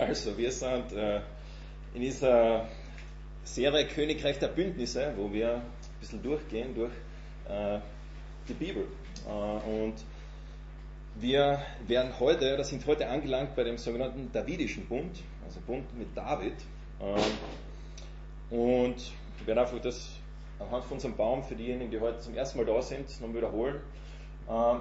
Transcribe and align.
Also, 0.00 0.38
wir 0.38 0.50
sind 0.50 0.92
äh, 0.92 1.20
in 1.92 2.00
dieser 2.00 2.66
Serie 3.44 3.86
Königreich 3.86 4.38
der 4.38 4.48
Bündnisse, 4.48 5.12
wo 5.14 5.30
wir 5.30 5.56
ein 5.56 5.62
bisschen 6.00 6.22
durchgehen 6.22 6.74
durch 6.74 6.92
äh, 7.46 7.80
die 8.48 8.54
Bibel. 8.54 8.86
Äh, 9.28 9.30
und 9.30 9.92
wir 11.16 11.60
werden 11.86 12.18
heute, 12.18 12.54
oder 12.54 12.64
sind 12.64 12.86
heute 12.86 13.10
angelangt 13.10 13.54
bei 13.54 13.62
dem 13.62 13.76
sogenannten 13.76 14.32
Davidischen 14.32 14.86
Bund, 14.86 15.22
also 15.44 15.60
Bund 15.66 15.84
mit 15.98 16.16
David. 16.16 16.54
Äh, 16.98 18.54
und 18.54 18.96
ich 18.96 19.46
werde 19.46 19.60
einfach 19.60 19.82
das 19.82 20.12
anhand 20.58 20.84
von 20.84 20.94
unserem 20.94 21.14
Baum 21.14 21.44
für 21.44 21.56
diejenigen, 21.56 21.90
die 21.90 22.00
heute 22.00 22.20
zum 22.20 22.34
ersten 22.34 22.56
Mal 22.56 22.64
da 22.64 22.80
sind, 22.80 23.20
noch 23.20 23.34
wiederholen. 23.34 23.82
Äh, 24.48 24.76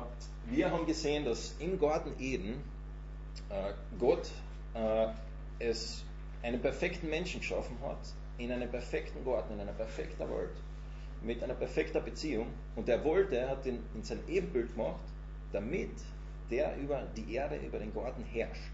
wir 0.45 0.71
haben 0.71 0.85
gesehen, 0.85 1.25
dass 1.25 1.57
im 1.59 1.77
Garten 1.77 2.13
Eden 2.21 2.63
äh, 3.49 3.73
Gott 3.99 4.29
äh, 4.79 5.07
es 5.59 6.03
einen 6.41 6.61
perfekten 6.61 7.09
Menschen 7.09 7.41
geschaffen 7.41 7.77
hat, 7.81 7.99
in 8.37 8.51
einem 8.51 8.69
perfekten 8.69 9.23
Garten, 9.25 9.53
in 9.53 9.59
einer 9.59 9.73
perfekten 9.73 10.29
Welt, 10.29 10.55
mit 11.21 11.43
einer 11.43 11.53
perfekten 11.53 12.03
Beziehung. 12.03 12.47
Und 12.75 12.87
er 12.87 13.03
wollte, 13.03 13.37
er 13.37 13.49
hat 13.49 13.65
ihn 13.65 13.83
in 13.93 14.03
sein 14.03 14.19
Ebenbild 14.27 14.73
gemacht, 14.73 15.01
damit 15.51 15.91
der 16.49 16.77
über 16.77 17.03
die 17.15 17.33
Erde, 17.33 17.57
über 17.57 17.79
den 17.79 17.93
Garten 17.93 18.23
herrscht. 18.23 18.71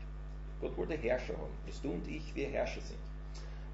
Gott 0.62 0.78
wollte 0.78 0.95
Herrscher 0.95 1.34
haben, 1.34 1.52
dass 1.68 1.81
du 1.81 1.91
und 1.91 2.08
ich, 2.08 2.34
wir 2.36 2.48
Herrscher 2.48 2.81
sind. 2.81 3.00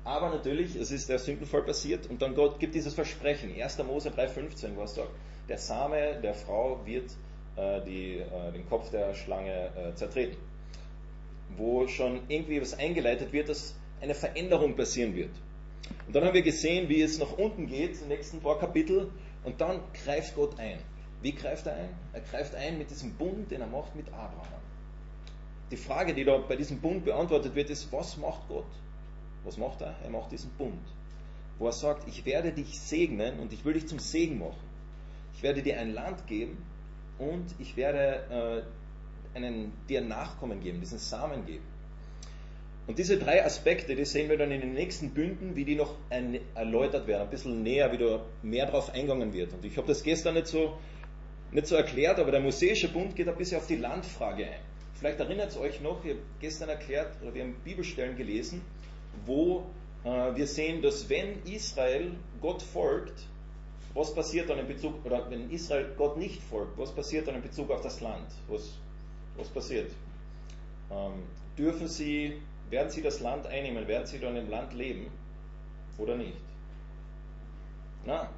Aber 0.04 0.30
natürlich, 0.30 0.76
es 0.76 0.92
ist 0.92 1.10
der 1.10 1.20
Sündenfall 1.20 1.62
passiert 1.62 2.10
und 2.10 2.22
dann 2.22 2.34
Gott 2.34 2.60
gibt 2.60 2.74
dieses 2.74 2.96
Versprechen, 2.96 3.54
1. 3.54 3.84
Mose 3.84 4.10
3,15, 4.10 4.76
wo 4.76 4.82
er 4.82 4.88
sagt, 4.88 5.12
der 5.48 5.60
Same 5.60 6.20
der 6.24 6.34
Frau 6.34 6.84
wird 6.86 7.12
äh, 7.56 7.82
die, 7.82 8.18
äh, 8.18 8.52
den 8.52 8.68
Kopf 8.68 8.90
der 8.90 9.14
Schlange 9.14 9.70
äh, 9.76 9.94
zertreten 9.94 10.38
wo 11.58 11.88
schon 11.88 12.22
irgendwie 12.28 12.62
was 12.62 12.74
eingeleitet 12.74 13.32
wird, 13.34 13.50
dass 13.50 13.76
eine 14.02 14.16
Veränderung 14.16 14.76
passieren 14.76 15.16
wird. 15.16 15.32
Und 16.08 16.16
dann 16.16 16.26
haben 16.26 16.34
wir 16.34 16.42
gesehen, 16.42 16.90
wie 16.90 17.02
es 17.02 17.20
nach 17.20 17.34
unten 17.38 17.68
geht, 17.68 18.00
die 18.02 18.06
nächsten 18.06 18.40
paar 18.40 18.60
Kapitel, 18.60 19.12
und 19.44 19.60
dann 19.60 19.80
greift 20.06 20.36
Gott 20.36 20.60
ein. 20.60 20.80
Wie 21.22 21.34
greift 21.34 21.68
er 21.68 21.76
ein? 21.76 21.90
Er 22.14 22.22
greift 22.22 22.56
ein 22.56 22.78
mit 22.78 22.90
diesem 22.90 23.14
Bund, 23.14 23.52
den 23.52 23.62
er 23.62 23.68
macht 23.68 23.96
mit 23.96 24.08
Abraham. 24.08 24.62
Die 25.70 25.78
Frage, 25.78 26.14
die 26.14 26.24
da 26.24 26.38
bei 26.38 26.56
diesem 26.56 26.80
Bund 26.80 27.06
beantwortet 27.06 27.56
wird, 27.56 27.70
ist, 27.70 27.92
was 27.92 28.18
macht 28.18 28.48
Gott? 28.48 28.66
Was 29.44 29.58
macht 29.58 29.82
er? 29.82 29.96
Er 30.04 30.10
macht 30.10 30.32
diesen 30.32 30.52
Bund, 30.52 30.84
wo 31.58 31.68
er 31.68 31.72
sagt, 31.72 32.08
ich 32.08 32.26
werde 32.26 32.52
dich 32.52 32.80
segnen 32.80 33.40
und 33.40 33.54
ich 33.54 33.64
will 33.66 33.74
dich 33.74 33.88
zum 33.88 34.00
Segen 34.00 34.40
machen. 34.40 34.60
Ich 35.34 35.44
werde 35.44 35.64
dir 35.64 35.80
ein 35.80 35.94
Land 35.94 36.28
geben 36.28 36.58
und 37.18 37.46
ich 37.58 37.76
werde 37.78 38.66
äh, 38.68 38.81
einen, 39.34 39.74
dir 39.90 40.02
Nachkommen 40.02 40.62
geben, 40.62 40.80
diesen 40.80 41.00
Samen 41.00 41.46
geben. 41.46 41.64
Und 42.88 42.98
diese 42.98 43.18
drei 43.18 43.46
Aspekte, 43.46 43.96
die 43.96 44.06
sehen 44.06 44.30
wir 44.30 44.38
dann 44.38 44.52
in 44.52 44.62
den 44.62 44.74
nächsten 44.74 45.12
Bünden, 45.12 45.56
wie 45.56 45.66
die 45.66 45.76
noch 45.76 45.96
erläutert 46.56 47.08
werden, 47.08 47.22
ein 47.22 47.30
bisschen 47.30 47.64
näher, 47.64 47.92
wie 47.92 47.98
da 47.98 48.26
mehr 48.42 48.66
drauf 48.66 48.94
eingegangen 48.94 49.34
wird. 49.34 49.54
Und 49.54 49.64
ich 49.64 49.78
habe 49.78 49.88
das 49.88 50.04
gestern 50.04 50.34
nicht 50.34 50.48
so, 50.48 50.78
nicht 51.52 51.68
so 51.68 51.76
erklärt, 51.76 52.20
aber 52.20 52.32
der 52.32 52.42
Mosaische 52.42 52.90
Bund 52.90 53.16
geht 53.16 53.28
ein 53.28 53.38
bisschen 53.38 53.58
auf 53.58 53.68
die 53.68 53.76
Landfrage 53.76 54.46
ein. 54.46 54.60
Vielleicht 54.96 55.20
erinnert 55.20 55.50
es 55.50 55.58
euch 55.58 55.82
noch, 55.82 56.04
ich 56.04 56.12
habe 56.12 56.22
gestern 56.40 56.70
erklärt, 56.70 57.22
oder 57.22 57.34
wir 57.34 57.44
haben 57.44 57.56
Bibelstellen 57.64 58.18
gelesen, 58.18 58.62
wo 59.26 59.64
äh, 60.04 60.36
wir 60.36 60.48
sehen, 60.48 60.82
dass 60.82 61.10
wenn 61.10 61.44
Israel 61.46 62.12
Gott 62.42 62.62
folgt, 62.62 63.28
was 63.94 64.14
passiert 64.14 64.50
dann 64.50 64.60
in 64.60 64.68
Bezug, 64.68 65.06
oder 65.06 65.30
wenn 65.30 65.50
Israel 65.50 65.94
Gott 65.98 66.18
nicht 66.18 66.42
folgt, 66.42 66.78
was 66.78 66.92
passiert 66.94 67.28
dann 67.28 67.36
in 67.36 67.42
Bezug 67.42 67.72
auf 67.72 67.82
das 67.82 68.00
Land? 68.02 68.28
Was 68.48 68.78
was 69.42 69.50
passiert? 69.50 69.92
Ähm, 70.90 71.24
dürfen 71.58 71.88
sie, 71.88 72.42
werden 72.70 72.90
sie 72.90 73.02
das 73.02 73.20
Land 73.20 73.46
einnehmen, 73.48 73.88
werden 73.88 74.08
sie 74.08 74.20
dann 74.20 74.36
im 74.36 74.50
Land 74.50 74.74
leben 74.74 75.08
oder 75.98 76.16
nicht? 76.16 76.38
Na, 78.06 78.30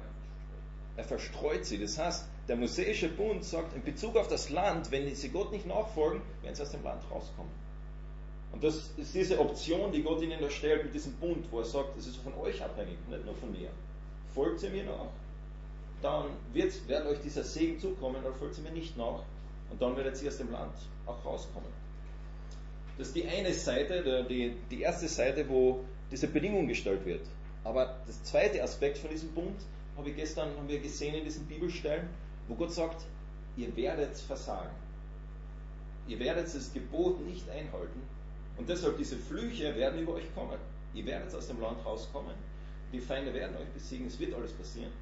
er 0.96 1.04
verstreut 1.04 1.64
sie. 1.64 1.78
Das 1.78 1.98
heißt, 1.98 2.26
der 2.48 2.56
Mosaische 2.56 3.08
Bund 3.08 3.44
sagt 3.44 3.74
in 3.74 3.82
Bezug 3.82 4.16
auf 4.16 4.28
das 4.28 4.50
Land, 4.50 4.90
wenn 4.90 5.14
sie 5.14 5.30
Gott 5.30 5.52
nicht 5.52 5.66
nachfolgen, 5.66 6.20
werden 6.42 6.54
sie 6.54 6.62
aus 6.62 6.70
dem 6.70 6.82
Land 6.82 7.02
rauskommen. 7.10 7.52
Und 8.52 8.62
das 8.62 8.90
ist 8.96 9.14
diese 9.14 9.40
Option, 9.40 9.90
die 9.90 10.02
Gott 10.02 10.22
ihnen 10.22 10.40
da 10.40 10.48
stellt 10.48 10.84
mit 10.84 10.94
diesem 10.94 11.14
Bund, 11.14 11.44
wo 11.50 11.58
er 11.58 11.64
sagt, 11.64 11.96
das 11.96 12.06
ist 12.06 12.18
von 12.18 12.34
euch 12.34 12.62
abhängig, 12.62 12.98
nicht 13.08 13.24
nur 13.24 13.34
von 13.34 13.50
mir. 13.50 13.68
Folgt 14.32 14.60
sie 14.60 14.68
mir 14.68 14.84
nach, 14.84 15.08
dann 16.02 16.26
wird, 16.52 16.86
wird 16.86 17.06
euch 17.06 17.20
dieser 17.20 17.42
Segen 17.42 17.80
zukommen, 17.80 18.22
oder 18.24 18.32
folgt 18.34 18.54
sie 18.54 18.62
mir 18.62 18.70
nicht 18.70 18.96
nach, 18.96 19.22
und 19.74 19.82
dann 19.82 19.96
werdet 19.96 20.22
ihr 20.22 20.28
aus 20.28 20.38
dem 20.38 20.52
Land 20.52 20.72
auch 21.04 21.24
rauskommen. 21.24 21.68
Das 22.96 23.08
ist 23.08 23.16
die 23.16 23.26
eine 23.26 23.52
Seite, 23.52 24.24
die, 24.30 24.54
die 24.70 24.82
erste 24.82 25.08
Seite, 25.08 25.48
wo 25.48 25.80
diese 26.12 26.28
Bedingung 26.28 26.68
gestellt 26.68 27.04
wird. 27.04 27.26
Aber 27.64 27.96
das 28.06 28.22
zweite 28.22 28.62
Aspekt 28.62 28.98
von 28.98 29.10
diesem 29.10 29.30
Bund 29.30 29.60
habe 29.96 30.10
ich 30.10 30.16
gestern 30.16 30.56
haben 30.56 30.68
wir 30.68 30.78
gesehen 30.78 31.16
in 31.16 31.24
diesen 31.24 31.46
Bibelstellen, 31.46 32.08
wo 32.46 32.54
Gott 32.54 32.72
sagt, 32.72 33.04
ihr 33.56 33.74
werdet 33.74 34.16
versagen. 34.16 34.70
Ihr 36.06 36.20
werdet 36.20 36.54
das 36.54 36.72
Gebot 36.72 37.20
nicht 37.26 37.50
einhalten. 37.50 38.00
Und 38.56 38.68
deshalb 38.68 38.96
diese 38.96 39.16
Flüche 39.16 39.74
werden 39.74 39.98
über 39.98 40.14
euch 40.14 40.32
kommen. 40.36 40.58
Ihr 40.94 41.04
werdet 41.06 41.34
aus 41.34 41.48
dem 41.48 41.60
Land 41.60 41.84
rauskommen. 41.84 42.36
Die 42.92 43.00
Feinde 43.00 43.34
werden 43.34 43.56
euch 43.56 43.68
besiegen. 43.70 44.06
Es 44.06 44.20
wird 44.20 44.34
alles 44.34 44.52
passieren. 44.52 44.92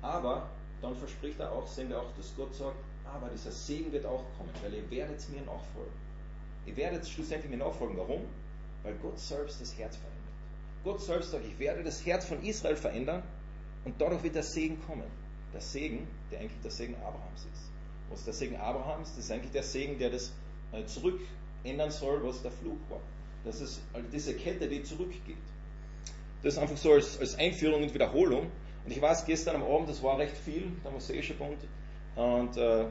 Aber 0.00 0.48
dann 0.84 0.96
verspricht 0.96 1.40
er 1.40 1.50
auch, 1.50 1.66
sehen 1.66 1.88
wir 1.88 1.98
auch, 1.98 2.12
dass 2.16 2.34
Gott 2.36 2.54
sagt, 2.54 2.76
aber 3.04 3.28
dieser 3.30 3.50
Segen 3.50 3.90
wird 3.92 4.04
auch 4.06 4.24
kommen, 4.36 4.50
weil 4.62 4.74
ihr 4.74 4.90
werdet 4.90 5.28
mir 5.30 5.40
nachfolgen. 5.40 5.92
Ihr 6.66 6.76
werdet 6.76 7.06
schlussendlich 7.06 7.50
mir 7.50 7.58
nachfolgen. 7.58 7.96
Warum? 7.96 8.22
Weil 8.82 8.94
Gott 8.96 9.18
selbst 9.18 9.60
das 9.60 9.76
Herz 9.78 9.96
verändert. 9.96 10.24
Gott 10.84 11.00
selbst 11.00 11.30
sagt, 11.30 11.44
ich 11.46 11.58
werde 11.58 11.82
das 11.82 12.04
Herz 12.04 12.26
von 12.26 12.42
Israel 12.42 12.76
verändern 12.76 13.22
und 13.84 13.94
dadurch 13.98 14.22
wird 14.22 14.34
der 14.34 14.42
Segen 14.42 14.78
kommen. 14.86 15.10
Der 15.52 15.60
Segen, 15.60 16.06
der 16.30 16.40
eigentlich 16.40 16.60
der 16.62 16.70
Segen 16.70 16.94
Abrahams 16.96 17.46
ist. 17.52 17.70
Was 18.10 18.24
der 18.24 18.34
Segen 18.34 18.56
Abrahams? 18.56 19.14
Das 19.14 19.24
ist 19.24 19.30
eigentlich 19.30 19.52
der 19.52 19.62
Segen, 19.62 19.98
der 19.98 20.10
das 20.10 20.32
äh, 20.72 20.84
zurückändern 20.84 21.90
soll, 21.90 22.22
was 22.24 22.42
der 22.42 22.50
Fluch 22.50 22.78
war. 22.90 23.00
Das 23.44 23.60
ist 23.60 23.80
also 23.92 24.06
diese 24.12 24.34
Kette, 24.34 24.68
die 24.68 24.82
zurückgeht. 24.82 25.36
Das 26.42 26.54
ist 26.54 26.58
einfach 26.58 26.76
so 26.76 26.92
als, 26.92 27.18
als 27.18 27.36
Einführung 27.38 27.82
und 27.84 27.94
Wiederholung. 27.94 28.50
Und 28.84 28.90
ich 28.90 29.00
weiß, 29.00 29.24
gestern 29.24 29.56
am 29.56 29.62
Abend, 29.62 29.88
das 29.88 30.02
war 30.02 30.18
recht 30.18 30.36
viel, 30.36 30.72
der 30.84 30.90
Mosaische 30.90 31.34
Bund, 31.34 31.58
und 32.16 32.56
äh, 32.56 32.84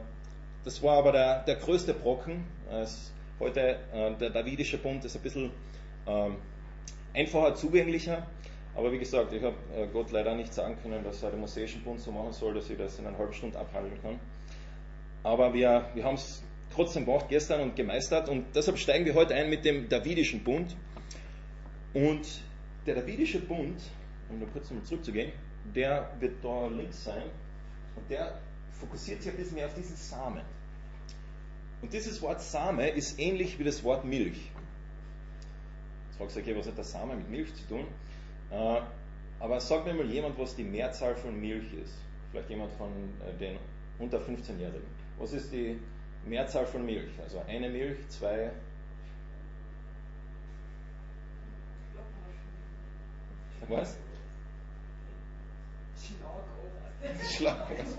das 0.63 0.81
war 0.83 0.97
aber 0.97 1.11
der, 1.11 1.43
der 1.43 1.55
größte 1.55 1.93
Brocken. 1.93 2.43
heute 3.39 3.79
äh, 3.93 4.13
der 4.15 4.29
Davidische 4.29 4.77
Bund 4.77 5.03
ist 5.05 5.15
ein 5.15 5.21
bisschen 5.21 5.51
ähm, 6.07 6.37
einfacher 7.13 7.55
zugänglicher. 7.55 8.25
Aber 8.75 8.91
wie 8.91 8.97
gesagt, 8.97 9.31
ich 9.33 9.43
habe 9.43 9.55
äh, 9.75 9.87
Gott 9.87 10.11
leider 10.11 10.35
nicht 10.35 10.53
sagen 10.53 10.77
können, 10.81 11.03
dass 11.03 11.21
er 11.21 11.31
den 11.31 11.41
Mosaischen 11.41 11.83
Bund 11.83 11.99
so 11.99 12.11
machen 12.11 12.33
soll, 12.33 12.55
dass 12.55 12.69
ich 12.69 12.77
das 12.77 12.97
in 12.99 13.05
einer 13.05 13.17
halben 13.17 13.33
Stunde 13.33 13.59
abhandeln 13.59 14.01
kann. 14.01 14.19
Aber 15.21 15.53
wir, 15.53 15.89
wir 15.93 16.03
haben 16.03 16.15
es 16.15 16.43
trotzdem 16.73 17.05
gemacht 17.05 17.27
gestern 17.29 17.61
und 17.61 17.75
gemeistert 17.75 18.29
und 18.29 18.45
deshalb 18.55 18.77
steigen 18.77 19.05
wir 19.05 19.13
heute 19.13 19.35
ein 19.35 19.49
mit 19.49 19.63
dem 19.63 19.87
Davidischen 19.87 20.43
Bund. 20.43 20.75
Und 21.93 22.41
der 22.85 22.95
Davidische 22.95 23.39
Bund, 23.39 23.79
um 24.29 24.39
nur 24.39 24.49
kurz 24.49 24.69
nochmal 24.69 24.85
zurückzugehen, 24.85 25.31
der 25.75 26.11
wird 26.19 26.43
da 26.43 26.67
links 26.67 27.03
sein 27.03 27.23
und 27.95 28.09
der 28.09 28.39
fokussiert 28.71 29.21
sich 29.21 29.31
ein 29.31 29.37
bisschen 29.37 29.55
mehr 29.55 29.67
auf 29.67 29.73
diesen 29.73 29.95
Samen. 29.95 30.41
Und 31.81 31.91
dieses 31.91 32.21
Wort 32.21 32.41
Same 32.41 32.89
ist 32.89 33.19
ähnlich 33.19 33.59
wie 33.59 33.63
das 33.63 33.83
Wort 33.83 34.05
Milch. 34.05 34.51
Jetzt 36.07 36.17
fragst 36.17 36.35
du, 36.35 36.39
okay, 36.39 36.55
was 36.57 36.67
hat 36.67 36.77
der 36.77 36.83
Same 36.83 37.15
mit 37.15 37.29
Milch 37.29 37.53
zu 37.55 37.67
tun? 37.67 37.87
Äh, 38.51 38.81
aber 39.39 39.59
sag 39.59 39.85
mir 39.85 39.93
mal 39.93 40.09
jemand, 40.09 40.39
was 40.39 40.55
die 40.55 40.63
Mehrzahl 40.63 41.15
von 41.15 41.39
Milch 41.39 41.73
ist. 41.73 41.93
Vielleicht 42.31 42.49
jemand 42.49 42.71
von 42.73 42.89
äh, 43.27 43.37
den 43.37 43.57
unter 43.99 44.19
15-Jährigen. 44.19 44.87
Was 45.17 45.33
ist 45.33 45.51
die 45.51 45.77
Mehrzahl 46.25 46.65
von 46.65 46.85
Milch? 46.85 47.19
Also 47.21 47.41
eine 47.47 47.69
Milch, 47.69 47.97
zwei. 48.09 48.51
Was? 53.67 53.97
Schlagobers. 57.35 57.97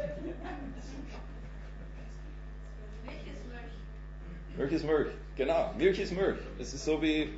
Milch 4.57 4.73
ist 4.73 4.85
Milch. 4.85 5.09
Genau, 5.37 5.73
Milch 5.77 5.99
ist 5.99 6.13
Milch. 6.13 6.39
Es 6.59 6.75
ist 6.75 6.85
so 6.85 7.03
wie. 7.03 7.31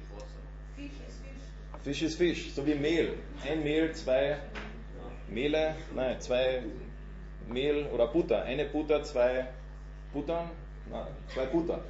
Fisch 0.76 0.90
ist 1.08 1.18
Fisch. 1.22 1.82
Fisch 1.82 2.02
ist 2.02 2.18
Fisch, 2.18 2.52
so 2.54 2.66
wie 2.66 2.74
Mehl. 2.74 3.14
Ein 3.48 3.64
Mehl, 3.64 3.92
zwei 3.94 4.36
Mehle, 5.28 5.76
nein, 5.94 6.20
zwei 6.20 6.62
Mehl 7.48 7.86
oder 7.86 8.08
Butter. 8.08 8.42
Eine 8.42 8.66
Butter, 8.66 9.02
zwei 9.02 9.48
Buttern, 10.12 10.50
nein, 10.90 11.06
zwei 11.32 11.46
Butter. 11.46 11.82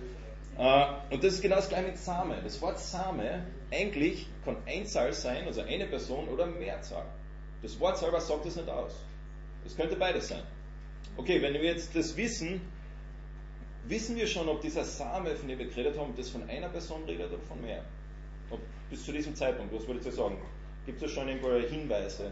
Äh, 0.58 1.14
und 1.14 1.22
das 1.22 1.34
ist 1.34 1.42
genau 1.42 1.56
das 1.56 1.68
gleiche 1.68 1.88
mit 1.88 1.98
Same. 1.98 2.36
Das 2.42 2.62
Wort 2.62 2.78
Same 2.78 3.42
eigentlich 3.70 4.28
kann 4.44 4.56
Einzahl 4.66 5.12
sein, 5.12 5.46
also 5.46 5.62
eine 5.62 5.86
Person 5.86 6.28
oder 6.28 6.46
Mehrzahl. 6.46 7.06
Das 7.66 7.80
Wort 7.80 7.98
selber 7.98 8.20
sagt 8.20 8.46
das 8.46 8.54
nicht 8.54 8.68
aus. 8.68 8.94
Es 9.64 9.76
könnte 9.76 9.96
beides 9.96 10.28
sein. 10.28 10.44
Okay, 11.16 11.42
wenn 11.42 11.52
wir 11.54 11.64
jetzt 11.64 11.96
das 11.96 12.16
wissen, 12.16 12.60
wissen 13.88 14.14
wir 14.14 14.28
schon, 14.28 14.48
ob 14.48 14.60
dieser 14.60 14.84
Same, 14.84 15.34
von 15.34 15.48
dem 15.48 15.58
wir 15.58 15.66
geredet 15.66 15.98
haben, 15.98 16.14
das 16.16 16.28
von 16.28 16.48
einer 16.48 16.68
Person 16.68 17.02
redet 17.06 17.32
oder 17.32 17.42
von 17.42 17.60
mehr? 17.60 17.84
Ob 18.50 18.60
bis 18.88 19.04
zu 19.04 19.10
diesem 19.10 19.34
Zeitpunkt, 19.34 19.74
was 19.74 19.84
würdet 19.88 20.06
ihr 20.06 20.12
sagen? 20.12 20.38
Gibt 20.84 21.02
es 21.02 21.10
schon 21.10 21.26
irgendwo 21.26 21.50
Hinweise? 21.54 22.30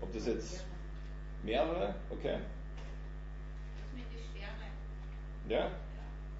Ob 0.00 0.12
das 0.12 0.26
jetzt 0.26 0.64
mehrere? 1.42 1.96
Okay. 2.10 2.38
Ja? 5.48 5.72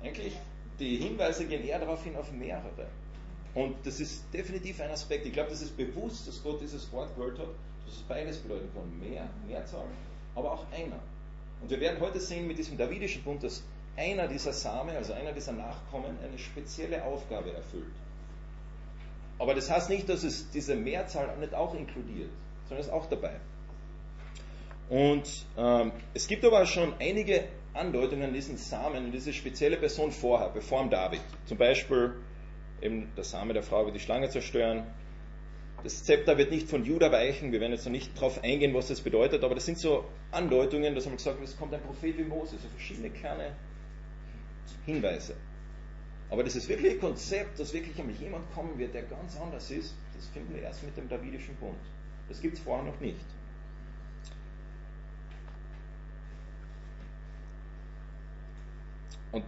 Eigentlich, 0.01 0.35
die 0.79 0.97
Hinweise 0.99 1.45
gehen 1.45 1.65
eher 1.65 1.81
darauf 1.81 2.05
hin 2.05 2.15
auf 2.15 2.31
mehrere. 2.31 2.87
Und 3.55 3.85
das 3.85 3.99
ist 3.99 4.33
definitiv 4.33 4.81
ein 4.81 4.93
Aspekt. 4.93 5.27
Ich 5.27 5.33
glaube, 5.33 5.51
das 5.51 5.61
ist 5.61 5.77
bewusst, 5.77 6.29
dass 6.29 6.41
Gott 6.41 6.61
dieses 6.61 6.93
Wort 6.93 7.17
gewählt 7.17 7.41
hat, 7.41 7.49
dass 7.89 7.97
es 7.97 8.03
beides 8.03 8.39
bedeuten 8.39 8.69
kann. 8.75 8.99
Mehr, 8.99 9.29
Mehrzahl, 9.47 9.87
aber 10.35 10.53
auch 10.53 10.65
einer. 10.73 10.99
Und 11.61 11.71
wir 11.71 11.81
werden 11.81 12.01
heute 12.01 12.21
sehen 12.21 12.47
mit 12.47 12.59
diesem 12.59 12.77
Davidischen 12.77 13.23
Bund, 13.23 13.43
dass 13.43 13.63
einer 13.97 14.29
dieser 14.29 14.53
Same, 14.53 14.93
also 14.93 15.13
einer 15.13 15.33
dieser 15.33 15.53
Nachkommen, 15.53 16.17
eine 16.23 16.39
spezielle 16.39 17.03
Aufgabe 17.05 17.53
erfüllt. 17.53 17.87
Aber 19.39 19.55
das 19.55 19.71
heißt 19.71 19.89
nicht, 19.89 20.09
dass 20.09 20.23
es 20.23 20.51
diese 20.51 20.77
Mehrzahl 20.77 21.37
nicht 21.39 21.55
auch 21.55 21.75
inkludiert, 21.75 22.31
sondern 22.69 22.87
ist 22.87 22.93
auch 22.93 23.07
dabei. 23.07 23.37
Und 24.89 25.47
ähm, 25.57 25.93
es 26.15 26.27
gibt 26.29 26.45
aber 26.45 26.65
schon 26.67 26.95
einige 26.99 27.45
Andeutungen 27.75 28.25
an 28.25 28.33
diesen 28.33 28.57
Samen, 28.57 29.07
an 29.07 29.13
diese 29.13 29.33
spezielle 29.33 29.77
Person 29.77 30.13
vorher, 30.13 30.49
bevor 30.49 30.89
David. 30.89 31.21
Zum 31.47 31.59
Beispiel 31.59 32.15
eben 32.81 33.09
der 33.17 33.25
Same 33.25 33.53
der 33.53 33.63
Frau 33.63 33.85
wird 33.85 33.95
die 33.95 34.01
Schlange 34.01 34.29
zerstören. 34.29 34.85
Das 35.85 36.03
Zepter 36.03 36.37
wird 36.39 36.51
nicht 36.51 36.69
von 36.69 36.85
Juda 36.85 37.13
weichen. 37.13 37.53
Wir 37.53 37.61
werden 37.61 37.73
jetzt 37.73 37.85
noch 37.85 37.93
nicht 37.93 38.17
darauf 38.17 38.43
eingehen, 38.43 38.75
was 38.75 38.89
das 38.89 39.01
bedeutet, 39.01 39.45
aber 39.45 39.55
das 39.55 39.65
sind 39.65 39.79
so 39.79 40.05
Andeutungen, 40.33 40.95
dass 40.95 41.07
man 41.07 41.17
gesagt 41.17 41.39
hat, 41.39 41.45
es 41.45 41.57
kommt 41.57 41.73
ein 41.73 41.81
Prophet 41.81 42.19
wie 42.19 42.25
Moses, 42.25 42.61
so 42.63 42.69
verschiedene 42.69 43.11
kleine 43.11 43.55
Hinweise. 44.87 45.37
Aber 46.31 46.45
das 46.45 46.69
wirkliche 46.69 46.99
Konzept, 46.99 47.59
dass 47.59 47.73
wirklich 47.73 47.99
einmal 47.99 48.15
jemand 48.17 48.53
kommen 48.53 48.79
wird, 48.79 48.93
der 48.93 49.03
ganz 49.03 49.39
anders 49.41 49.71
ist, 49.71 49.95
das 50.15 50.27
finden 50.29 50.55
wir 50.55 50.63
erst 50.63 50.83
mit 50.83 50.97
dem 50.97 51.09
Davidischen 51.09 51.55
Bund. 51.57 51.79
Das 52.29 52.41
gibt 52.41 52.59
es 52.59 52.63
vorher 52.63 52.85
noch 52.85 53.01
nicht. 53.01 53.25
Und 59.33 59.45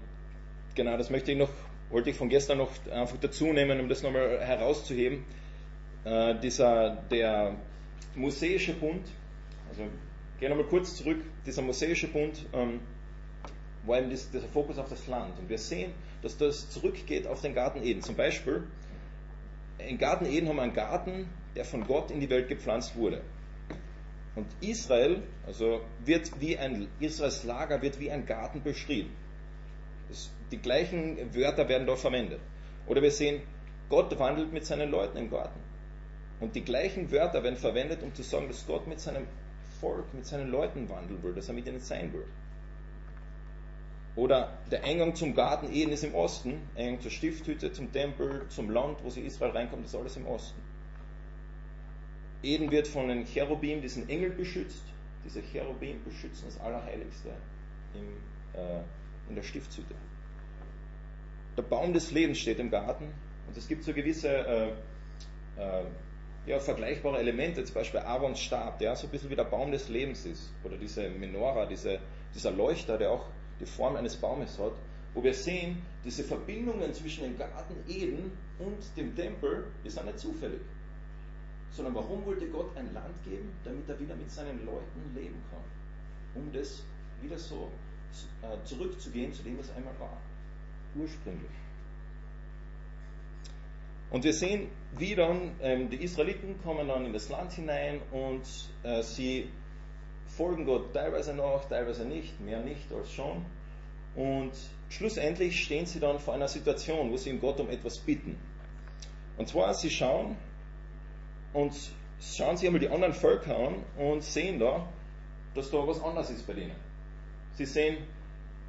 genau 0.74 0.96
das 0.96 1.10
möchte 1.10 1.32
ich 1.32 1.38
noch, 1.38 1.50
wollte 1.90 2.10
ich 2.10 2.16
von 2.16 2.28
gestern 2.28 2.58
noch 2.58 2.70
einfach 2.90 3.18
dazu 3.20 3.52
nehmen, 3.52 3.80
um 3.80 3.88
das 3.88 4.02
nochmal 4.02 4.40
herauszuheben. 4.40 5.24
Äh, 6.04 6.38
dieser, 6.40 6.96
der 7.10 7.56
Mosaische 8.14 8.72
Bund, 8.74 9.06
also 9.68 9.82
gehen 10.38 10.48
nochmal 10.50 10.66
kurz 10.66 10.96
zurück, 10.96 11.20
dieser 11.44 11.62
Mosaische 11.62 12.08
Bund 12.08 12.46
ähm, 12.52 12.80
war 13.84 13.98
eben 13.98 14.10
das, 14.10 14.30
dieser 14.30 14.48
Fokus 14.48 14.78
auf 14.78 14.88
das 14.88 15.06
Land. 15.06 15.38
Und 15.38 15.48
wir 15.48 15.58
sehen, 15.58 15.92
dass 16.22 16.36
das 16.36 16.70
zurückgeht 16.70 17.26
auf 17.26 17.42
den 17.42 17.54
Garten 17.54 17.82
Eden. 17.82 18.02
Zum 18.02 18.16
Beispiel, 18.16 18.64
im 19.78 19.98
Garten 19.98 20.26
Eden 20.26 20.48
haben 20.48 20.56
wir 20.56 20.62
einen 20.62 20.74
Garten, 20.74 21.28
der 21.54 21.64
von 21.64 21.86
Gott 21.86 22.10
in 22.10 22.20
die 22.20 22.30
Welt 22.30 22.48
gepflanzt 22.48 22.96
wurde. 22.96 23.22
Und 24.36 24.46
Israel, 24.60 25.22
also 25.46 25.80
wird 26.04 26.40
wie 26.40 26.56
ein, 26.56 26.88
Israels 27.00 27.44
Lager 27.44 27.82
wird 27.82 27.98
wie 28.00 28.10
ein 28.10 28.26
Garten 28.26 28.62
beschrieben. 28.62 29.10
Das, 30.08 30.30
die 30.50 30.58
gleichen 30.58 31.34
Wörter 31.34 31.68
werden 31.68 31.86
dort 31.86 31.98
verwendet. 31.98 32.40
Oder 32.86 33.02
wir 33.02 33.10
sehen, 33.10 33.42
Gott 33.88 34.16
wandelt 34.18 34.52
mit 34.52 34.64
seinen 34.64 34.90
Leuten 34.90 35.16
im 35.18 35.30
Garten. 35.30 35.60
Und 36.40 36.54
die 36.54 36.62
gleichen 36.62 37.10
Wörter 37.12 37.42
werden 37.42 37.56
verwendet, 37.56 38.02
um 38.02 38.14
zu 38.14 38.22
sagen, 38.22 38.48
dass 38.48 38.66
Gott 38.66 38.86
mit 38.86 38.98
seinem 38.98 39.26
Volk, 39.80 40.12
mit 40.14 40.26
seinen 40.26 40.50
Leuten 40.50 40.88
wandeln 40.88 41.22
will, 41.22 41.34
dass 41.34 41.48
er 41.48 41.54
mit 41.54 41.66
ihnen 41.66 41.80
sein 41.80 42.12
will. 42.12 42.24
Oder 44.16 44.58
der 44.70 44.84
Eingang 44.84 45.14
zum 45.14 45.34
Garten 45.34 45.72
Eden 45.72 45.92
ist 45.92 46.02
im 46.02 46.14
Osten, 46.14 46.60
Eingang 46.76 47.00
zur 47.00 47.10
Stifthütte, 47.10 47.72
zum 47.72 47.92
Tempel, 47.92 48.46
zum 48.48 48.70
Land, 48.70 48.98
wo 49.04 49.10
sie 49.10 49.20
Israel 49.20 49.52
reinkommt, 49.52 49.84
ist 49.84 49.94
alles 49.94 50.16
im 50.16 50.26
Osten. 50.26 50.60
Eden 52.42 52.70
wird 52.70 52.88
von 52.88 53.08
den 53.08 53.24
Cherubim, 53.26 53.82
diesen 53.82 54.08
Engel 54.08 54.30
beschützt. 54.30 54.82
Diese 55.24 55.42
Cherubim 55.42 56.02
beschützen 56.04 56.44
das 56.46 56.58
Allerheiligste 56.60 57.28
im, 57.94 58.58
äh, 58.58 58.80
in 59.28 59.34
der 59.34 59.42
Stiftshütte. 59.42 59.94
Der 61.56 61.62
Baum 61.62 61.92
des 61.92 62.10
Lebens 62.10 62.38
steht 62.38 62.58
im 62.58 62.70
Garten 62.70 63.12
und 63.46 63.56
es 63.56 63.68
gibt 63.68 63.84
so 63.84 63.92
gewisse 63.92 64.28
äh, 64.28 64.68
äh, 65.60 65.84
ja, 66.46 66.58
vergleichbare 66.58 67.18
Elemente, 67.18 67.64
zum 67.64 67.74
Beispiel 67.74 68.00
Aarons 68.00 68.40
Stab, 68.40 68.78
der 68.78 68.96
so 68.96 69.06
ein 69.06 69.10
bisschen 69.10 69.30
wie 69.30 69.36
der 69.36 69.44
Baum 69.44 69.70
des 69.70 69.88
Lebens 69.88 70.24
ist. 70.24 70.52
Oder 70.64 70.76
diese 70.76 71.08
Menora, 71.10 71.66
diese, 71.66 72.00
dieser 72.34 72.50
Leuchter, 72.50 72.98
der 72.98 73.12
auch 73.12 73.26
die 73.60 73.66
Form 73.66 73.96
eines 73.96 74.16
Baumes 74.16 74.58
hat, 74.58 74.72
wo 75.14 75.22
wir 75.22 75.34
sehen, 75.34 75.82
diese 76.04 76.24
Verbindungen 76.24 76.92
zwischen 76.94 77.24
dem 77.24 77.36
Garten 77.36 77.74
Eden 77.88 78.32
und 78.58 78.78
dem 78.96 79.14
Tempel, 79.14 79.66
die 79.84 79.90
sind 79.90 80.06
nicht 80.06 80.18
zufällig. 80.18 80.60
Sondern 81.72 81.94
warum 81.94 82.24
wollte 82.24 82.48
Gott 82.48 82.76
ein 82.76 82.92
Land 82.94 83.22
geben? 83.24 83.52
Damit 83.64 83.88
er 83.88 83.98
wieder 84.00 84.16
mit 84.16 84.30
seinen 84.30 84.64
Leuten 84.64 85.14
leben 85.14 85.40
kann. 85.50 85.62
Um 86.34 86.52
das 86.52 86.82
wieder 87.20 87.38
so 87.38 87.70
äh, 88.42 88.64
zurückzugehen 88.64 89.32
zu 89.32 89.42
dem, 89.42 89.58
was 89.58 89.70
einmal 89.72 89.94
war. 89.98 90.16
Ursprünglich. 90.94 91.50
Und 94.10 94.24
wir 94.24 94.32
sehen, 94.32 94.68
wie 94.96 95.14
dann 95.14 95.52
ähm, 95.62 95.88
die 95.88 96.02
Israeliten 96.02 96.60
kommen 96.62 96.88
dann 96.88 97.06
in 97.06 97.12
das 97.12 97.28
Land 97.28 97.52
hinein 97.52 98.00
und 98.10 98.42
äh, 98.82 99.02
sie 99.02 99.48
folgen 100.26 100.64
Gott 100.64 100.92
teilweise 100.92 101.34
noch, 101.34 101.68
teilweise 101.68 102.04
nicht, 102.04 102.40
mehr 102.40 102.60
nicht 102.60 102.92
als 102.92 103.12
schon. 103.12 103.44
Und 104.16 104.52
schlussendlich 104.88 105.62
stehen 105.62 105.86
sie 105.86 106.00
dann 106.00 106.18
vor 106.18 106.34
einer 106.34 106.48
Situation, 106.48 107.12
wo 107.12 107.16
sie 107.16 107.30
in 107.30 107.40
Gott 107.40 107.60
um 107.60 107.70
etwas 107.70 107.98
bitten. 107.98 108.36
Und 109.36 109.48
zwar, 109.48 109.72
sie 109.74 109.90
schauen 109.90 110.36
und 111.52 111.72
schauen 112.20 112.56
sich 112.56 112.66
einmal 112.66 112.80
die 112.80 112.88
anderen 112.88 113.14
Völker 113.14 113.56
an 113.56 113.76
und 113.96 114.22
sehen 114.22 114.58
da, 114.58 114.88
dass 115.54 115.70
da 115.70 115.86
was 115.86 116.02
anders 116.02 116.30
ist 116.30 116.46
bei 116.46 116.54
denen. 116.54 116.74
Sie 117.54 117.64
sehen, 117.64 117.98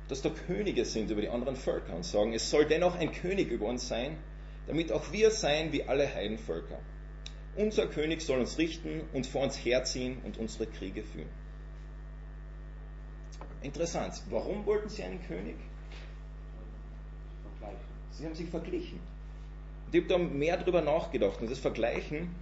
dass 0.07 0.21
da 0.21 0.29
Könige 0.29 0.85
sind 0.85 1.09
über 1.09 1.21
die 1.21 1.29
anderen 1.29 1.55
Völker 1.55 1.95
und 1.95 2.05
sagen, 2.05 2.33
es 2.33 2.49
soll 2.49 2.65
dennoch 2.65 2.95
ein 2.95 3.11
König 3.11 3.49
über 3.49 3.65
uns 3.67 3.87
sein, 3.87 4.17
damit 4.67 4.91
auch 4.91 5.11
wir 5.11 5.31
sein 5.31 5.71
wie 5.71 5.83
alle 5.83 6.13
Heidenvölker. 6.13 6.79
Unser 7.55 7.87
König 7.87 8.21
soll 8.21 8.39
uns 8.39 8.57
richten 8.57 9.01
und 9.13 9.27
vor 9.27 9.43
uns 9.43 9.57
herziehen 9.57 10.21
und 10.23 10.37
unsere 10.37 10.67
Kriege 10.67 11.03
führen. 11.03 11.29
Interessant. 13.61 14.21
Warum 14.29 14.65
wollten 14.65 14.89
sie 14.89 15.03
einen 15.03 15.21
König? 15.27 15.55
Sie 18.11 18.25
haben 18.25 18.35
sich 18.35 18.49
verglichen. 18.49 18.99
Und 19.87 19.95
ich 19.95 20.01
habe 20.03 20.13
da 20.13 20.17
mehr 20.17 20.57
darüber 20.57 20.81
nachgedacht. 20.81 21.41
Und 21.41 21.49
das 21.49 21.59
Vergleichen, 21.59 22.33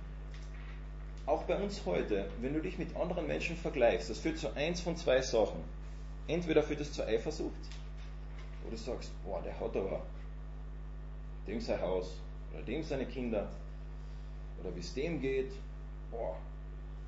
auch 1.26 1.44
bei 1.44 1.56
uns 1.62 1.86
heute, 1.86 2.30
wenn 2.42 2.54
du 2.54 2.62
dich 2.62 2.78
mit 2.78 2.96
anderen 2.96 3.28
Menschen 3.28 3.56
vergleichst, 3.56 4.10
das 4.10 4.20
führt 4.20 4.38
zu 4.38 4.54
eins 4.56 4.82
von 4.82 4.98
zwei 4.98 5.22
Sachen. 5.22 5.64
Entweder 6.28 6.64
führt 6.64 6.82
es 6.82 6.92
zur 6.92 7.08
Eifersucht, 7.08 7.60
wo 8.64 8.70
du 8.70 8.78
sagst, 8.78 9.12
boah, 9.24 9.42
der 9.42 9.60
hat 9.60 9.76
aber 9.76 10.02
dem 11.50 11.60
sein 11.60 11.82
Haus, 11.82 12.16
oder 12.54 12.64
dem 12.64 12.84
seine 12.84 13.06
Kinder, 13.06 13.48
oder 14.62 14.76
wie 14.76 14.80
es 14.80 14.94
dem 14.94 15.20
geht, 15.22 15.52
boah, 16.12 16.36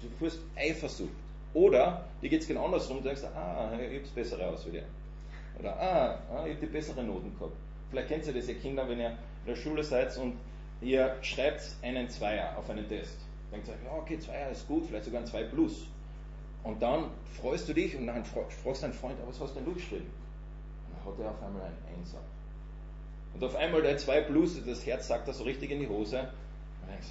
du 0.01 0.07
führst 0.17 0.39
Eifersucht. 0.55 1.09
Oder 1.53 2.05
dir 2.21 2.29
geht 2.29 2.41
es 2.41 2.47
genau 2.47 2.65
andersrum, 2.65 2.97
du 2.97 3.03
denkst, 3.03 3.23
ah, 3.35 3.71
ich 3.77 3.99
hab's 3.99 4.09
bessere 4.09 4.47
aus 4.47 4.65
wie 4.65 4.71
der. 4.71 4.85
Oder 5.59 5.75
ah, 5.75 6.19
ah 6.31 6.45
ich 6.45 6.55
habe 6.55 6.65
die 6.65 6.71
besseren 6.71 7.07
Noten 7.07 7.33
gehabt. 7.37 7.55
Vielleicht 7.89 8.07
kennt 8.07 8.25
ihr 8.25 8.33
das, 8.33 8.47
ihr 8.47 8.59
Kinder, 8.59 8.87
wenn 8.87 8.99
ihr 8.99 9.09
in 9.09 9.47
der 9.47 9.55
Schule 9.55 9.83
seid 9.83 10.17
und 10.17 10.35
ihr 10.81 11.15
schreibt 11.21 11.61
einen 11.81 12.09
Zweier 12.09 12.57
auf 12.57 12.69
einen 12.69 12.87
Test. 12.87 13.17
Denkt 13.51 13.67
ihr, 13.67 13.73
ja, 13.85 13.97
okay, 13.97 14.17
Zweier 14.17 14.49
ist 14.49 14.67
gut, 14.67 14.85
vielleicht 14.87 15.05
sogar 15.05 15.21
ein 15.21 15.27
Zwei 15.27 15.43
plus. 15.43 15.87
Und 16.63 16.81
dann 16.81 17.05
freust 17.41 17.67
du 17.67 17.73
dich 17.73 17.97
und 17.97 18.07
dann 18.07 18.23
fragst 18.23 18.83
deinen 18.83 18.93
Freund, 18.93 19.15
was 19.27 19.39
hast 19.39 19.55
denn 19.55 19.65
du 19.65 19.73
geschrieben? 19.73 20.09
Und 20.87 20.95
dann 20.95 21.13
hat 21.13 21.19
er 21.19 21.31
auf 21.31 21.43
einmal 21.43 21.63
einen 21.63 21.99
Einser. 21.99 22.19
Und 23.33 23.43
auf 23.43 23.55
einmal 23.55 23.81
der 23.81 23.97
2 23.97 24.21
plus, 24.21 24.63
das 24.65 24.85
Herz 24.85 25.07
sagt 25.07 25.27
da 25.27 25.33
so 25.33 25.43
richtig 25.43 25.71
in 25.71 25.79
die 25.79 25.87
Hose. 25.87 26.19
Und 26.19 26.87
du 26.87 26.91
denkst, 26.91 27.07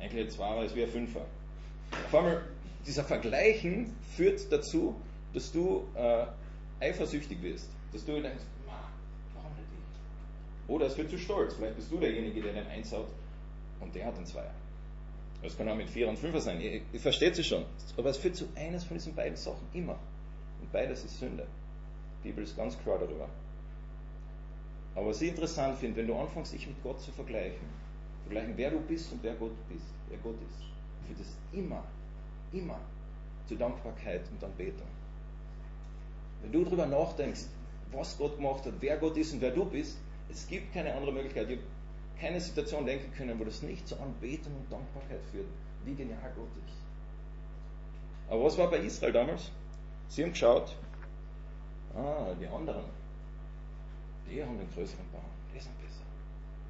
eigentlich 0.00 0.24
ein 0.24 0.30
Zweier 0.30 0.64
ist 0.64 0.74
wie 0.74 0.82
ein 0.82 0.90
Fünfer. 0.90 1.24
Auf 2.06 2.14
einmal 2.14 2.42
dieser 2.86 3.04
Vergleichen 3.04 3.94
führt 4.16 4.50
dazu, 4.50 4.96
dass 5.32 5.52
du 5.52 5.86
äh, 5.94 6.26
eifersüchtig 6.80 7.40
wirst. 7.42 7.68
Dass 7.92 8.04
du 8.04 8.12
denkst, 8.20 8.44
warum 8.66 9.52
nicht 9.52 9.68
ich? 9.72 10.70
Oder 10.70 10.86
es 10.86 10.96
wird 10.96 11.10
zu 11.10 11.18
stolz. 11.18 11.54
Vielleicht 11.54 11.76
bist 11.76 11.92
du 11.92 11.98
derjenige, 11.98 12.42
der 12.42 12.54
den 12.54 12.66
Eins 12.66 12.92
hat 12.92 13.06
und 13.80 13.94
der 13.94 14.06
hat 14.06 14.16
den 14.16 14.26
Zweier. 14.26 14.52
Das 15.42 15.56
kann 15.56 15.68
auch 15.68 15.76
mit 15.76 15.88
Vier 15.88 16.08
und 16.08 16.18
Fünfer 16.18 16.40
sein. 16.40 16.60
Ihr, 16.60 16.80
ihr 16.92 17.00
versteht 17.00 17.38
es 17.38 17.46
schon. 17.46 17.64
Aber 17.96 18.10
es 18.10 18.16
führt 18.16 18.36
zu 18.36 18.46
eines 18.54 18.84
von 18.84 18.96
diesen 18.96 19.14
beiden 19.14 19.36
Sachen 19.36 19.66
immer. 19.72 19.98
Und 20.60 20.72
beides 20.72 21.04
ist 21.04 21.18
Sünde. 21.18 21.46
Die 22.22 22.28
Bibel 22.28 22.44
ist 22.44 22.56
ganz 22.56 22.78
klar 22.78 22.98
darüber. 22.98 23.28
Aber 24.94 25.08
was 25.08 25.20
ich 25.22 25.30
interessant 25.30 25.78
finde, 25.78 25.96
wenn 25.98 26.06
du 26.06 26.14
anfängst, 26.14 26.52
dich 26.52 26.66
mit 26.66 26.82
Gott 26.82 27.00
zu 27.00 27.12
vergleichen, 27.12 27.66
vergleichen, 28.24 28.52
wer 28.56 28.70
du 28.70 28.80
bist 28.80 29.12
und 29.12 29.22
wer 29.22 29.34
Gott 29.34 29.52
bist, 29.68 29.86
wer 30.08 30.18
Gott 30.18 30.36
ist, 30.46 31.06
führt 31.06 31.20
es 31.20 31.36
immer 31.52 31.84
immer 32.52 32.78
zu 33.46 33.56
Dankbarkeit 33.56 34.22
und 34.30 34.44
Anbetung. 34.44 34.86
Wenn 36.42 36.52
du 36.52 36.64
darüber 36.64 36.86
nachdenkst, 36.86 37.44
was 37.92 38.16
Gott 38.18 38.36
gemacht 38.36 38.64
hat, 38.64 38.74
wer 38.80 38.96
Gott 38.96 39.16
ist 39.16 39.32
und 39.32 39.40
wer 39.40 39.50
du 39.50 39.64
bist, 39.64 39.98
es 40.30 40.46
gibt 40.46 40.72
keine 40.72 40.94
andere 40.94 41.12
Möglichkeit. 41.12 41.48
Ich 41.50 41.58
habe 41.58 41.66
keine 42.18 42.40
Situation 42.40 42.86
denken 42.86 43.12
können, 43.14 43.38
wo 43.38 43.44
das 43.44 43.62
nicht 43.62 43.86
zu 43.86 43.98
Anbetung 44.00 44.54
und 44.56 44.72
Dankbarkeit 44.72 45.20
führt. 45.30 45.46
Wie 45.84 45.94
genial 45.94 46.32
Gott 46.36 46.48
ist. 46.66 46.76
Aber 48.28 48.44
was 48.44 48.56
war 48.56 48.70
bei 48.70 48.78
Israel 48.78 49.12
damals? 49.12 49.50
Sie 50.08 50.22
haben 50.22 50.30
geschaut, 50.30 50.76
ah, 51.94 52.32
die 52.40 52.46
anderen, 52.46 52.84
die 54.30 54.42
haben 54.42 54.58
den 54.58 54.68
größeren 54.74 55.06
Baum, 55.12 55.22
die 55.54 55.60
sind 55.60 55.76
besser. 55.80 56.04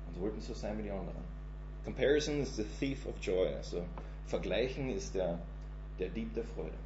Und 0.09 0.21
wollten 0.21 0.41
so 0.41 0.55
sein 0.55 0.79
wie 0.79 0.83
die 0.83 0.91
anderen. 0.91 1.23
Comparison 1.85 2.41
is 2.41 2.57
the 2.57 2.65
thief 2.79 3.07
of 3.07 3.15
joy. 3.21 3.49
Also 3.55 3.83
Vergleichen 4.27 4.91
ist 4.91 5.15
der, 5.15 5.39
der 5.99 6.09
Dieb 6.09 6.35
der 6.35 6.45
Freude. 6.45 6.77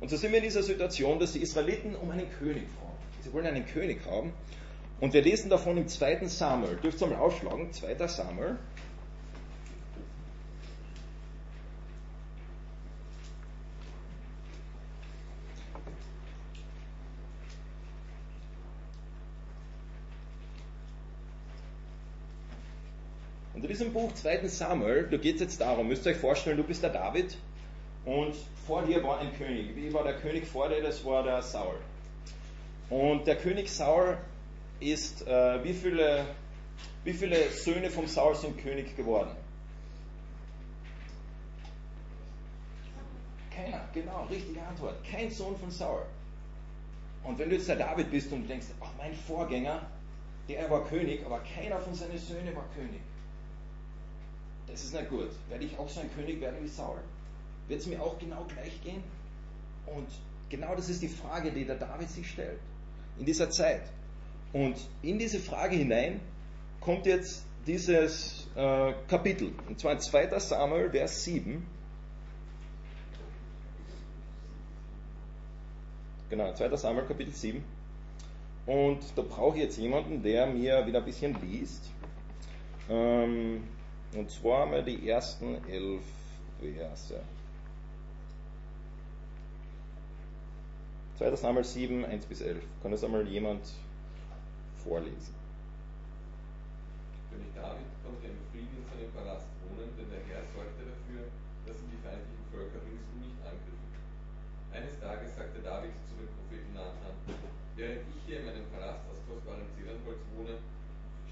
Und 0.00 0.08
so 0.08 0.16
sind 0.16 0.32
wir 0.32 0.38
in 0.38 0.44
dieser 0.44 0.62
Situation, 0.62 1.18
dass 1.18 1.32
die 1.32 1.40
Israeliten 1.40 1.94
um 1.94 2.10
einen 2.10 2.30
König 2.30 2.64
fragen. 2.78 2.96
Sie 3.22 3.32
wollen 3.32 3.46
einen 3.46 3.66
König 3.66 4.04
haben. 4.06 4.32
Und 5.00 5.12
wir 5.12 5.22
lesen 5.22 5.50
davon 5.50 5.76
im 5.76 5.88
2. 5.88 6.26
Samuel. 6.26 6.76
Dürft 6.76 7.00
ihr 7.00 7.06
mal 7.06 7.18
aufschlagen? 7.18 7.72
2. 7.72 8.06
Samuel. 8.06 8.58
Diesem 23.80 23.94
Buch 23.94 24.12
2. 24.12 24.46
Samuel, 24.46 25.08
da 25.10 25.16
geht 25.16 25.36
es 25.36 25.40
jetzt 25.40 25.60
darum, 25.62 25.88
müsst 25.88 26.04
ihr 26.04 26.12
euch 26.12 26.18
vorstellen, 26.18 26.58
du 26.58 26.64
bist 26.64 26.82
der 26.82 26.90
David 26.90 27.34
und 28.04 28.34
vor 28.66 28.82
dir 28.82 29.02
war 29.02 29.20
ein 29.20 29.32
König. 29.38 29.74
Wie 29.74 29.90
war 29.94 30.04
der 30.04 30.18
König 30.18 30.46
vor 30.46 30.68
dir? 30.68 30.82
Das 30.82 31.02
war 31.02 31.22
der 31.22 31.40
Saul. 31.40 31.76
Und 32.90 33.26
der 33.26 33.36
König 33.36 33.70
Saul 33.70 34.18
ist, 34.80 35.26
äh, 35.26 35.64
wie, 35.64 35.72
viele, 35.72 36.26
wie 37.04 37.14
viele 37.14 37.48
Söhne 37.52 37.88
vom 37.88 38.06
Saul 38.06 38.34
sind 38.34 38.58
König 38.58 38.94
geworden? 38.98 39.30
Keiner, 43.50 43.80
genau, 43.94 44.26
richtige 44.30 44.60
Antwort. 44.60 44.96
Kein 45.10 45.30
Sohn 45.30 45.56
von 45.56 45.70
Saul. 45.70 46.02
Und 47.24 47.38
wenn 47.38 47.48
du 47.48 47.56
jetzt 47.56 47.68
der 47.70 47.76
David 47.76 48.10
bist 48.10 48.30
und 48.30 48.46
denkst, 48.46 48.66
ach, 48.78 48.90
mein 48.98 49.14
Vorgänger, 49.14 49.80
der 50.50 50.68
war 50.68 50.86
König, 50.86 51.24
aber 51.24 51.40
keiner 51.56 51.78
von 51.78 51.94
seinen 51.94 52.18
Söhnen 52.18 52.54
war 52.54 52.66
König. 52.74 53.00
Das 54.70 54.84
ist 54.84 54.94
nicht 54.94 55.08
gut. 55.08 55.30
Werde 55.48 55.64
ich 55.64 55.78
auch 55.78 55.88
so 55.88 56.00
ein 56.00 56.12
König 56.14 56.40
werden 56.40 56.56
wie 56.62 56.68
Saul? 56.68 56.98
Wird 57.68 57.80
es 57.80 57.86
mir 57.86 58.00
auch 58.00 58.18
genau 58.18 58.46
gleich 58.54 58.82
gehen? 58.82 59.02
Und 59.86 60.08
genau 60.48 60.74
das 60.74 60.88
ist 60.88 61.02
die 61.02 61.08
Frage, 61.08 61.50
die 61.50 61.64
der 61.64 61.76
David 61.76 62.10
sich 62.10 62.30
stellt 62.30 62.58
in 63.18 63.26
dieser 63.26 63.50
Zeit. 63.50 63.82
Und 64.52 64.76
in 65.02 65.18
diese 65.18 65.38
Frage 65.38 65.76
hinein 65.76 66.20
kommt 66.80 67.06
jetzt 67.06 67.44
dieses 67.66 68.48
äh, 68.56 68.92
Kapitel, 69.06 69.52
und 69.68 69.78
zwar 69.78 69.92
in 69.92 70.00
2. 70.00 70.38
Samuel, 70.38 70.90
Vers 70.90 71.24
7. 71.24 71.64
Genau, 76.30 76.52
2. 76.52 76.76
Samuel, 76.76 77.06
Kapitel 77.06 77.32
7. 77.32 77.62
Und 78.66 79.00
da 79.16 79.22
brauche 79.22 79.56
ich 79.56 79.64
jetzt 79.64 79.78
jemanden, 79.78 80.22
der 80.22 80.46
mir 80.46 80.86
wieder 80.86 81.00
ein 81.00 81.04
bisschen 81.04 81.36
liest. 81.42 81.90
Ähm, 82.88 83.62
und 84.14 84.30
zwar 84.30 84.66
mal 84.66 84.82
die 84.82 85.08
ersten 85.08 85.64
elf 85.68 86.02
Verse. 86.60 87.20
2. 91.18 91.36
Samuel 91.36 91.64
7, 91.64 92.04
1 92.04 92.26
bis 92.26 92.40
11. 92.40 92.62
Kann 92.82 92.92
das 92.92 93.04
einmal 93.04 93.26
jemand 93.28 93.60
vorlesen? 94.84 95.36
König 97.30 97.52
David 97.54 97.88
konnte 98.04 98.24
im 98.24 98.40
Frieden 98.52 98.72
in 98.80 98.84
seinem 98.88 99.12
Palast 99.12 99.48
wohnen, 99.64 99.92
denn 100.00 100.08
der 100.08 100.24
Herr 100.28 100.44
sorgte 100.56 100.80
dafür, 100.80 101.28
dass 101.68 101.76
ihn 101.80 101.92
die 101.92 102.00
feindlichen 102.00 102.44
Völker 102.48 102.80
ringsum 102.82 103.20
nicht 103.20 103.36
angriffen. 103.44 103.88
Eines 104.72 104.96
Tages 104.96 105.36
sagte 105.36 105.60
David 105.60 105.92
zu 106.08 106.16
dem 106.16 106.28
Propheten 106.40 106.72
Nathan, 106.72 107.16
während 107.76 108.04
ich 108.16 108.20
hier 108.24 108.40
in 108.40 108.48
meinem 108.48 108.66
Palast 108.72 109.04
aus 109.08 109.20
kostbarem 109.28 109.68
Zedernholz 109.76 110.20
wohne, 110.36 110.56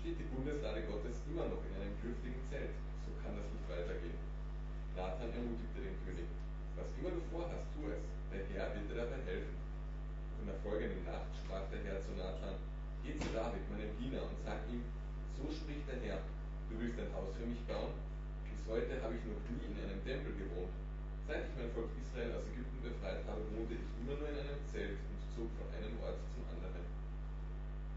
steht 0.00 0.20
die 0.20 0.28
Bundeslade 0.32 0.84
Gottes 0.88 1.20
immer 1.28 1.48
noch 1.50 1.60
in 1.68 1.72
einem 1.76 1.92
dürftigen 2.00 2.40
Zelt. 2.48 2.72
So 3.04 3.12
kann 3.20 3.36
das 3.36 3.44
nicht 3.52 3.66
weitergehen. 3.68 4.20
Nathan 4.96 5.28
ermutigte 5.34 5.84
den 5.84 5.98
König. 6.08 6.24
Was 6.78 6.88
immer 6.96 7.12
du 7.12 7.20
vorhast, 7.28 7.68
tu 7.76 7.92
es. 7.92 8.00
Der 8.32 8.44
Herr 8.54 8.72
wird 8.72 8.88
dir 8.88 9.04
dabei 9.04 9.20
helfen. 9.28 9.56
In 10.40 10.46
der 10.46 10.58
folgenden 10.62 11.02
Nacht 11.04 11.28
sprach 11.34 11.66
der 11.68 11.82
Herr 11.84 12.00
zu 12.00 12.14
Nathan, 12.14 12.54
Geh 13.02 13.18
zu 13.18 13.28
David, 13.34 13.60
meinem 13.68 13.92
Diener, 14.00 14.22
und 14.22 14.38
sag 14.46 14.64
ihm, 14.70 14.86
so 15.36 15.44
spricht 15.52 15.84
der 15.90 16.00
Herr, 16.08 16.24
du 16.70 16.80
willst 16.80 16.96
ein 16.96 17.12
Haus 17.12 17.34
für 17.36 17.44
mich 17.44 17.60
bauen? 17.68 17.92
Bis 18.46 18.56
heute 18.68 19.00
habe 19.00 19.16
ich 19.16 19.24
noch 19.24 19.40
nie 19.48 19.64
in 19.64 19.80
einem 19.80 20.00
Tempel 20.04 20.36
gewohnt. 20.36 20.76
Seit 21.24 21.48
ich 21.48 21.56
mein 21.56 21.72
Volk 21.72 21.88
Israel 21.96 22.36
aus 22.36 22.44
Ägypten 22.52 22.84
befreit 22.84 23.24
habe, 23.24 23.40
wohnte 23.56 23.76
ich 23.80 23.84
immer 23.96 24.16
nur 24.20 24.28
in 24.28 24.44
einem 24.44 24.60
Zelt 24.68 25.00
und 25.08 25.20
zog 25.32 25.48
von 25.56 25.68
einem 25.72 25.96
Ort 26.04 26.20
zum 26.36 26.44
anderen. 26.52 26.84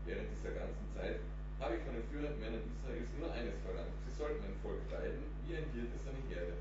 Während 0.08 0.32
dieser 0.32 0.56
ganzen 0.56 0.88
Zeit 0.96 1.20
habe 1.60 1.76
ich 1.76 1.84
von 1.84 1.96
den 1.96 2.08
führenden 2.08 2.40
Männern 2.40 2.64
Israels 2.64 3.12
nur 3.20 3.30
eines 3.36 3.60
verlangt. 3.68 3.96
Sie 4.08 4.16
sollten 4.16 4.40
mein 4.44 4.56
Volk 4.64 4.80
weiden, 4.96 5.28
wie 5.44 5.60
ein 5.60 5.68
Hirte 5.76 6.00
seine 6.00 6.24
Herde. 6.32 6.56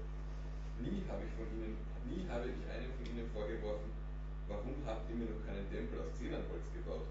Nie 0.82 1.06
habe 1.06 1.22
ich 1.22 1.32
von 1.38 1.46
ihnen, 1.54 1.78
nie 2.10 2.26
habe 2.26 2.50
ich 2.50 2.58
einem 2.66 2.90
von 2.98 3.06
ihnen 3.06 3.30
vorgeworfen, 3.30 3.94
warum 4.50 4.74
habt 4.86 5.06
ihr 5.06 5.22
mir 5.22 5.30
noch 5.30 5.42
keinen 5.46 5.70
Tempel 5.70 6.02
aus 6.02 6.10
Zedernholz 6.18 6.66
gebaut? 6.74 7.06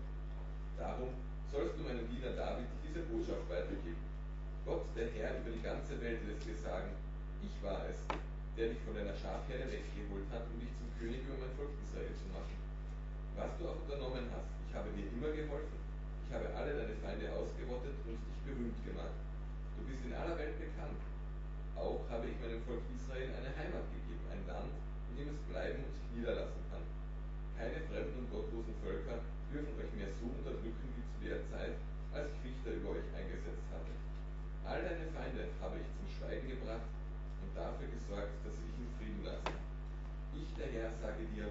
Darum 0.76 1.16
sollst 1.48 1.80
du 1.80 1.88
meinem 1.88 2.08
Diener 2.12 2.36
David 2.36 2.68
diese 2.84 3.08
Botschaft 3.08 3.48
weitergeben. 3.48 4.04
Gott, 4.66 4.86
der 4.96 5.10
Herr 5.18 5.42
über 5.42 5.52
die 5.52 5.66
ganze 5.66 5.99
Welt, 6.10 6.26
lässt 6.26 6.42
dir 6.42 6.58
sagen, 6.58 6.90
ich 7.46 7.54
war 7.62 7.86
es, 7.86 8.02
der 8.58 8.74
dich 8.74 8.82
von 8.82 8.98
deiner 8.98 9.14
Schafherde 9.14 9.70
weggeholt 9.70 10.26
hat, 10.34 10.50
um 10.50 10.58
dich 10.58 10.74
zum 10.82 10.90
König 10.98 11.22
über 11.22 11.38
mein 11.38 11.54
Volk 11.54 11.70
Israel 11.86 12.10
zu 12.18 12.26
machen. 12.34 12.58
Was 13.38 13.54
du 13.62 13.70
auch 13.70 13.78
unternommen 13.86 14.26
hast, 14.34 14.50
ich 14.66 14.74
habe 14.74 14.90
dir 14.98 15.06
immer 15.06 15.30
geholfen. 15.30 15.78
Ich 16.26 16.34
habe 16.34 16.50
alle 16.58 16.74
deine 16.74 16.98
Feinde 16.98 17.30
ausgerottet 17.30 17.94
und 18.10 18.18
dich 18.26 18.40
berühmt 18.42 18.82
gemacht. 18.82 19.14
Du 19.78 19.86
bist 19.86 20.02
in 20.02 20.18
aller 20.18 20.34
Welt 20.34 20.58
bekannt. 20.58 20.98
Auch 21.78 22.02
habe 22.10 22.26
ich 22.26 22.42
meinem 22.42 22.66
Volk 22.66 22.82
Israel 22.90 23.30
eine 23.30 23.54
Heimat 23.54 23.86
gegeben, 23.94 24.26
ein 24.34 24.44
Land, 24.50 24.74
in 25.14 25.16
dem 25.22 25.30
es 25.30 25.42
bleiben 25.46 25.86
und 25.86 25.94
sich 25.94 26.10
niederlassen 26.18 26.62
kann. 26.74 26.86
Keine 27.54 27.86
fremden 27.86 28.26
und 28.26 28.34
gottlosen 28.34 28.74
Völker 28.82 29.22
dürfen 29.54 29.78
euch 29.78 29.94
mehr 29.94 30.10
so 30.18 30.26
unterdrücken 30.26 30.90
wie 30.90 31.06
zu 31.06 31.18
der 31.22 31.46
Zeit, 31.54 31.78
als 32.18 32.34
ich 32.34 32.50
Richter 32.50 32.82
über 32.82 32.98
euch 32.98 33.06
eingesetzt 33.14 33.70
hatte. 33.70 33.94
All 34.70 34.86
deine 34.86 35.10
Feinde 35.18 35.50
habe 35.66 35.82
ich 35.82 35.88
zum 35.98 36.06
Schweigen 36.14 36.48
gebracht 36.48 36.86
und 37.42 37.50
dafür 37.58 37.90
gesorgt, 37.90 38.38
dass 38.46 38.54
sie 38.54 38.70
dich 38.70 38.86
in 38.86 38.94
Frieden 39.02 39.26
lassen. 39.26 39.58
Ich, 40.38 40.46
der 40.54 40.70
Herr, 40.70 40.94
sage 41.02 41.26
dir, 41.34 41.50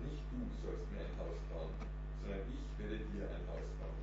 nicht 0.00 0.24
du 0.32 0.40
sollst 0.64 0.88
mir 0.88 1.04
ein 1.04 1.12
Haus 1.20 1.36
bauen, 1.52 1.76
sondern 2.24 2.40
ich 2.48 2.64
werde 2.80 3.04
dir 3.04 3.28
ein 3.28 3.44
Haus 3.52 3.68
bauen. 3.76 4.00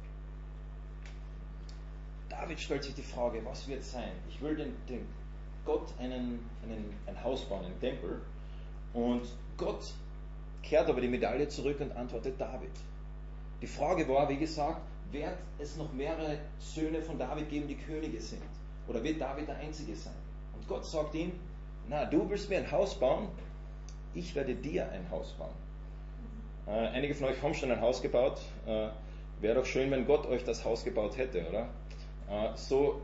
David 2.51 2.63
stellt 2.63 2.83
sich 2.83 2.95
die 2.95 3.01
Frage, 3.01 3.39
was 3.45 3.65
wird 3.69 3.81
sein? 3.81 4.11
Ich 4.27 4.41
will 4.41 4.57
den, 4.57 4.73
den 4.89 5.07
Gott 5.63 5.87
einen, 5.99 6.45
einen, 6.63 6.93
ein 7.07 7.23
Haus 7.23 7.45
bauen, 7.45 7.63
einen 7.63 7.79
Tempel. 7.79 8.21
Und 8.93 9.21
Gott 9.55 9.93
kehrt 10.61 10.89
aber 10.89 10.99
die 10.99 11.07
Medaille 11.07 11.47
zurück 11.47 11.79
und 11.79 11.93
antwortet 11.93 12.35
David. 12.37 12.71
Die 13.61 13.67
Frage 13.67 14.05
war, 14.09 14.27
wie 14.27 14.35
gesagt, 14.35 14.81
wird 15.13 15.37
es 15.59 15.77
noch 15.77 15.93
mehrere 15.93 16.39
Söhne 16.59 17.01
von 17.01 17.17
David 17.17 17.49
geben, 17.49 17.69
die 17.69 17.77
Könige 17.77 18.19
sind? 18.19 18.43
Oder 18.85 19.01
wird 19.01 19.21
David 19.21 19.47
der 19.47 19.55
Einzige 19.55 19.95
sein? 19.95 20.15
Und 20.53 20.67
Gott 20.67 20.85
sagt 20.85 21.15
ihm, 21.15 21.31
na, 21.87 22.03
du 22.03 22.29
willst 22.29 22.49
mir 22.49 22.57
ein 22.57 22.69
Haus 22.69 22.99
bauen, 22.99 23.29
ich 24.13 24.35
werde 24.35 24.55
dir 24.55 24.91
ein 24.91 25.09
Haus 25.09 25.31
bauen. 25.35 25.55
Äh, 26.67 26.89
einige 26.89 27.15
von 27.15 27.27
euch 27.27 27.41
haben 27.41 27.53
schon 27.53 27.71
ein 27.71 27.79
Haus 27.79 28.01
gebaut. 28.01 28.41
Äh, 28.65 28.89
Wäre 29.39 29.55
doch 29.55 29.65
schön, 29.65 29.89
wenn 29.89 30.05
Gott 30.05 30.27
euch 30.27 30.43
das 30.43 30.63
Haus 30.65 30.83
gebaut 30.83 31.17
hätte, 31.17 31.47
oder? 31.49 31.67
Äh, 32.31 32.55
so 32.55 33.01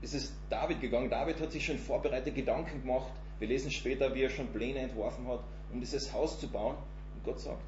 ist 0.00 0.14
es 0.14 0.32
David 0.48 0.80
gegangen. 0.80 1.10
David 1.10 1.40
hat 1.40 1.52
sich 1.52 1.66
schon 1.66 1.78
vorbereitet 1.78 2.34
Gedanken 2.34 2.82
gemacht. 2.82 3.12
Wir 3.40 3.48
lesen 3.48 3.70
später, 3.70 4.14
wie 4.14 4.22
er 4.22 4.30
schon 4.30 4.48
Pläne 4.48 4.80
entworfen 4.80 5.26
hat, 5.28 5.40
um 5.72 5.80
dieses 5.80 6.12
Haus 6.12 6.38
zu 6.38 6.48
bauen. 6.48 6.76
Und 7.14 7.24
Gott 7.24 7.40
sagt, 7.40 7.62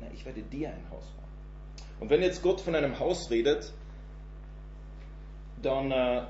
na, 0.00 0.06
ich 0.14 0.24
werde 0.24 0.42
dir 0.42 0.68
ein 0.68 0.90
Haus 0.90 1.04
bauen. 1.04 1.28
Und 2.00 2.10
wenn 2.10 2.22
jetzt 2.22 2.42
Gott 2.42 2.60
von 2.60 2.74
einem 2.74 2.98
Haus 2.98 3.30
redet, 3.30 3.72
dann 5.60 5.90
äh, 5.90 6.22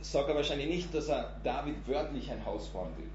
sagt 0.00 0.28
er 0.28 0.36
wahrscheinlich 0.36 0.68
nicht, 0.68 0.94
dass 0.94 1.08
er 1.08 1.36
David 1.42 1.86
wörtlich 1.88 2.30
ein 2.30 2.44
Haus 2.46 2.68
bauen 2.68 2.90
will. 2.96 3.10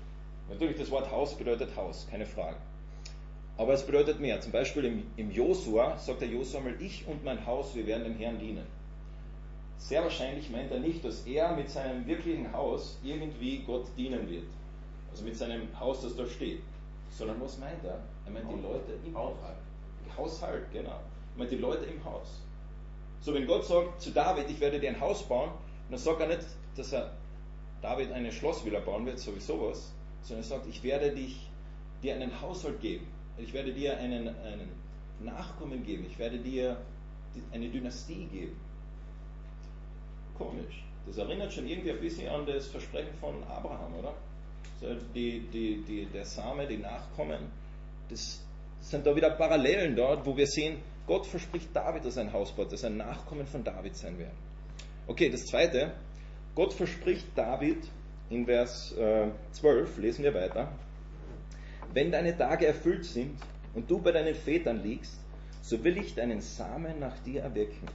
Natürlich, 0.50 0.78
das 0.78 0.92
Wort 0.92 1.10
Haus 1.12 1.38
bedeutet 1.38 1.76
Haus, 1.76 2.08
keine 2.10 2.26
Frage. 2.26 2.58
Aber 3.58 3.74
es 3.74 3.86
bedeutet 3.86 4.20
mehr. 4.20 4.40
Zum 4.42 4.52
Beispiel 4.52 4.86
im, 4.86 5.04
im 5.16 5.32
Josua 5.32 5.98
sagt 5.98 6.22
der 6.22 6.28
Josua 6.28 6.62
mal, 6.62 6.76
ich 6.80 7.08
und 7.08 7.24
mein 7.24 7.46
Haus, 7.46 7.76
wir 7.76 7.88
werden 7.88 8.04
dem 8.04 8.18
Herrn 8.18 8.40
dienen. 8.40 8.66
Sehr 9.78 10.04
wahrscheinlich 10.04 10.50
meint 10.50 10.72
er 10.72 10.80
nicht, 10.80 11.04
dass 11.06 11.26
er 11.26 11.56
mit 11.56 11.70
seinem 11.70 12.06
wirklichen 12.08 12.52
Haus 12.52 13.00
irgendwie 13.04 13.60
Gott 13.60 13.86
dienen 13.98 14.30
wird. 14.30 14.48
Also 15.12 15.24
mit 15.24 15.36
seinem 15.36 15.68
Haus, 15.80 16.02
das 16.02 16.16
da 16.16 16.26
steht. 16.26 16.62
Sondern 17.10 17.40
was 17.42 17.58
meint 17.58 17.84
er? 17.84 18.00
Er 18.26 18.32
meint 18.32 18.50
die 18.50 18.62
Leute 18.62 18.98
im 19.06 19.16
Haushalt. 19.16 19.58
Haushalt, 20.18 20.72
genau. 20.74 20.90
Er 20.90 21.38
meint 21.38 21.52
die 21.52 21.58
Leute 21.58 21.86
im 21.86 22.04
Haus. 22.04 22.42
So, 23.20 23.34
wenn 23.34 23.46
Gott 23.46 23.66
sagt 23.66 24.02
zu 24.02 24.12
David, 24.12 24.50
ich 24.50 24.60
werde 24.60 24.80
dir 24.80 24.90
ein 24.90 25.00
Haus 25.00 25.24
bauen, 25.24 25.52
er 25.90 25.98
sagt 25.98 26.20
gar 26.20 26.28
nicht, 26.28 26.46
dass 26.76 26.94
er 26.94 27.14
David 27.82 28.12
eine 28.12 28.32
Schlossvilla 28.32 28.80
bauen 28.80 29.06
wird, 29.06 29.20
sowieso 29.20 29.70
was, 29.70 29.94
sondern 30.22 30.44
er 30.44 30.48
sagt, 30.48 30.68
ich 30.68 30.84
werde 30.84 31.12
dich, 31.12 31.50
dir 32.04 32.16
einen 32.16 32.42
Haushalt 32.42 32.80
geben. 32.82 33.08
Ich 33.38 33.54
werde 33.54 33.74
dir 33.74 33.98
einen, 33.98 34.28
einen 34.28 34.70
Nachkommen 35.20 35.84
geben. 35.84 36.06
Ich 36.10 36.18
werde 36.20 36.40
dir 36.40 36.78
eine 37.52 37.70
Dynastie 37.70 38.26
geben. 38.26 38.56
Komisch. 40.38 40.84
Das 41.06 41.18
erinnert 41.18 41.54
schon 41.54 41.68
irgendwie 41.68 41.92
ein 41.92 42.00
bisschen 42.00 42.28
an 42.28 42.46
das 42.46 42.68
Versprechen 42.68 43.14
von 43.20 43.44
Abraham, 43.44 43.96
oder? 43.96 44.14
Die, 45.16 45.40
die, 45.52 45.84
die, 45.88 46.06
der 46.06 46.26
Same, 46.26 46.68
die 46.68 46.78
Nachkommen, 46.78 47.52
das 48.10 48.44
sind 48.82 49.06
da 49.06 49.16
wieder 49.16 49.32
Parallelen 49.32 49.96
dort, 49.96 50.26
wo 50.26 50.36
wir 50.38 50.46
sehen, 50.46 50.78
Gott 51.08 51.26
verspricht 51.26 51.70
David, 51.74 52.06
dass 52.06 52.18
ein 52.18 52.32
Haus 52.32 52.54
dass 52.56 52.84
ein 52.84 52.98
Nachkommen 52.98 53.48
von 53.48 53.64
David 53.64 53.96
sein 53.96 54.20
werden. 54.20 54.38
Okay, 55.08 55.30
das 55.30 55.46
zweite, 55.46 55.94
Gott 56.54 56.74
verspricht 56.74 57.26
David 57.36 57.78
in 58.30 58.46
Vers 58.46 58.92
äh, 58.98 59.30
12, 59.54 59.98
lesen 60.00 60.24
wir 60.24 60.34
weiter, 60.34 60.72
wenn 61.94 62.12
deine 62.12 62.38
Tage 62.38 62.68
erfüllt 62.68 63.06
sind 63.06 63.40
und 63.74 63.90
du 63.90 64.02
bei 64.02 64.12
deinen 64.12 64.36
Vätern 64.36 64.84
liegst, 64.84 65.20
so 65.62 65.82
will 65.84 65.98
ich 65.98 66.14
deinen 66.14 66.42
Samen 66.42 67.00
nach 67.00 67.18
dir 67.20 67.42
erwecken, 67.42 67.88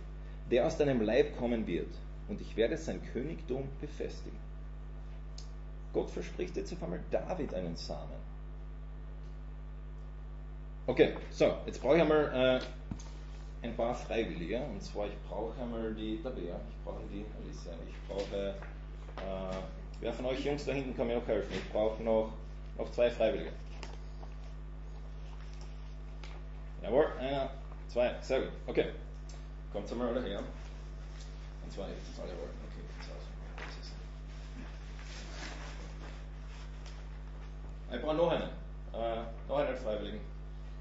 der 0.51 0.67
aus 0.67 0.79
deinem 0.79 1.03
Leib 1.03 1.37
kommen 1.37 1.67
wird, 1.67 1.95
und 2.29 2.41
ich 2.41 2.57
werde 2.57 2.77
sein 2.77 3.01
Königtum 3.13 3.69
befestigen. 3.81 4.39
Gott 5.93 6.11
verspricht 6.11 6.57
jetzt 6.57 6.73
auf 6.73 6.83
einmal 6.83 7.01
David 7.11 7.53
einen 7.55 7.77
Samen. 7.77 8.23
Okay, 10.87 11.15
so, 11.31 11.59
jetzt 11.67 11.81
brauche 11.81 11.97
ich 11.97 12.03
einmal 12.03 12.61
äh, 12.61 13.67
ein 13.67 13.77
paar 13.77 13.95
Freiwillige. 13.95 14.61
Und 14.61 14.83
zwar, 14.83 15.07
ich 15.07 15.17
brauche 15.29 15.61
einmal 15.61 15.95
die 15.95 16.21
Tabea, 16.21 16.57
ich 16.69 16.85
brauche 16.85 17.03
die 17.13 17.25
Alicia, 17.41 17.73
ich 17.89 18.09
brauche, 18.09 18.49
äh, 18.49 19.57
wer 20.01 20.13
von 20.13 20.27
euch 20.27 20.45
Jungs 20.45 20.65
da 20.65 20.73
hinten 20.73 20.97
kann 20.97 21.07
mir 21.07 21.17
noch 21.17 21.27
helfen? 21.27 21.53
Ich 21.53 21.71
brauche 21.71 22.03
noch, 22.03 22.33
noch 22.77 22.91
zwei 22.91 23.11
Freiwillige. 23.11 23.53
Jawohl, 26.83 27.07
einer, 27.21 27.51
zwei, 27.89 28.17
sehr 28.21 28.41
gut. 28.41 28.51
Okay, 28.67 28.87
kommt 29.73 29.91
einmal 29.93 30.09
alle 30.09 30.23
her. 30.27 30.43
Und 31.73 31.77
zwar, 31.77 31.87
alle 31.87 32.33
jawohl. 32.33 32.49
Okay, 32.69 32.83
Ich 37.97 38.03
brauche 38.03 38.15
noch 38.15 38.31
einen. 38.31 38.43
Äh, 38.43 39.23
noch 39.49 39.57
einen 39.57 39.77
Freiwilligen. 39.79 40.21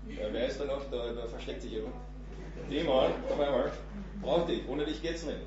Äh, 0.09 0.27
wer 0.31 0.47
ist 0.47 0.59
da 0.59 0.65
noch? 0.65 0.83
Da, 0.91 1.13
da 1.13 1.27
versteckt 1.27 1.61
sich 1.61 1.71
jemand. 1.71 1.95
Die 2.69 2.83
mal, 2.83 3.13
komm 3.29 3.39
einmal. 3.39 3.71
Braucht 4.21 4.49
dich. 4.49 4.67
Ohne 4.67 4.85
dich 4.85 5.01
geht's 5.01 5.23
nicht. 5.23 5.37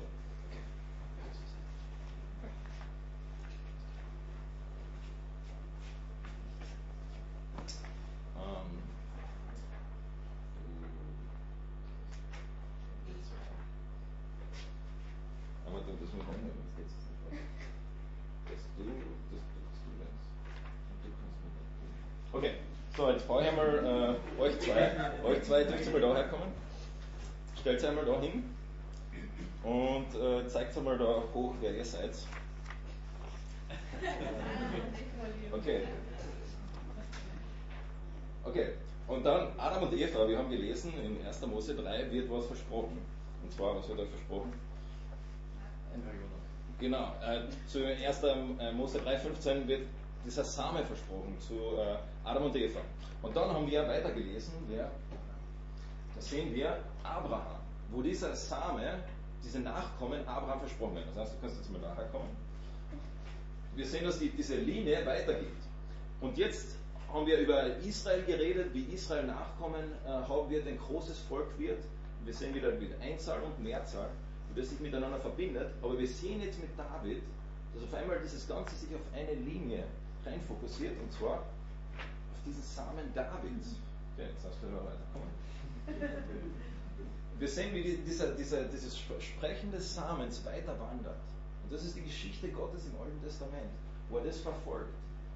Ähm, 8.37 8.81
aber 15.67 15.79
das 15.79 16.13
muss 16.13 16.25
man 16.27 16.37
nicht, 16.43 16.55
das 16.55 16.75
geht's 16.77 16.93
nicht. 16.95 17.41
Dass 18.45 18.61
du, 18.77 18.83
das, 18.85 19.43
das 19.65 19.77
du 19.81 19.89
lernst. 19.99 20.29
Und 20.91 20.99
du 21.03 21.09
kannst 21.17 21.37
mir 21.41 21.51
das 21.55 21.69
tun. 21.79 21.89
Okay, 22.33 22.53
so, 22.95 23.09
jetzt 23.09 23.27
brauche 23.27 23.41
ich 23.43 23.49
einmal 23.49 24.17
äh, 24.37 24.41
euch 24.41 24.59
zwei. 24.59 24.91
Euch 25.23 25.43
zwei 25.43 25.63
dürft 25.63 25.85
ihr 25.85 25.91
mal 25.91 26.01
da 26.01 26.15
herkommen. 26.15 26.65
Stellt 27.65 27.81
euch 27.81 27.89
einmal 27.89 28.05
da 28.05 28.21
hin 28.21 28.43
und 29.63 30.21
äh, 30.21 30.47
zeigt 30.47 30.77
einmal 30.77 30.99
da 30.99 31.23
hoch, 31.33 31.55
wer 31.61 31.75
ihr 31.75 31.83
seid. 31.83 32.11
Okay. 35.51 35.81
Okay, 38.43 38.73
und 39.07 39.23
dann 39.25 39.47
Adam 39.57 39.81
und 39.81 39.93
Eva, 39.93 40.27
wir 40.27 40.37
haben 40.37 40.51
gelesen, 40.51 40.93
in 41.03 41.25
1. 41.25 41.47
Mose 41.47 41.73
3 41.73 42.11
wird 42.11 42.29
was 42.29 42.45
versprochen. 42.45 42.99
Und 43.41 43.51
zwar, 43.51 43.75
was 43.75 43.89
wird 43.89 43.97
da 43.97 44.05
versprochen? 44.05 44.53
Genau, 46.79 47.15
äh, 47.23 47.49
zu 47.65 47.83
1. 47.83 48.23
Äh, 48.59 48.71
Mose 48.73 48.99
3,15 48.99 49.67
wird 49.67 49.87
dieser 50.23 50.43
Same 50.43 50.85
versprochen 50.85 51.35
zu 51.39 51.55
äh, 51.55 51.97
Adam 52.23 52.43
und 52.43 52.55
Eva. 52.55 52.81
Und 53.23 53.35
dann 53.35 53.49
haben 53.49 53.65
wir 53.65 53.87
weitergelesen, 53.87 54.53
ja, 54.71 54.91
da 56.15 56.21
sehen 56.21 56.53
wir 56.53 56.77
Abraham, 57.03 57.54
wo 57.91 58.01
dieser 58.01 58.35
Same, 58.35 58.99
diese 59.43 59.59
Nachkommen 59.59 60.27
Abraham 60.27 60.59
versprochen 60.59 60.95
werden. 60.95 61.09
Das 61.13 61.25
heißt, 61.25 61.35
du 61.35 61.41
kannst 61.41 61.57
jetzt 61.57 61.71
mal 61.71 61.81
nachher 61.81 62.05
kommen. 62.05 62.29
Wir 63.75 63.85
sehen, 63.85 64.05
dass 64.05 64.19
die, 64.19 64.29
diese 64.29 64.55
Linie 64.55 65.05
weitergeht. 65.05 65.49
Und 66.21 66.37
jetzt 66.37 66.75
haben 67.11 67.27
wir 67.27 67.37
über 67.39 67.77
Israel 67.77 68.23
geredet, 68.23 68.73
wie 68.73 68.83
Israel 68.93 69.25
Nachkommen 69.25 69.83
äh, 70.05 70.09
haben 70.09 70.49
wird, 70.49 70.67
ein 70.67 70.77
großes 70.77 71.19
Volk 71.19 71.47
wird. 71.57 71.83
Wir 72.23 72.33
sehen 72.33 72.55
wieder 72.55 72.71
mit 72.71 72.99
Einzahl 73.01 73.41
und 73.43 73.61
Mehrzahl, 73.61 74.09
wie 74.53 74.59
das 74.59 74.69
sich 74.69 74.79
miteinander 74.79 75.19
verbindet. 75.19 75.71
Aber 75.81 75.97
wir 75.99 76.07
sehen 76.07 76.41
jetzt 76.41 76.59
mit 76.59 76.71
David, 76.77 77.21
dass 77.73 77.83
auf 77.83 77.93
einmal 77.93 78.19
dieses 78.23 78.47
Ganze 78.47 78.75
sich 78.75 78.89
auf 78.95 79.01
eine 79.13 79.33
Linie 79.33 79.83
rein 80.25 80.41
fokussiert, 80.47 80.93
und 80.99 81.11
zwar 81.11 81.39
auf 81.39 82.43
diesen 82.45 82.63
Samen 82.63 83.13
Davids. 83.13 83.75
Okay, 84.15 84.29
jetzt 84.31 84.45
darfst 84.45 84.59
du 84.63 84.67
weiterkommen. 84.67 85.29
Wir 87.39 87.47
sehen, 87.47 87.73
wie 87.73 87.97
dieser, 87.97 88.31
dieser, 88.31 88.63
dieses 88.63 88.97
Sprechen 88.97 89.71
des 89.71 89.95
Samens 89.95 90.45
weiter 90.45 90.79
wandert. 90.79 91.19
Und 91.63 91.73
das 91.73 91.83
ist 91.83 91.95
die 91.95 92.03
Geschichte 92.03 92.47
Gottes 92.49 92.85
im 92.85 92.99
Alten 92.99 93.21
Testament, 93.21 93.69
wo 94.09 94.17
er 94.17 94.25
das 94.25 94.37
verfolgt. 94.37 94.93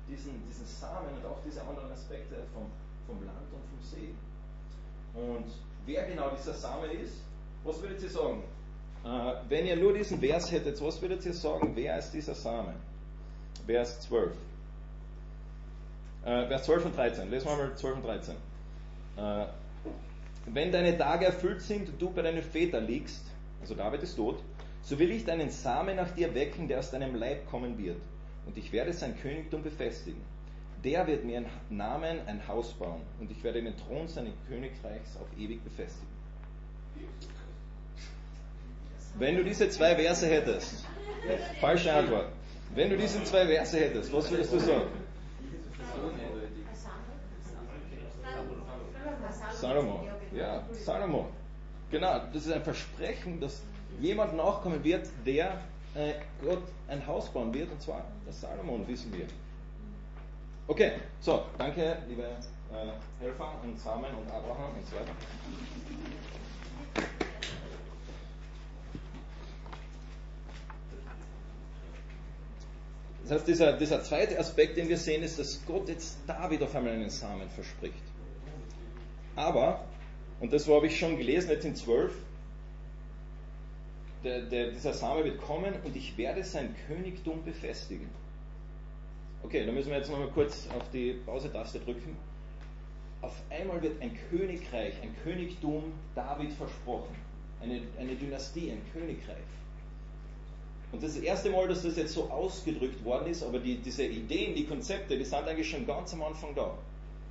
Diesen, 0.07 0.41
diesen 0.47 0.65
Samen 0.65 1.09
und 1.17 1.25
auch 1.25 1.39
diese 1.45 1.61
anderen 1.61 1.91
Aspekte 1.91 2.35
vom, 2.53 2.65
vom 3.05 3.25
Land 3.25 3.47
und 3.51 3.61
vom 3.69 3.81
See. 3.83 4.13
Und 5.13 5.51
wer 5.85 6.07
genau 6.07 6.31
dieser 6.31 6.53
Same 6.53 6.87
ist, 6.87 7.15
was 7.63 7.81
würdet 7.81 8.01
ihr 8.01 8.09
sagen? 8.09 8.43
Äh, 9.03 9.33
wenn 9.49 9.65
ihr 9.65 9.75
nur 9.75 9.93
diesen 9.93 10.19
Vers 10.19 10.51
hättet, 10.51 10.81
was 10.81 11.01
würdet 11.01 11.25
ihr 11.25 11.33
sagen, 11.33 11.71
wer 11.75 11.97
ist 11.99 12.11
dieser 12.11 12.35
Same? 12.35 12.73
Vers 13.65 14.01
12. 14.01 14.31
Äh, 16.25 16.47
Vers 16.47 16.63
12 16.63 16.85
und 16.85 16.97
13. 16.97 17.29
Lesen 17.29 17.47
wir 17.47 17.57
mal 17.57 17.75
12 17.75 17.95
und 17.95 18.05
13. 18.05 18.35
Äh, 19.17 19.45
wenn 20.53 20.71
deine 20.71 20.97
Tage 20.97 21.25
erfüllt 21.25 21.61
sind 21.61 21.89
und 21.89 22.01
du 22.01 22.09
bei 22.11 22.21
deinen 22.21 22.43
Vätern 22.43 22.87
liegst, 22.87 23.25
also 23.61 23.75
David 23.75 24.03
ist 24.03 24.15
tot, 24.15 24.41
so 24.81 24.97
will 24.97 25.11
ich 25.11 25.25
deinen 25.25 25.49
Samen 25.49 25.95
nach 25.97 26.11
dir 26.11 26.33
wecken, 26.33 26.67
der 26.67 26.79
aus 26.79 26.91
deinem 26.91 27.15
Leib 27.15 27.47
kommen 27.49 27.77
wird. 27.77 28.01
Und 28.45 28.57
ich 28.57 28.71
werde 28.71 28.93
sein 28.93 29.19
Königtum 29.21 29.61
befestigen. 29.61 30.21
Der 30.83 31.05
wird 31.07 31.25
mir 31.25 31.37
einen 31.37 31.49
Namen 31.69 32.19
ein 32.25 32.47
Haus 32.47 32.73
bauen 32.73 33.01
und 33.19 33.29
ich 33.29 33.43
werde 33.43 33.61
den 33.61 33.75
Thron 33.75 34.07
seines 34.07 34.33
Königreichs 34.47 35.17
auf 35.17 35.27
ewig 35.37 35.61
befestigen. 35.63 36.07
Wenn 39.17 39.35
du 39.35 39.43
diese 39.43 39.69
zwei 39.69 39.95
Verse 39.95 40.25
hättest, 40.25 40.85
falsche 41.59 41.93
Antwort. 41.93 42.29
Wenn 42.73 42.89
du 42.89 42.97
diese 42.97 43.23
zwei 43.23 43.45
Verse 43.45 43.77
hättest, 43.77 44.13
was 44.13 44.31
würdest 44.31 44.53
du 44.53 44.59
sagen? 44.59 44.87
Salomo. 49.59 50.08
Ja, 50.35 50.63
Salomo. 50.73 51.27
Genau, 51.91 52.19
das 52.31 52.45
ist 52.45 52.51
ein 52.51 52.63
Versprechen, 52.63 53.39
dass 53.39 53.63
jemand 53.99 54.35
nachkommen 54.35 54.83
wird, 54.83 55.07
der 55.25 55.59
äh, 55.95 56.13
Gott 56.43 56.63
ein 56.87 57.05
Haus 57.05 57.29
bauen 57.29 57.53
wird, 57.53 57.71
und 57.71 57.81
zwar 57.81 58.05
der 58.25 58.33
Salomon, 58.33 58.87
wissen 58.87 59.11
wir. 59.11 59.25
Okay, 60.67 60.91
so, 61.19 61.45
danke, 61.57 61.97
liebe 62.07 62.21
äh, 62.23 63.23
Helfer 63.23 63.55
und 63.63 63.79
Samen 63.79 64.13
und 64.13 64.31
Abraham 64.31 64.75
und 64.77 64.87
so 64.87 64.95
weiter. 64.95 65.15
Das 73.23 73.31
heißt, 73.39 73.47
dieser, 73.47 73.73
dieser 73.73 74.03
zweite 74.03 74.39
Aspekt, 74.39 74.77
den 74.77 74.89
wir 74.89 74.97
sehen, 74.97 75.23
ist, 75.23 75.37
dass 75.37 75.63
Gott 75.65 75.87
jetzt 75.87 76.17
David 76.27 76.63
auf 76.63 76.75
einmal 76.75 76.93
einen 76.93 77.09
Samen 77.09 77.49
verspricht. 77.49 78.03
Aber, 79.35 79.85
und 80.39 80.53
das 80.53 80.67
habe 80.67 80.87
ich 80.87 80.97
schon 80.97 81.17
gelesen, 81.17 81.49
jetzt 81.49 81.65
in 81.65 81.75
12, 81.75 82.13
der, 84.23 84.41
der, 84.41 84.71
dieser 84.71 84.93
Same 84.93 85.23
wird 85.23 85.41
kommen 85.41 85.73
und 85.83 85.95
ich 85.95 86.17
werde 86.17 86.43
sein 86.43 86.75
Königtum 86.87 87.43
befestigen. 87.43 88.09
Okay, 89.43 89.65
da 89.65 89.71
müssen 89.71 89.89
wir 89.89 89.97
jetzt 89.97 90.09
nochmal 90.09 90.29
kurz 90.29 90.67
auf 90.75 90.83
die 90.91 91.13
Pause-Taste 91.25 91.79
drücken. 91.79 92.17
Auf 93.21 93.33
einmal 93.49 93.81
wird 93.81 94.01
ein 94.01 94.17
Königreich, 94.29 94.93
ein 95.01 95.15
Königtum 95.23 95.83
David 96.15 96.51
versprochen. 96.53 97.15
Eine, 97.61 97.81
eine 97.97 98.15
Dynastie, 98.15 98.71
ein 98.71 98.81
Königreich. 98.93 99.37
Und 100.91 101.03
das, 101.03 101.17
erste 101.17 101.49
Mal, 101.51 101.67
dass 101.67 101.83
das 101.83 101.97
jetzt 101.97 102.13
so 102.13 102.29
ausgedrückt 102.29 103.03
worden 103.03 103.27
ist, 103.27 103.43
aber 103.43 103.59
die, 103.59 103.77
diese 103.77 104.03
Ideen, 104.03 104.55
die 104.55 104.65
Konzepte, 104.65 105.17
die 105.17 105.25
sind 105.25 105.47
eigentlich 105.47 105.69
schon 105.69 105.85
ganz 105.85 106.13
am 106.13 106.23
Anfang 106.23 106.55
da. 106.55 106.77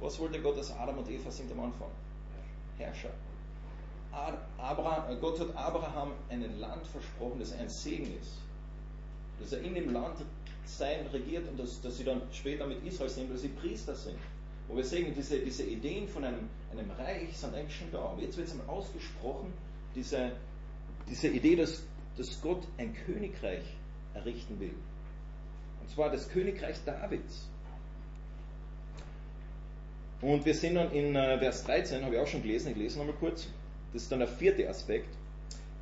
Was 0.01 0.18
wollte 0.21 0.40
Gott, 0.40 0.57
dass 0.59 0.71
Adam 0.77 0.99
und 0.99 1.11
Eva 1.11 1.31
sind 1.31 1.51
am 1.51 1.61
Anfang? 1.61 1.88
Herrscher. 2.78 3.10
Abraham, 4.56 5.20
Gott 5.20 5.38
hat 5.40 5.54
Abraham 5.54 6.12
ein 6.30 6.58
Land 6.58 6.86
versprochen, 6.86 7.38
das 7.38 7.52
ein 7.52 7.68
Segen 7.68 8.18
ist. 8.20 8.38
dass 9.38 9.52
er 9.52 9.60
in 9.60 9.74
dem 9.74 9.92
Land 9.92 10.16
sein 10.64 11.06
regiert 11.08 11.48
und 11.48 11.58
dass, 11.58 11.80
dass 11.80 11.96
sie 11.96 12.04
dann 12.04 12.22
später 12.32 12.66
mit 12.66 12.84
Israel 12.84 13.08
sind, 13.08 13.30
weil 13.30 13.38
sie 13.38 13.48
Priester 13.48 13.94
sind. 13.94 14.18
Und 14.68 14.76
wir 14.76 14.84
sehen, 14.84 15.14
diese, 15.16 15.38
diese 15.38 15.64
Ideen 15.64 16.08
von 16.08 16.24
einem, 16.24 16.48
einem 16.70 16.90
Reich 16.90 17.36
sind 17.36 17.54
eigentlich 17.54 17.76
schon 17.76 17.90
da. 17.90 18.04
Und 18.04 18.20
jetzt 18.20 18.36
wird 18.36 18.48
es 18.48 18.52
einmal 18.52 18.68
ausgesprochen, 18.68 19.52
diese, 19.94 20.32
diese 21.08 21.28
Idee, 21.28 21.56
dass, 21.56 21.84
dass 22.16 22.40
Gott 22.42 22.66
ein 22.76 22.94
Königreich 23.06 23.64
errichten 24.12 24.60
will. 24.60 24.74
Und 25.80 25.88
zwar 25.88 26.10
das 26.10 26.28
Königreich 26.28 26.76
Davids. 26.84 27.48
Und 30.20 30.44
wir 30.44 30.54
sehen 30.54 30.74
dann 30.74 30.90
in 30.92 31.14
äh, 31.14 31.38
Vers 31.38 31.64
13, 31.64 32.04
habe 32.04 32.16
ich 32.16 32.20
auch 32.20 32.26
schon 32.26 32.42
gelesen, 32.42 32.72
ich 32.72 32.76
lese 32.76 32.98
nochmal 32.98 33.14
kurz, 33.20 33.46
das 33.92 34.02
ist 34.02 34.12
dann 34.12 34.18
der 34.18 34.28
vierte 34.28 34.68
Aspekt. 34.68 35.14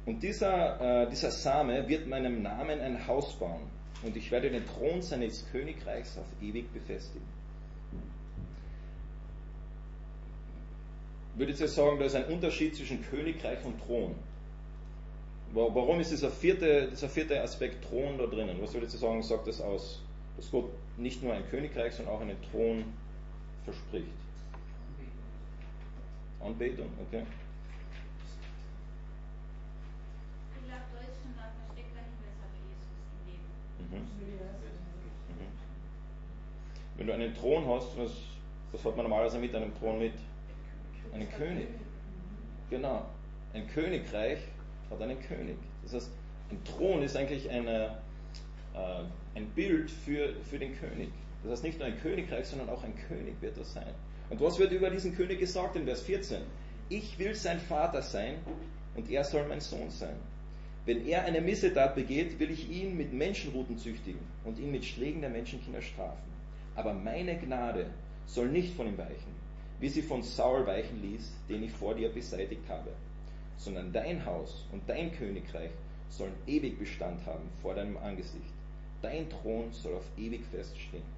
Und 0.04 0.22
dieser, 0.22 1.04
äh, 1.04 1.10
dieser 1.10 1.30
Same 1.30 1.88
wird 1.88 2.06
meinem 2.06 2.42
Namen 2.42 2.80
ein 2.80 3.06
Haus 3.06 3.34
bauen 3.34 3.62
und 4.02 4.16
ich 4.16 4.30
werde 4.30 4.50
den 4.50 4.64
Thron 4.66 5.02
seines 5.02 5.44
Königreichs 5.50 6.18
auf 6.18 6.26
ewig 6.40 6.72
befestigen. 6.72 7.26
Würdet 11.34 11.60
ihr 11.60 11.68
sagen, 11.68 11.98
da 11.98 12.04
ist 12.04 12.14
ein 12.14 12.26
Unterschied 12.26 12.76
zwischen 12.76 13.02
Königreich 13.02 13.58
und 13.64 13.78
Thron? 13.84 14.14
Warum 15.52 16.00
ist 16.00 16.10
dieser 16.10 16.30
vierte, 16.30 16.88
dieser 16.90 17.08
vierte 17.08 17.40
Aspekt 17.40 17.84
Thron 17.88 18.18
da 18.18 18.26
drinnen? 18.26 18.56
Was 18.60 18.74
würdet 18.74 18.92
ihr 18.92 18.98
sagen, 18.98 19.22
sagt 19.22 19.46
das 19.46 19.60
aus? 19.60 20.02
Dass 20.36 20.50
Gott 20.50 20.70
nicht 20.96 21.22
nur 21.22 21.32
ein 21.32 21.46
Königreich, 21.50 21.94
sondern 21.94 22.14
auch 22.14 22.20
einen 22.20 22.36
Thron 22.50 22.84
verspricht. 23.64 24.06
Anbetung, 26.40 26.88
okay. 27.06 27.24
Ich 30.54 30.66
glaube, 30.66 30.82
da 30.92 31.00
ist 31.00 31.18
schon 31.20 31.32
ein 31.32 31.52
versteckter 31.64 32.02
Hinweis 32.04 32.38
auf 32.44 32.52
Jesus 32.60 32.90
im 33.10 33.20
Leben. 33.26 33.48
Mhm. 33.78 34.02
Mhm. 35.34 35.52
Wenn 36.96 37.06
du 37.06 37.12
einen 37.14 37.34
Thron 37.34 37.66
hast, 37.68 37.96
was, 37.98 38.12
was 38.72 38.84
hat 38.84 38.96
man 38.96 39.04
normalerweise 39.04 39.38
mit 39.38 39.54
einem 39.54 39.74
Thron 39.78 39.98
mit? 39.98 40.14
Einen 41.12 41.30
König. 41.30 41.68
Genau. 42.70 43.06
Ein 43.54 43.66
Königreich 43.68 44.40
hat 44.90 45.00
einen 45.00 45.20
König. 45.20 45.56
Das 45.82 45.94
heißt, 45.94 46.10
ein 46.50 46.62
Thron 46.64 47.02
ist 47.02 47.16
eigentlich 47.16 47.48
eine, 47.50 47.98
äh, 48.74 49.02
ein 49.34 49.46
Bild 49.54 49.90
für, 49.90 50.34
für 50.42 50.58
den 50.58 50.76
König. 50.78 51.10
Das 51.42 51.52
heißt, 51.52 51.64
nicht 51.64 51.78
nur 51.78 51.86
ein 51.86 51.98
Königreich, 52.00 52.46
sondern 52.46 52.68
auch 52.68 52.82
ein 52.82 52.94
König 53.08 53.40
wird 53.40 53.56
das 53.56 53.72
sein. 53.72 53.94
Und 54.28 54.40
was 54.40 54.58
wird 54.58 54.72
über 54.72 54.90
diesen 54.90 55.14
König 55.14 55.38
gesagt 55.38 55.76
in 55.76 55.84
Vers 55.84 56.02
14? 56.02 56.42
Ich 56.88 57.18
will 57.18 57.34
sein 57.34 57.60
Vater 57.60 58.02
sein 58.02 58.36
und 58.96 59.10
er 59.10 59.24
soll 59.24 59.46
mein 59.48 59.60
Sohn 59.60 59.90
sein. 59.90 60.16
Wenn 60.84 61.06
er 61.06 61.24
eine 61.24 61.40
Missetat 61.40 61.94
begeht, 61.94 62.38
will 62.38 62.50
ich 62.50 62.70
ihn 62.70 62.96
mit 62.96 63.12
Menschenruten 63.12 63.76
züchtigen 63.76 64.20
und 64.44 64.58
ihn 64.58 64.70
mit 64.70 64.84
Schlägen 64.84 65.20
der 65.20 65.30
Menschenkinder 65.30 65.82
strafen. 65.82 66.30
Aber 66.76 66.92
meine 66.92 67.36
Gnade 67.38 67.86
soll 68.26 68.48
nicht 68.48 68.74
von 68.74 68.86
ihm 68.86 68.98
weichen, 68.98 69.34
wie 69.80 69.88
sie 69.88 70.02
von 70.02 70.22
Saul 70.22 70.66
weichen 70.66 71.02
ließ, 71.02 71.32
den 71.48 71.62
ich 71.64 71.72
vor 71.72 71.94
dir 71.94 72.08
beseitigt 72.08 72.68
habe, 72.68 72.90
sondern 73.56 73.92
dein 73.92 74.24
Haus 74.24 74.64
und 74.72 74.82
dein 74.88 75.12
Königreich 75.12 75.70
sollen 76.08 76.34
ewig 76.46 76.78
Bestand 76.78 77.24
haben 77.26 77.48
vor 77.62 77.74
deinem 77.74 77.96
Angesicht. 77.96 78.54
Dein 79.02 79.28
Thron 79.28 79.72
soll 79.72 79.94
auf 79.94 80.08
ewig 80.16 80.44
feststehen. 80.46 81.15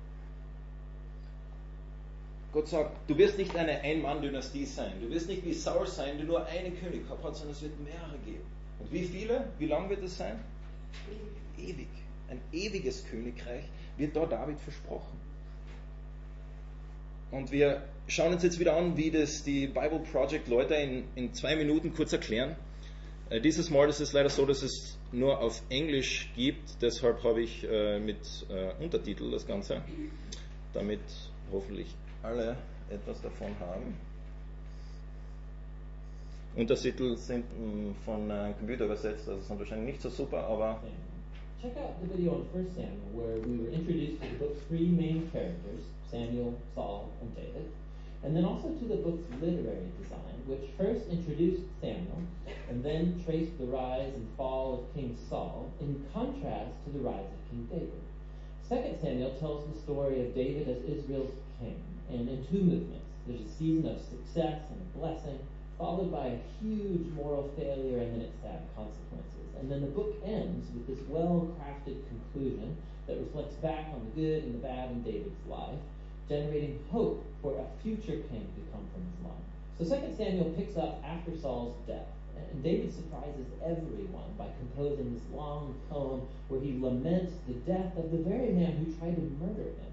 Gott 2.58 2.66
sagt, 2.66 3.08
du 3.08 3.16
wirst 3.16 3.38
nicht 3.38 3.54
eine 3.54 3.82
Ein-Mann-Dynastie 3.82 4.64
sein. 4.64 4.94
Du 5.00 5.08
wirst 5.10 5.28
nicht 5.28 5.44
wie 5.44 5.54
Saul 5.54 5.86
sein, 5.86 6.16
der 6.16 6.26
nur 6.26 6.44
einen 6.44 6.76
König 6.80 7.04
gehabt 7.04 7.22
hat, 7.22 7.36
sondern 7.36 7.54
es 7.54 7.62
wird 7.62 7.78
mehrere 7.78 8.18
geben. 8.24 8.42
Und 8.80 8.92
wie 8.92 9.04
viele? 9.04 9.44
Wie 9.60 9.66
lang 9.66 9.88
wird 9.88 10.02
es 10.02 10.18
sein? 10.18 10.40
Ewig. 11.56 11.86
Ein 12.28 12.40
ewiges 12.52 13.06
Königreich 13.06 13.62
wird 13.96 14.16
da 14.16 14.26
David 14.26 14.58
versprochen. 14.58 15.20
Und 17.30 17.52
wir 17.52 17.84
schauen 18.08 18.32
uns 18.32 18.42
jetzt 18.42 18.58
wieder 18.58 18.76
an, 18.76 18.96
wie 18.96 19.12
das 19.12 19.44
die 19.44 19.68
Bible 19.68 20.00
Project 20.10 20.48
Leute 20.48 20.74
in, 20.74 21.04
in 21.14 21.34
zwei 21.34 21.54
Minuten 21.54 21.94
kurz 21.94 22.12
erklären. 22.12 22.56
Äh, 23.30 23.40
dieses 23.40 23.70
Mal 23.70 23.88
ist 23.88 24.00
es 24.00 24.12
leider 24.12 24.30
so, 24.30 24.44
dass 24.44 24.62
es 24.62 24.98
nur 25.12 25.38
auf 25.38 25.62
Englisch 25.68 26.32
gibt, 26.34 26.82
deshalb 26.82 27.22
habe 27.22 27.40
ich 27.40 27.62
äh, 27.70 28.00
mit 28.00 28.18
äh, 28.50 28.82
Untertitel 28.82 29.30
das 29.30 29.46
Ganze, 29.46 29.80
damit 30.72 30.98
hoffentlich 31.52 31.94
alle 32.28 32.56
etwas 32.90 33.20
davon 33.22 33.54
haben. 33.60 33.94
Untertitel 36.56 37.16
sind 37.16 37.44
mh, 37.44 37.94
von 38.04 38.30
äh, 38.30 38.52
Computer 38.58 38.84
übersetzt, 38.86 39.28
also 39.28 39.40
sind 39.42 39.58
wahrscheinlich 39.58 39.94
nicht 39.94 40.02
so 40.02 40.10
super, 40.10 40.38
aber 40.44 40.80
Check 41.62 41.76
out 41.76 42.00
the 42.00 42.06
video 42.06 42.34
on 42.34 42.46
1 42.54 42.74
Samuel 42.74 43.10
where 43.14 43.36
we 43.40 43.58
were 43.58 43.70
introduced 43.72 44.22
to 44.22 44.28
the 44.28 44.38
book's 44.38 44.60
three 44.68 44.86
main 44.86 45.28
characters, 45.32 45.82
Samuel, 46.08 46.54
Saul, 46.74 47.10
and 47.20 47.34
David, 47.34 47.66
and 48.22 48.36
then 48.36 48.44
also 48.44 48.68
to 48.68 48.84
the 48.86 48.96
book's 49.02 49.26
literary 49.42 49.90
design, 50.00 50.38
which 50.46 50.70
first 50.78 51.08
introduced 51.10 51.62
Samuel 51.80 52.22
and 52.68 52.84
then 52.84 53.22
traced 53.24 53.58
the 53.58 53.66
rise 53.66 54.12
and 54.14 54.28
fall 54.36 54.74
of 54.74 54.94
King 54.94 55.16
Saul 55.28 55.70
in 55.80 56.04
contrast 56.14 56.70
to 56.84 56.92
the 56.92 57.00
rise 57.00 57.26
of 57.26 57.50
King 57.50 57.66
David. 57.70 58.02
2 58.68 58.98
Samuel 59.02 59.34
tells 59.40 59.66
the 59.72 59.80
story 59.80 60.20
of 60.26 60.34
David 60.34 60.68
as 60.68 60.82
Israel's 60.84 61.32
king, 61.58 61.82
and 62.10 62.28
in 62.28 62.46
two 62.46 62.60
movements. 62.60 63.06
There's 63.26 63.40
a 63.40 63.54
season 63.58 63.88
of 63.88 64.00
success 64.00 64.62
and 64.70 64.94
blessing, 64.94 65.38
followed 65.76 66.10
by 66.10 66.26
a 66.26 66.38
huge 66.60 67.06
moral 67.12 67.50
failure 67.56 67.98
and 67.98 68.14
then 68.14 68.22
its 68.22 68.40
sad 68.42 68.62
consequences. 68.74 69.54
And 69.60 69.70
then 69.70 69.82
the 69.82 69.88
book 69.88 70.16
ends 70.24 70.70
with 70.72 70.86
this 70.86 71.04
well 71.08 71.54
crafted 71.60 71.98
conclusion 72.08 72.76
that 73.06 73.18
reflects 73.18 73.54
back 73.56 73.86
on 73.92 74.06
the 74.06 74.20
good 74.20 74.44
and 74.44 74.54
the 74.54 74.58
bad 74.58 74.90
in 74.90 75.02
David's 75.02 75.46
life, 75.48 75.78
generating 76.28 76.78
hope 76.90 77.24
for 77.42 77.58
a 77.58 77.82
future 77.82 78.22
king 78.30 78.46
to 78.54 78.60
come 78.72 78.86
from 78.92 79.02
his 79.04 79.18
line. 79.24 79.44
So 79.78 80.08
2 80.08 80.16
Samuel 80.16 80.54
picks 80.56 80.76
up 80.76 81.02
after 81.04 81.36
Saul's 81.36 81.76
death. 81.86 82.06
And 82.52 82.62
David 82.62 82.94
surprises 82.94 83.46
everyone 83.64 84.30
by 84.38 84.46
composing 84.58 85.14
this 85.14 85.22
long 85.34 85.74
poem 85.90 86.22
where 86.48 86.60
he 86.60 86.78
laments 86.78 87.34
the 87.46 87.54
death 87.54 87.96
of 87.96 88.10
the 88.10 88.18
very 88.18 88.52
man 88.52 88.76
who 88.76 88.92
tried 88.94 89.16
to 89.16 89.22
murder 89.44 89.70
him. 89.70 89.92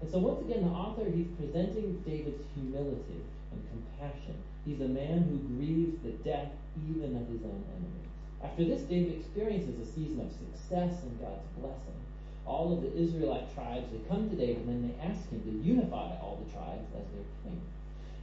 And 0.00 0.10
so 0.10 0.18
once 0.18 0.40
again, 0.40 0.62
the 0.62 0.70
author, 0.70 1.04
he's 1.10 1.26
presenting 1.38 2.02
David's 2.06 2.42
humility 2.54 3.22
and 3.50 3.60
compassion. 3.70 4.36
He's 4.64 4.80
a 4.80 4.88
man 4.88 5.26
who 5.26 5.38
grieves 5.56 5.98
the 6.02 6.14
death 6.22 6.52
even 6.86 7.16
of 7.16 7.26
his 7.26 7.42
own 7.42 7.64
enemies. 7.74 8.08
After 8.42 8.64
this, 8.64 8.82
David 8.86 9.18
experiences 9.18 9.74
a 9.82 9.86
season 9.90 10.20
of 10.22 10.30
success 10.30 11.02
and 11.02 11.18
God's 11.18 11.48
blessing. 11.58 11.98
All 12.46 12.72
of 12.72 12.82
the 12.82 12.94
Israelite 12.94 13.52
tribes, 13.54 13.90
they 13.90 13.98
come 14.08 14.30
to 14.30 14.36
David 14.36 14.62
and 14.64 14.68
then 14.68 14.82
they 14.88 14.96
ask 15.02 15.28
him 15.30 15.42
to 15.42 15.52
unify 15.66 16.14
all 16.22 16.38
the 16.38 16.52
tribes 16.52 16.86
as 16.94 17.04
their 17.10 17.26
king. 17.42 17.60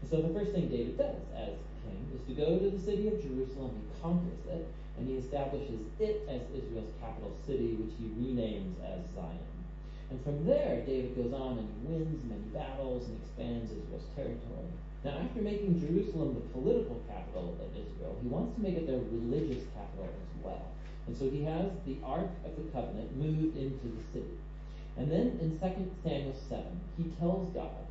And 0.01 0.09
so 0.09 0.21
the 0.21 0.33
first 0.33 0.51
thing 0.53 0.69
David 0.69 0.97
does 0.97 1.19
as 1.35 1.59
king 1.83 1.99
is 2.15 2.23
to 2.27 2.33
go 2.33 2.57
to 2.57 2.69
the 2.71 2.79
city 2.79 3.07
of 3.09 3.21
Jerusalem, 3.21 3.75
he 3.75 4.01
conquers 4.01 4.39
it, 4.49 4.65
and 4.97 5.07
he 5.07 5.15
establishes 5.15 5.83
it 5.99 6.23
as 6.29 6.41
Israel's 6.55 6.93
capital 7.01 7.35
city, 7.45 7.75
which 7.75 7.93
he 7.99 8.07
renames 8.15 8.79
as 8.81 9.03
Zion. 9.13 9.54
And 10.09 10.23
from 10.23 10.45
there, 10.45 10.81
David 10.85 11.15
goes 11.15 11.33
on 11.33 11.57
and 11.57 11.67
he 11.67 11.87
wins 11.89 12.23
many 12.29 12.47
battles 12.53 13.07
and 13.07 13.17
expands 13.21 13.71
Israel's 13.71 14.05
territory. 14.15 14.69
Now, 15.03 15.17
after 15.21 15.41
making 15.41 15.81
Jerusalem 15.81 16.33
the 16.33 16.45
political 16.53 17.01
capital 17.09 17.57
of 17.61 17.69
Israel, 17.73 18.17
he 18.21 18.27
wants 18.27 18.55
to 18.55 18.61
make 18.61 18.75
it 18.75 18.87
their 18.87 19.01
religious 19.01 19.65
capital 19.73 20.09
as 20.09 20.43
well. 20.43 20.65
And 21.07 21.17
so 21.17 21.29
he 21.29 21.43
has 21.45 21.69
the 21.85 21.97
Ark 22.03 22.29
of 22.45 22.55
the 22.57 22.69
Covenant 22.71 23.15
moved 23.17 23.57
into 23.57 23.85
the 23.85 24.01
city. 24.13 24.37
And 24.97 25.11
then 25.11 25.37
in 25.41 25.59
2 25.59 25.91
Samuel 26.03 26.35
7, 26.49 26.65
he 26.97 27.03
tells 27.19 27.53
God, 27.53 27.85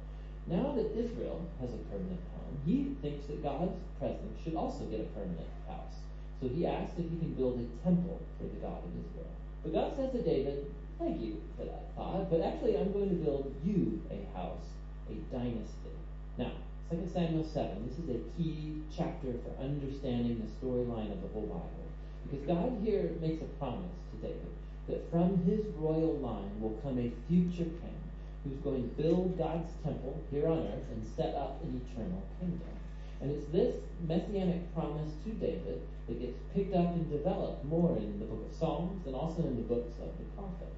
now 0.46 0.72
that 0.77 0.90
Israel 0.96 1.40
has 1.61 1.70
a 1.70 1.83
permanent 1.90 2.20
home, 2.35 2.59
he 2.66 2.96
thinks 3.00 3.27
that 3.27 3.42
God's 3.42 3.79
presence 3.98 4.40
should 4.42 4.57
also 4.57 4.85
get 4.87 5.00
a 5.00 5.09
permanent 5.14 5.48
house. 5.68 6.03
So 6.40 6.48
he 6.48 6.66
asks 6.66 6.98
if 6.98 7.09
he 7.11 7.16
can 7.16 7.35
build 7.35 7.61
a 7.61 7.85
temple 7.85 8.20
for 8.38 8.44
the 8.44 8.61
God 8.61 8.83
of 8.83 8.90
Israel. 8.90 9.33
But 9.62 9.72
God 9.72 9.96
says 9.96 10.12
to 10.12 10.22
David, 10.22 10.66
Thank 10.98 11.20
you 11.20 11.42
for 11.57 11.64
that 11.64 11.94
thought, 11.96 12.30
but 12.30 12.40
actually 12.40 12.78
I'm 12.78 12.92
going 12.92 13.09
to 13.11 13.16
build 13.16 13.54
you 13.64 14.00
a 14.11 14.37
house, 14.37 14.66
a 15.11 15.14
dynasty. 15.35 15.94
Now, 16.38 16.52
2 16.90 17.09
Samuel 17.12 17.44
7, 17.44 17.88
this 17.88 17.98
is 17.98 18.11
a 18.11 18.20
key 18.37 18.83
chapter 18.96 19.35
for 19.42 19.62
understanding 19.62 20.40
the 20.40 20.66
storyline 20.66 21.11
of 21.11 21.22
the 21.22 21.28
whole 21.28 21.46
Bible. 21.46 21.85
Because 22.30 22.46
God 22.46 22.78
here 22.85 23.11
makes 23.20 23.42
a 23.42 23.46
promise 23.59 23.92
to 24.12 24.26
David 24.26 24.52
that 24.88 25.11
from 25.11 25.38
his 25.44 25.66
royal 25.76 26.18
line 26.18 26.61
will 26.61 26.78
come 26.83 26.98
a 26.98 27.11
future 27.28 27.64
king 27.64 28.00
who's 28.44 28.59
going 28.59 28.83
to 28.83 29.02
build 29.02 29.38
God's 29.38 29.72
temple 29.83 30.22
here 30.30 30.46
on 30.46 30.59
earth 30.59 30.88
and 30.92 31.04
set 31.16 31.35
up 31.35 31.62
an 31.64 31.80
eternal 31.90 32.22
kingdom. 32.38 32.68
And 33.20 33.30
it's 33.30 33.50
this 33.50 33.76
messianic 34.07 34.74
promise 34.74 35.11
to 35.24 35.30
David 35.30 35.80
that 36.06 36.20
gets 36.20 36.38
picked 36.54 36.74
up 36.74 36.94
and 36.94 37.10
developed 37.10 37.64
more 37.64 37.96
in 37.96 38.18
the 38.18 38.26
book 38.26 38.44
of 38.50 38.56
Psalms 38.56 39.06
and 39.06 39.14
also 39.14 39.42
in 39.42 39.56
the 39.56 39.62
books 39.62 39.92
of 40.00 40.08
the 40.18 40.24
prophets. 40.36 40.76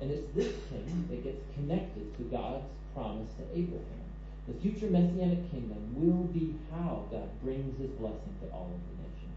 And 0.00 0.10
it's 0.10 0.28
this 0.34 0.52
king 0.68 1.06
that 1.10 1.24
gets 1.24 1.42
connected 1.54 2.16
to 2.16 2.22
God's 2.24 2.66
promise 2.94 3.30
to 3.38 3.58
Abraham. 3.58 4.04
The 4.46 4.54
future 4.60 4.86
messianic 4.86 5.50
kingdom 5.50 5.80
will 5.96 6.28
be 6.30 6.54
how 6.70 7.04
God 7.10 7.28
brings 7.42 7.78
his 7.80 7.90
blessing 7.98 8.34
to 8.42 8.52
all 8.52 8.70
of 8.70 8.80
the 8.88 9.02
nations. 9.02 9.36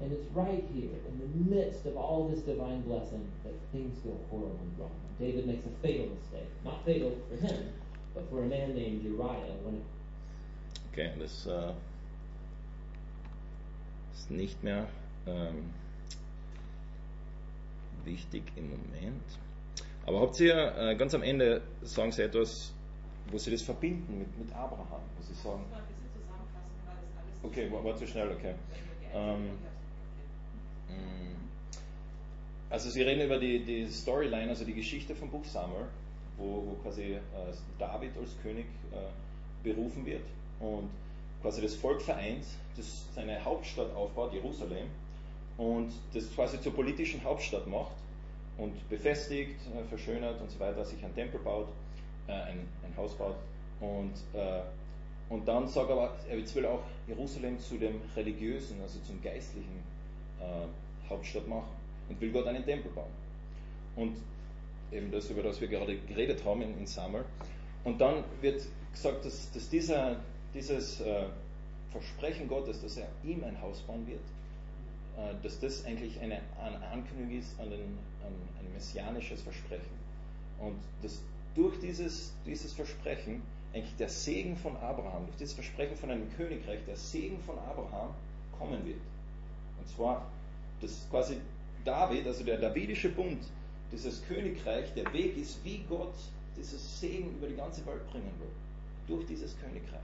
And 0.00 0.12
it's 0.12 0.26
right 0.32 0.64
here, 0.72 0.94
in 1.08 1.18
the 1.18 1.54
midst 1.54 1.84
of 1.84 1.96
all 1.96 2.28
this 2.28 2.40
divine 2.40 2.82
blessing, 2.82 3.26
that 3.44 3.52
things 3.72 3.98
go 3.98 4.16
horribly 4.30 4.70
wrong. 4.78 4.94
David 5.18 5.46
makes 5.46 5.66
a 5.66 5.70
fatal 5.82 6.06
mistake. 6.06 6.48
Not 6.64 6.84
fatal 6.86 7.18
for 7.28 7.36
him, 7.44 7.72
but 8.14 8.30
for 8.30 8.42
a 8.42 8.46
man 8.46 8.74
named 8.74 9.02
Uriah 9.04 9.58
when 9.64 9.82
Okay, 10.92 11.12
das 11.18 11.46
äh, 11.46 11.50
uh, 11.50 11.72
ist 14.18 14.30
nicht 14.30 14.62
mehr 14.64 14.88
ähm, 15.26 15.70
wichtig 18.04 18.42
im 18.56 18.70
Moment. 18.70 19.24
Aber 20.06 20.20
habt 20.20 20.40
ihr 20.40 20.54
äh, 20.76 20.96
ganz 20.96 21.14
am 21.14 21.22
Ende, 21.22 21.62
sagen 21.82 22.12
Sie 22.12 22.22
etwas, 22.22 22.72
wo 23.30 23.38
Sie 23.38 23.50
das 23.50 23.62
verbinden 23.62 24.18
mit, 24.18 24.38
mit 24.38 24.52
Abraham, 24.54 25.02
wo 25.16 25.22
Sie 25.22 25.34
sagen, 25.34 25.62
Mal 25.70 25.78
ein 25.78 25.86
bisschen 25.86 26.08
zusammenfassen, 26.14 26.74
weil 26.86 26.96
das 26.96 27.12
alles. 27.18 27.44
okay, 27.44 27.70
war, 27.72 27.84
war 27.84 27.96
zu 27.96 28.06
schnell, 28.06 28.30
okay. 28.30 28.54
Ähm, 29.14 29.50
Mm. 30.88 31.36
Also 32.70 32.88
Sie 32.90 33.02
reden 33.02 33.26
über 33.26 33.38
die, 33.38 33.62
die 33.62 33.86
Storyline, 33.90 34.48
also 34.48 34.64
die 34.64 34.72
Geschichte 34.74 35.14
vom 35.14 35.30
Buch 35.30 35.44
Samuel, 35.44 35.86
wo, 36.38 36.64
wo 36.66 36.72
quasi 36.82 37.12
äh, 37.12 37.20
David 37.78 38.16
als 38.16 38.34
König 38.42 38.66
äh, 38.90 38.96
berufen 39.62 40.06
wird 40.06 40.24
und 40.60 40.88
quasi 41.42 41.62
das 41.62 41.74
Volk 41.74 42.02
vereint, 42.02 42.44
das 42.76 43.04
seine 43.14 43.44
Hauptstadt 43.44 43.94
aufbaut, 43.94 44.32
Jerusalem, 44.32 44.88
und 45.56 45.92
das 46.14 46.32
quasi 46.34 46.60
zur 46.60 46.74
politischen 46.74 47.22
Hauptstadt 47.24 47.66
macht 47.66 47.94
und 48.56 48.88
befestigt, 48.88 49.60
äh, 49.74 49.84
verschönert 49.88 50.40
und 50.40 50.50
so 50.50 50.58
weiter, 50.60 50.84
sich 50.84 51.04
ein 51.04 51.14
Tempel 51.14 51.40
baut, 51.40 51.68
äh, 52.26 52.32
ein, 52.32 52.68
ein 52.84 52.96
Haus 52.96 53.14
baut 53.14 53.36
und, 53.80 54.14
äh, 54.34 54.60
und 55.28 55.46
dann 55.46 55.68
sagt 55.68 55.90
er 55.90 55.96
aber, 55.96 56.16
er 56.28 56.54
will 56.54 56.66
auch 56.66 56.82
Jerusalem 57.06 57.58
zu 57.58 57.76
dem 57.76 58.00
religiösen, 58.16 58.80
also 58.80 58.98
zum 59.00 59.22
geistlichen 59.22 59.82
äh, 60.40 61.08
Hauptstadt 61.08 61.46
machen 61.46 61.68
und 62.08 62.20
will 62.20 62.32
Gott 62.32 62.46
einen 62.46 62.64
Tempel 62.64 62.90
bauen. 62.92 63.10
Und 63.96 64.16
eben 64.90 65.10
das, 65.10 65.30
über 65.30 65.42
das 65.42 65.60
wir 65.60 65.68
gerade 65.68 65.96
geredet 65.98 66.44
haben 66.44 66.62
in, 66.62 66.78
in 66.78 66.86
Samuel. 66.86 67.24
Und 67.84 68.00
dann 68.00 68.24
wird 68.40 68.62
gesagt, 68.92 69.24
dass, 69.24 69.50
dass 69.52 69.68
dieser, 69.68 70.16
dieses 70.58 71.00
äh, 71.00 71.26
Versprechen 71.92 72.48
Gottes, 72.48 72.82
dass 72.82 72.96
er 72.96 73.06
ihm 73.22 73.44
ein 73.44 73.60
Haus 73.62 73.80
bauen 73.82 74.06
wird, 74.06 74.20
äh, 75.16 75.34
dass 75.42 75.60
das 75.60 75.84
eigentlich 75.84 76.18
eine, 76.20 76.40
Ankündigung 76.92 77.38
ist 77.38 77.58
an, 77.60 77.70
den, 77.70 77.80
an 77.80 78.32
ein 78.58 78.72
messianisches 78.74 79.42
Versprechen. 79.42 79.98
Und 80.58 80.76
dass 81.02 81.20
durch 81.54 81.78
dieses, 81.80 82.32
dieses 82.44 82.72
Versprechen 82.72 83.42
eigentlich 83.72 83.94
der 83.96 84.08
Segen 84.08 84.56
von 84.56 84.76
Abraham, 84.78 85.26
durch 85.26 85.38
dieses 85.38 85.54
Versprechen 85.54 85.96
von 85.96 86.10
einem 86.10 86.28
Königreich, 86.36 86.80
der 86.86 86.96
Segen 86.96 87.38
von 87.46 87.56
Abraham 87.58 88.10
kommen 88.58 88.84
wird. 88.84 89.00
Und 89.78 89.88
zwar, 89.88 90.26
dass 90.80 91.06
quasi 91.10 91.36
David, 91.84 92.26
also 92.26 92.42
der 92.42 92.58
davidische 92.58 93.10
Bund, 93.10 93.42
dieses 93.92 94.26
Königreich, 94.26 94.92
der 94.94 95.10
Weg 95.12 95.36
ist, 95.36 95.64
wie 95.64 95.84
Gott 95.88 96.14
dieses 96.56 97.00
Segen 97.00 97.36
über 97.36 97.46
die 97.46 97.54
ganze 97.54 97.86
Welt 97.86 98.04
bringen 98.10 98.32
will. 98.40 98.50
Durch 99.06 99.24
dieses 99.26 99.56
Königreich. 99.60 100.00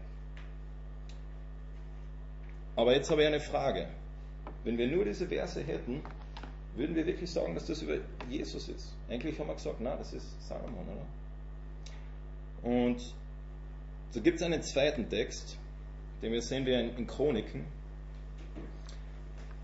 Aber 2.76 2.94
jetzt 2.94 3.10
habe 3.10 3.22
ich 3.22 3.28
eine 3.28 3.40
Frage. 3.40 3.88
Wenn 4.64 4.78
wir 4.78 4.86
nur 4.86 5.04
diese 5.04 5.26
Verse 5.26 5.62
hätten, 5.62 6.02
würden 6.74 6.96
wir 6.96 7.06
wirklich 7.06 7.30
sagen, 7.30 7.54
dass 7.54 7.66
das 7.66 7.82
über 7.82 7.98
Jesus 8.28 8.68
ist? 8.68 8.94
Eigentlich 9.08 9.38
haben 9.38 9.48
wir 9.48 9.54
gesagt, 9.54 9.76
na, 9.80 9.96
das 9.96 10.12
ist 10.12 10.48
Salomon, 10.48 10.86
oder? 10.88 12.70
Und 12.70 13.14
so 14.10 14.20
gibt 14.20 14.40
es 14.40 14.42
einen 14.42 14.62
zweiten 14.62 15.08
Text, 15.08 15.58
den 16.22 16.32
wir 16.32 16.42
sehen 16.42 16.66
wir 16.66 16.80
in, 16.80 16.96
in 16.96 17.06
Chroniken. 17.06 17.64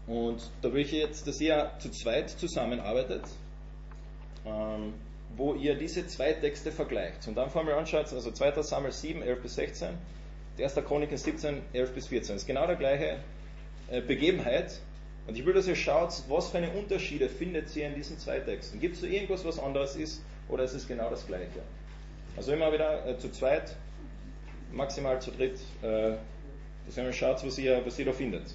Und 0.07 0.51
da 0.61 0.73
will 0.73 0.83
ich 0.83 0.93
jetzt, 0.93 1.27
dass 1.27 1.41
ihr 1.41 1.71
zu 1.79 1.91
zweit 1.91 2.31
zusammenarbeitet, 2.31 3.23
ähm, 4.45 4.95
wo 5.37 5.55
ihr 5.55 5.77
diese 5.77 6.07
zwei 6.07 6.33
Texte 6.33 6.73
vergleicht. 6.73 7.27
Und 7.29 7.37
dann 7.37 7.49
fangen 7.51 7.69
wir 7.69 7.77
anschaut, 7.77 8.13
also 8.13 8.31
2. 8.31 8.63
Samuel 8.63 8.93
7, 8.93 9.23
11 9.23 9.43
bis 9.43 9.55
16, 9.55 9.99
1. 10.63 10.75
Chroniken 10.87 11.17
17, 11.17 11.63
11 11.73 11.95
bis 11.95 12.07
14. 12.09 12.35
Das 12.35 12.43
ist 12.43 12.47
genau 12.47 12.67
der 12.67 12.77
gleiche 12.77 13.17
äh, 13.91 14.01
Begebenheit. 14.01 14.81
Und 15.27 15.37
ich 15.37 15.45
will, 15.45 15.53
dass 15.53 15.67
ihr 15.67 15.77
schaut, 15.77 16.13
was 16.29 16.49
für 16.49 16.59
eine 16.59 16.71
Unterschiede 16.71 17.29
findet 17.29 17.75
ihr 17.77 17.87
in 17.87 17.95
diesen 17.95 18.19
zwei 18.19 18.41
Texten. 18.41 18.81
Gibt 18.81 18.95
es 18.95 19.01
so 19.03 19.07
irgendwas, 19.07 19.45
was 19.45 19.59
anderes 19.59 19.97
ist, 19.97 20.23
oder 20.49 20.65
ist 20.65 20.75
es 20.75 20.89
genau 20.89 21.11
das 21.11 21.27
Gleiche? 21.27 21.61
Also 22.37 22.53
immer 22.53 22.73
wieder 22.73 23.07
äh, 23.07 23.19
zu 23.19 23.31
zweit, 23.31 23.77
maximal 24.73 25.21
zu 25.21 25.31
dritt, 25.31 25.59
äh, 25.83 26.13
dass 26.87 26.97
ihr 26.97 27.05
mal 27.05 27.13
schaut, 27.13 27.45
was 27.45 27.59
ihr, 27.59 27.81
was 27.85 27.99
ihr 27.99 28.07
da 28.07 28.13
findet. 28.13 28.55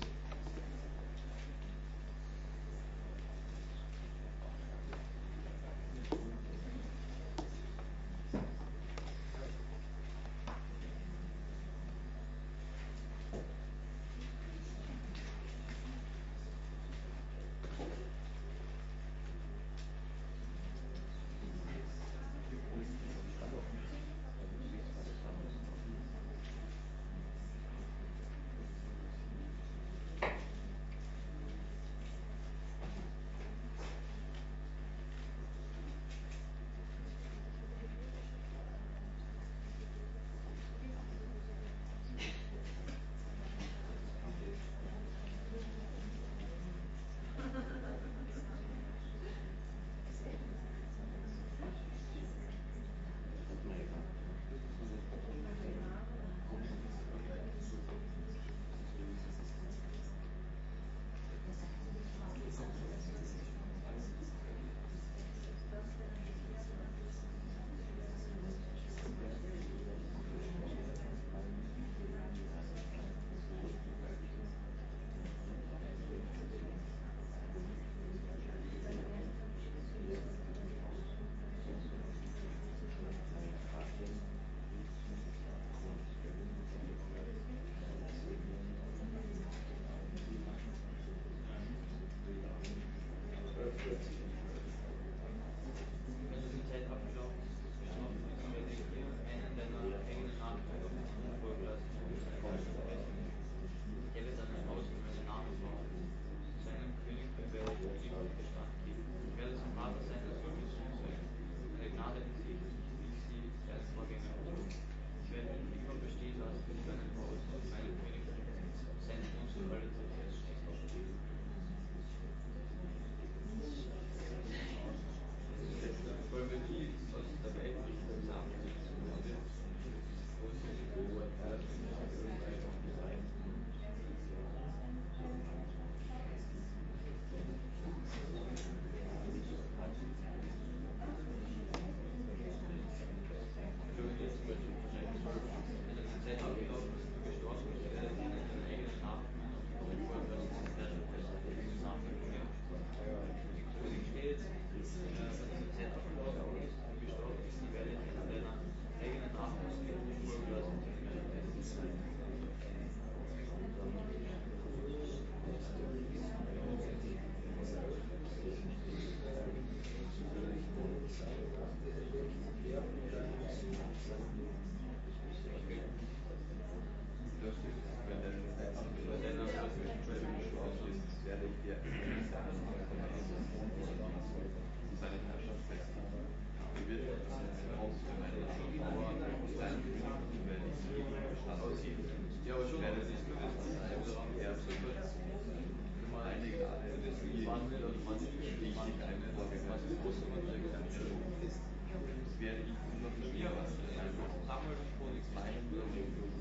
wäre 202.39 202.59
ich 202.59 202.71
immer 202.71 203.11
von 203.11 203.29
mir 203.31 203.49
was. 203.55 203.71
Also 203.95 204.21
damals 204.47 204.83
schon 204.97 205.11
nichts 205.13 205.31
meinen, 205.33 205.63
nur 205.71 205.85
mein 205.91 206.09
Sohn. 206.15 206.35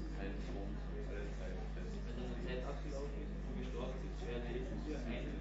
Zeit 2.54 2.70
abgelaufen 2.70 3.18
ist, 3.18 3.34
du 3.42 3.52
gestorben 3.58 3.98
bist, 3.98 4.18
wäre 4.22 4.46
ich 4.46 4.62
ein 4.94 5.33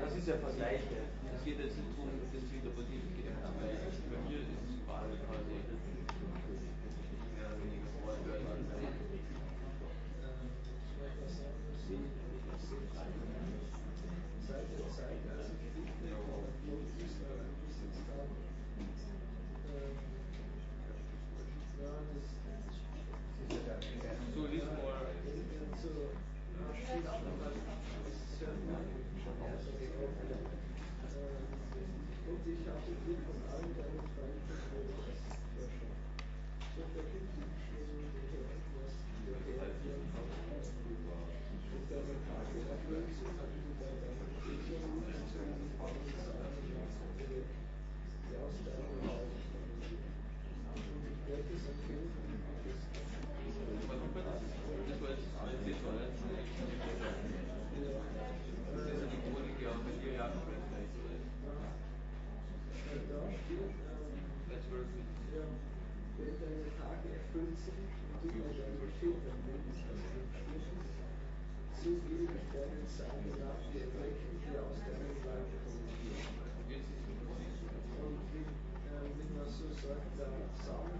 Das 0.00 0.16
ist 0.16 0.28
ja 0.28 0.36
Vergleich. 0.36 0.80
Es 1.34 1.44
geht 1.44 1.58
jetzt 1.58 1.76
nicht 1.76 1.90
darum, 1.96 2.10
das 2.32 2.42
zu 2.48 2.54
interpretieren. 2.54 3.08
Bei 3.42 3.66
mir 4.28 4.38
ist 4.38 4.48
es 4.48 4.86
quasi. 4.86 5.18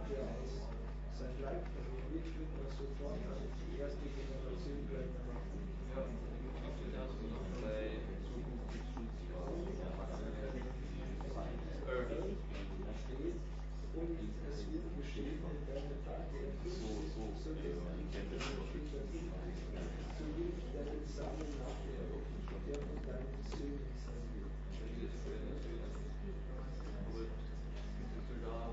Samen, 0.08 0.16
der 0.16 0.24
aus 0.24 0.64
sein 1.12 1.36
Leib 1.42 1.60
kommen 1.68 2.00
wird, 2.08 2.24
wird 2.24 2.48
man 2.56 2.68
sofort 2.72 3.20
an 3.28 3.44
die 3.44 3.76
erste 3.76 4.08
Generation 4.08 4.88
gleich 4.88 5.12
machen. 5.28 5.68
Ja, 5.92 6.00
das 6.00 6.80
ist 6.80 6.96
das 6.96 7.12
so 7.12 7.28
noch 7.28 7.44
bei 7.60 7.92
Earth. 11.92 12.08
Da 12.08 12.92
steht, 13.04 13.36
und 13.98 14.16
es 14.48 14.56
wird 14.72 14.88
geschehen, 14.96 15.44
wenn 15.44 15.60
deine 15.68 15.96
Tage 16.04 16.56
erfüllt 16.56 16.64
sind, 16.64 17.36
so 17.44 17.52
lässt 17.52 17.76
ich 17.76 17.84
deine 17.84 18.04
Kinder 18.08 18.40
hin. 19.12 19.28
So 20.16 20.24
will 20.36 20.56
ich 20.56 20.72
deinen 20.72 21.04
Samen 21.04 21.52
nach 21.60 21.76
dir 21.84 22.00
wecken, 22.08 22.48
der 22.64 22.80
von 22.80 22.96
deinen 23.04 23.44
Söhnen 23.44 23.92
sein 24.00 24.24
wird. 24.32 24.56
Aber 27.04 27.20
bist 27.20 28.24
du 28.28 28.36
da? 28.40 28.72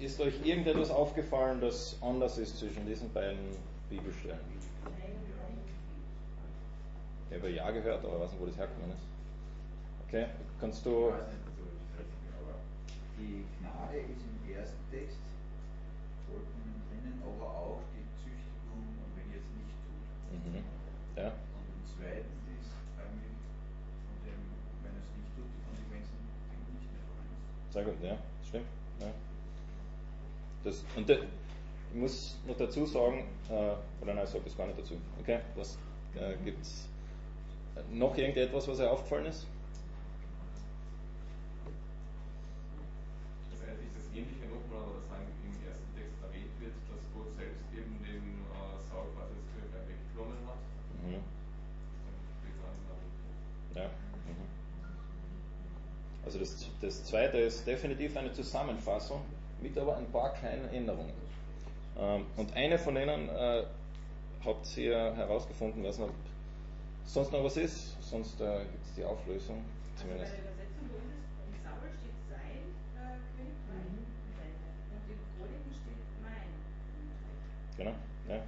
Ist 0.00 0.18
euch 0.18 0.40
irgendetwas 0.46 0.90
aufgefallen, 0.90 1.60
das 1.60 1.98
anders 2.00 2.38
ist 2.38 2.56
zwischen 2.58 2.86
diesen 2.86 3.12
beiden 3.12 3.38
Bibelstellen? 3.90 4.40
Ich 7.28 7.36
habe 7.36 7.50
ja 7.50 7.70
gehört, 7.70 8.02
aber 8.02 8.14
ich 8.14 8.20
weiß 8.22 8.30
nicht, 8.32 8.40
wo 8.40 8.46
das 8.46 8.56
hergekommen 8.56 8.92
ist. 8.92 9.04
Okay, 10.08 10.26
kannst 10.58 10.86
du. 10.86 11.12
Die 13.18 13.44
Gnade 13.60 14.00
ist 14.08 14.24
im 14.24 14.56
ersten 14.56 14.80
Text 14.90 15.20
vollkommen 16.24 16.80
drinnen, 16.88 17.20
aber 17.20 17.44
auch 17.52 17.80
die 17.92 18.08
Züchtigung 18.24 18.80
und 19.04 19.12
wenn 19.20 19.28
ihr 19.28 19.44
es 19.44 19.48
nicht 19.52 19.76
tut. 19.84 20.00
Mhm. 20.32 20.64
Ja, 21.20 21.28
Und 21.28 21.68
im 21.76 21.84
zweiten 21.84 22.40
ist 22.56 22.72
eigentlich 22.96 23.36
von 24.08 24.16
dem, 24.24 24.40
wenn 24.80 24.96
es 24.96 25.12
nicht 25.12 25.28
tut, 25.36 25.44
die 25.52 25.60
Konsequenzen 25.68 26.16
nicht 26.72 26.88
mehr 26.88 27.04
vorhanden. 27.04 27.36
sehr 27.68 27.84
gut, 27.84 28.00
ja, 28.00 28.16
das 28.16 28.48
stimmt. 28.48 28.79
Das, 30.62 30.84
und 30.94 31.08
der, 31.08 31.20
ich 31.20 31.94
muss 31.94 32.36
noch 32.46 32.56
dazu 32.56 32.84
sagen, 32.84 33.24
äh, 33.48 33.52
oder 34.02 34.14
nein, 34.14 34.24
ich 34.24 34.30
sage 34.30 34.44
das 34.44 34.56
gar 34.56 34.66
nicht 34.66 34.78
dazu. 34.78 34.94
Okay, 35.20 35.40
was 35.56 35.78
äh, 36.14 36.36
gibt 36.44 36.60
es 36.62 36.86
noch 37.92 38.16
irgendetwas, 38.16 38.68
was 38.68 38.78
euch 38.80 38.88
aufgefallen 38.88 39.26
ist? 39.26 39.46
Das 43.50 43.58
ist 43.58 43.66
eigentlich 43.66 43.88
das 43.96 44.06
Ähnliche 44.14 44.46
nochmal, 44.52 44.84
aber 44.84 45.00
das 45.00 45.18
im 45.40 45.56
ersten 45.66 45.90
Text 45.96 46.20
erwähnt 46.22 46.52
wird, 46.60 46.74
dass 46.92 47.00
Gott 47.14 47.32
selbst 47.38 47.64
eben 47.72 47.96
dem 48.04 48.44
äh, 48.52 48.76
Saul 48.84 49.08
quasi 49.16 49.32
das 49.40 49.48
Königreich 49.56 49.88
weggenommen 49.88 50.44
hat. 50.44 50.60
Mhm. 51.00 51.24
Ja. 53.76 53.86
Mhm. 53.88 54.46
Also 56.26 56.38
das, 56.38 56.68
das 56.82 57.04
zweite 57.04 57.38
ist 57.38 57.66
definitiv 57.66 58.14
eine 58.16 58.32
Zusammenfassung 58.32 59.22
mit 59.62 59.76
aber 59.78 59.96
ein 59.96 60.06
paar 60.06 60.32
kleinen 60.34 60.68
Änderungen. 60.72 61.12
Ähm, 61.98 62.26
und 62.36 62.54
eine 62.54 62.78
von 62.78 62.94
denen 62.94 63.28
äh, 63.28 63.64
habt 64.44 64.76
ihr 64.76 65.14
herausgefunden, 65.14 65.84
was 65.84 65.98
noch 65.98 66.10
sonst 67.04 67.32
noch 67.32 67.44
was 67.44 67.56
ist, 67.56 67.96
sonst 68.02 68.40
äh, 68.40 68.60
gibt 68.60 68.84
es 68.84 68.94
die 68.94 69.04
Auflösung 69.04 69.56
Also 69.56 69.66
bei 69.96 70.02
zumindest. 70.02 70.32
der 70.32 70.40
Übersetzung 70.40 70.88
bei 70.88 70.96
uns 70.96 71.12
ist, 71.18 71.28
im 71.44 71.54
Saul 71.64 71.88
steht 71.90 72.18
sein 72.30 72.62
äh, 72.96 73.18
Königreich 73.66 74.56
und 74.94 75.02
in 75.10 75.18
Chroniken 75.34 75.72
steht 75.74 76.02
mein 76.22 76.48
Königreich. 76.94 77.76
Genau, 77.76 77.94
ja. 78.28 78.42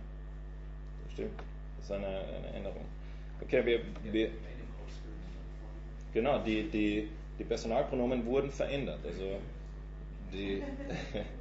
Das 1.04 1.12
stimmt. 1.12 1.40
Das 1.76 1.84
ist 1.86 1.92
eine, 1.92 2.06
eine 2.06 2.48
Änderung. 2.54 2.84
Okay, 3.42 3.66
wir, 3.66 3.80
wir, 4.04 4.30
genau, 6.14 6.38
die, 6.38 6.70
die, 6.70 7.10
die 7.38 7.44
Personalpronomen 7.44 8.24
wurden 8.24 8.50
verändert. 8.50 9.00
Also 9.04 9.38
die 10.32 10.62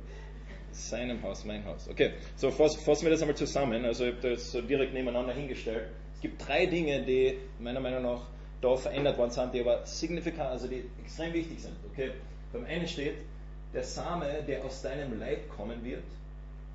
seinem 0.71 1.21
Haus, 1.23 1.45
mein 1.45 1.65
Haus. 1.65 1.87
Okay, 1.89 2.11
so 2.35 2.51
fass, 2.51 2.75
fassen 2.75 3.03
wir 3.03 3.11
das 3.11 3.21
einmal 3.21 3.35
zusammen. 3.35 3.85
Also 3.85 4.05
ich 4.05 4.15
habe 4.15 4.29
das 4.31 4.51
so 4.51 4.61
direkt 4.61 4.93
nebeneinander 4.93 5.33
hingestellt. 5.33 5.89
Es 6.15 6.21
gibt 6.21 6.47
drei 6.47 6.65
Dinge, 6.65 7.03
die 7.03 7.37
meiner 7.59 7.79
Meinung 7.79 8.03
nach 8.03 8.27
da 8.61 8.75
verändert 8.75 9.17
worden 9.17 9.31
sind, 9.31 9.53
die 9.53 9.61
aber 9.61 9.85
signifikant, 9.85 10.51
also 10.51 10.67
die 10.67 10.83
extrem 11.01 11.33
wichtig 11.33 11.61
sind. 11.61 11.75
Okay, 11.91 12.11
beim 12.53 12.65
einen 12.65 12.87
steht 12.87 13.15
der 13.73 13.83
Same, 13.83 14.43
der 14.47 14.63
aus 14.63 14.81
deinem 14.81 15.19
Leib 15.19 15.49
kommen 15.49 15.83
wird. 15.83 16.03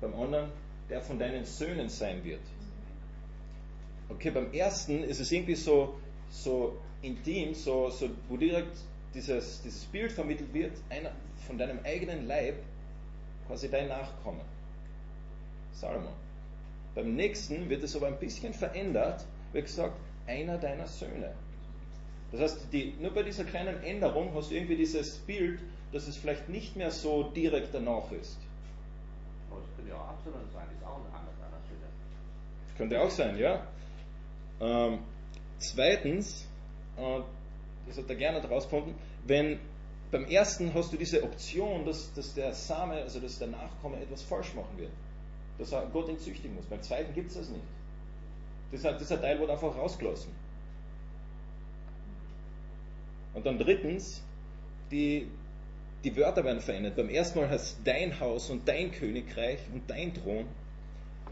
Beim 0.01 0.13
anderen, 0.15 0.49
der 0.89 1.01
von 1.01 1.17
deinen 1.17 1.45
Söhnen 1.45 1.89
sein 1.89 2.23
wird. 2.23 2.41
Okay, 4.09 4.31
beim 4.31 4.51
ersten 4.53 5.03
ist 5.03 5.19
es 5.19 5.31
irgendwie 5.31 5.55
so, 5.55 5.95
so 6.29 6.77
intim, 7.01 7.53
so, 7.53 7.89
so, 7.89 8.09
wo 8.29 8.37
direkt 8.37 8.77
dieses, 9.13 9.61
dieses 9.61 9.85
Bild 9.85 10.11
vermittelt 10.11 10.53
wird, 10.53 10.73
einer 10.89 11.11
von 11.45 11.57
deinem 11.57 11.79
eigenen 11.83 12.27
Leib, 12.27 12.55
quasi 13.47 13.69
dein 13.69 13.87
Nachkomme. 13.87 14.41
Salomon. 15.73 16.13
Beim 16.95 17.15
nächsten 17.15 17.69
wird 17.69 17.83
es 17.83 17.95
aber 17.95 18.07
ein 18.07 18.17
bisschen 18.17 18.53
verändert, 18.53 19.23
wird 19.53 19.65
gesagt, 19.65 19.93
einer 20.25 20.57
deiner 20.57 20.87
Söhne. 20.87 21.33
Das 22.31 22.41
heißt, 22.41 22.73
die, 22.73 22.93
nur 22.99 23.13
bei 23.13 23.23
dieser 23.23 23.45
kleinen 23.45 23.81
Änderung 23.83 24.33
hast 24.33 24.51
du 24.51 24.55
irgendwie 24.55 24.75
dieses 24.75 25.17
Bild, 25.19 25.59
dass 25.91 26.07
es 26.07 26.17
vielleicht 26.17 26.49
nicht 26.49 26.75
mehr 26.75 26.91
so 26.91 27.23
direkt 27.23 27.73
danach 27.73 28.11
ist. 28.11 28.37
Aber 29.49 29.61
das 29.61 29.69
könnte 29.75 29.91
ja 29.91 29.97
auch 29.97 30.09
Absalom 30.09 30.41
sein, 30.53 30.67
ist 30.75 30.85
auch 30.85 30.97
ein 30.97 31.05
anderer 31.05 31.47
einer 31.47 31.61
Söhne. 31.69 31.87
Könnte 32.77 33.01
auch 33.01 33.09
sein, 33.09 33.37
ja. 33.37 33.65
Ähm, 34.59 34.99
zweitens, 35.59 36.47
äh, 36.97 37.21
das 37.87 37.97
hat 37.97 38.09
der 38.09 38.15
Gernot 38.15 38.43
herausgefunden, 38.43 38.95
wenn 39.25 39.59
beim 40.11 40.25
ersten 40.25 40.73
hast 40.73 40.93
du 40.93 40.97
diese 40.97 41.23
Option, 41.23 41.85
dass, 41.85 42.13
dass 42.13 42.33
der 42.33 42.53
Same, 42.53 42.93
also 42.93 43.19
dass 43.19 43.39
der 43.39 43.49
Nachkomme 43.49 43.99
etwas 43.99 44.21
falsch 44.21 44.53
machen 44.53 44.77
wird. 44.77 44.91
Dass 45.57 45.71
er 45.71 45.85
Gott 45.87 46.07
ihn 46.07 46.19
züchtigen 46.19 46.55
muss. 46.55 46.65
Beim 46.65 46.81
zweiten 46.81 47.13
gibt 47.13 47.29
es 47.29 47.37
das 47.37 47.49
nicht. 47.49 47.63
Das, 48.71 48.97
dieser 48.97 49.19
Teil 49.19 49.39
wurde 49.39 49.53
einfach 49.53 49.75
rausgelassen. 49.75 50.31
Und 53.33 53.45
dann 53.45 53.57
drittens, 53.57 54.23
die, 54.91 55.27
die 56.03 56.15
Wörter 56.15 56.43
werden 56.43 56.61
verändert. 56.61 56.95
Beim 56.95 57.09
ersten 57.09 57.39
Mal 57.39 57.49
heißt 57.49 57.79
dein 57.83 58.19
Haus 58.19 58.49
und 58.49 58.67
dein 58.67 58.91
Königreich 58.91 59.59
und 59.73 59.89
dein 59.89 60.13
Thron. 60.13 60.45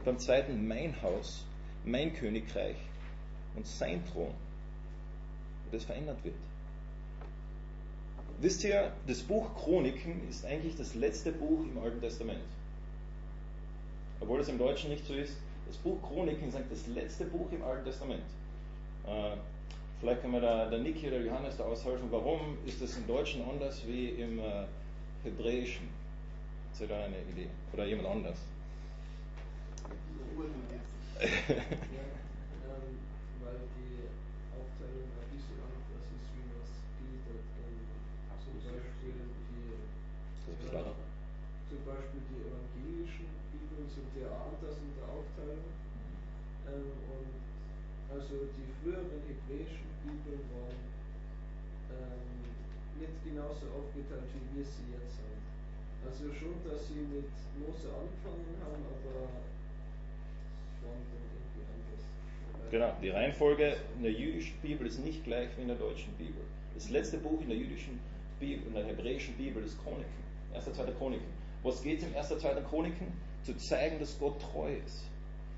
Beim 0.04 0.20
zweiten 0.20 0.68
mein 0.68 1.02
Haus, 1.02 1.46
mein 1.86 2.14
Königreich 2.14 2.76
und 3.56 3.66
sein 3.66 4.04
Thron. 4.12 4.34
Das 5.72 5.84
verändert 5.84 6.18
wird. 6.24 6.36
Wisst 8.40 8.64
ihr, 8.64 8.92
das 9.08 9.22
Buch 9.22 9.56
Chroniken 9.56 10.28
ist 10.30 10.46
eigentlich 10.46 10.76
das 10.76 10.96
letzte 10.96 11.32
Buch 11.32 11.62
im 11.64 11.78
Alten 11.82 12.02
Testament. 12.02 12.42
Obwohl 14.20 14.40
es 14.42 14.50
im 14.50 14.58
Deutschen 14.58 14.90
nicht 14.90 15.06
so 15.06 15.14
ist. 15.14 15.38
Das 15.68 15.78
Buch 15.78 15.98
Chroniken 16.02 16.48
ist 16.48 16.56
eigentlich 16.56 16.80
das 16.84 16.88
letzte 16.88 17.26
Buch 17.26 17.52
im 17.52 17.64
Alten 17.64 17.86
Testament. 17.86 18.22
Äh, 19.08 19.38
vielleicht 20.00 20.22
kann 20.22 20.32
mir 20.32 20.42
der, 20.42 20.70
der 20.70 20.80
Niki 20.80 21.08
oder 21.08 21.20
Johannes 21.20 21.58
da 21.58 21.64
aushelfen, 21.64 22.08
warum 22.12 22.58
ist 22.66 22.82
das 22.82 22.96
im 22.98 23.08
Deutschen 23.08 23.44
anders 23.50 23.82
wie 23.88 24.10
im 24.10 24.40
äh, 24.40 24.66
Hebräischen? 25.24 25.90
Habt 26.70 26.82
ihr 26.82 26.88
da 26.88 27.06
eine 27.06 27.18
Idee? 27.32 27.48
Oder 27.74 27.86
jemand 27.86 28.08
anders? 28.10 28.38
ja, 31.16 31.56
ähm, 31.56 33.00
weil 33.40 33.60
die 33.80 34.12
Aufteilung 34.52 35.08
ein 35.16 35.32
bisschen 35.32 35.64
anders 35.64 36.12
ist, 36.12 36.28
wie 36.36 36.44
man 36.44 36.60
es 36.60 36.76
gliedert. 37.00 37.48
Ähm, 37.64 37.88
zum 38.44 38.60
Beispiel 38.60 39.16
die 39.48 39.80
Das 40.44 40.60
ist 40.60 40.76
zum 40.76 41.82
Beispiel 41.88 42.22
die 42.28 42.44
evangelischen 42.52 43.32
Bibeln 43.56 43.88
sind 43.88 44.12
ja 44.20 44.28
anders 44.28 44.76
in 44.76 44.92
der 45.00 45.08
Aufteilung. 45.08 45.72
Ähm, 46.68 46.92
und 47.16 47.32
also 48.36 48.52
die 48.52 48.68
früheren 48.84 49.08
hebräischen 49.08 49.88
Bibeln 50.04 50.44
waren 50.52 50.80
ähm, 51.96 53.00
nicht 53.00 53.18
genauso 53.24 53.64
aufgeteilt, 53.72 54.28
wie 54.36 54.60
wir 54.60 54.66
sie 54.66 54.92
jetzt 54.92 55.16
haben. 55.24 55.40
Also 56.04 56.28
schon, 56.36 56.60
dass 56.68 56.88
sie 56.88 57.00
mit 57.00 57.32
Mose 57.56 57.88
angefangen 57.96 58.60
haben, 58.60 58.84
aber 58.92 59.32
es 60.68 60.78
waren 60.84 61.00
dann 61.00 61.24
irgendwie 61.32 61.64
anders. 61.64 62.04
Genau, 62.70 62.92
die 63.02 63.10
Reihenfolge 63.10 63.78
in 63.96 64.04
der 64.04 64.12
jüdischen 64.12 64.60
Bibel 64.60 64.86
ist 64.86 65.00
nicht 65.00 65.24
gleich 65.24 65.50
wie 65.56 65.62
in 65.62 65.70
der 65.70 65.78
deutschen 65.78 66.12
Bibel. 66.20 66.44
Das 66.74 66.90
letzte 66.90 67.18
Buch 67.18 67.40
in 67.42 67.48
der 67.48 67.58
jüdischen 67.58 68.00
Bibel, 68.40 68.68
in 68.68 68.74
der 68.74 68.84
hebräischen 68.86 69.34
Bibel 69.36 69.64
ist 69.64 69.82
Chroniken. 69.82 70.26
Erster, 70.54 70.74
zweiter 70.74 70.92
Chroniken. 70.92 71.28
Was 71.64 71.82
geht 71.82 72.04
im 72.04 72.14
erster, 72.14 72.38
zweiter 72.38 72.62
Chroniken? 72.62 73.08
Zu 73.44 73.56
zeigen, 73.56 73.98
dass 74.00 74.20
Gott 74.20 74.42
treu 74.42 74.76
ist. 74.86 75.06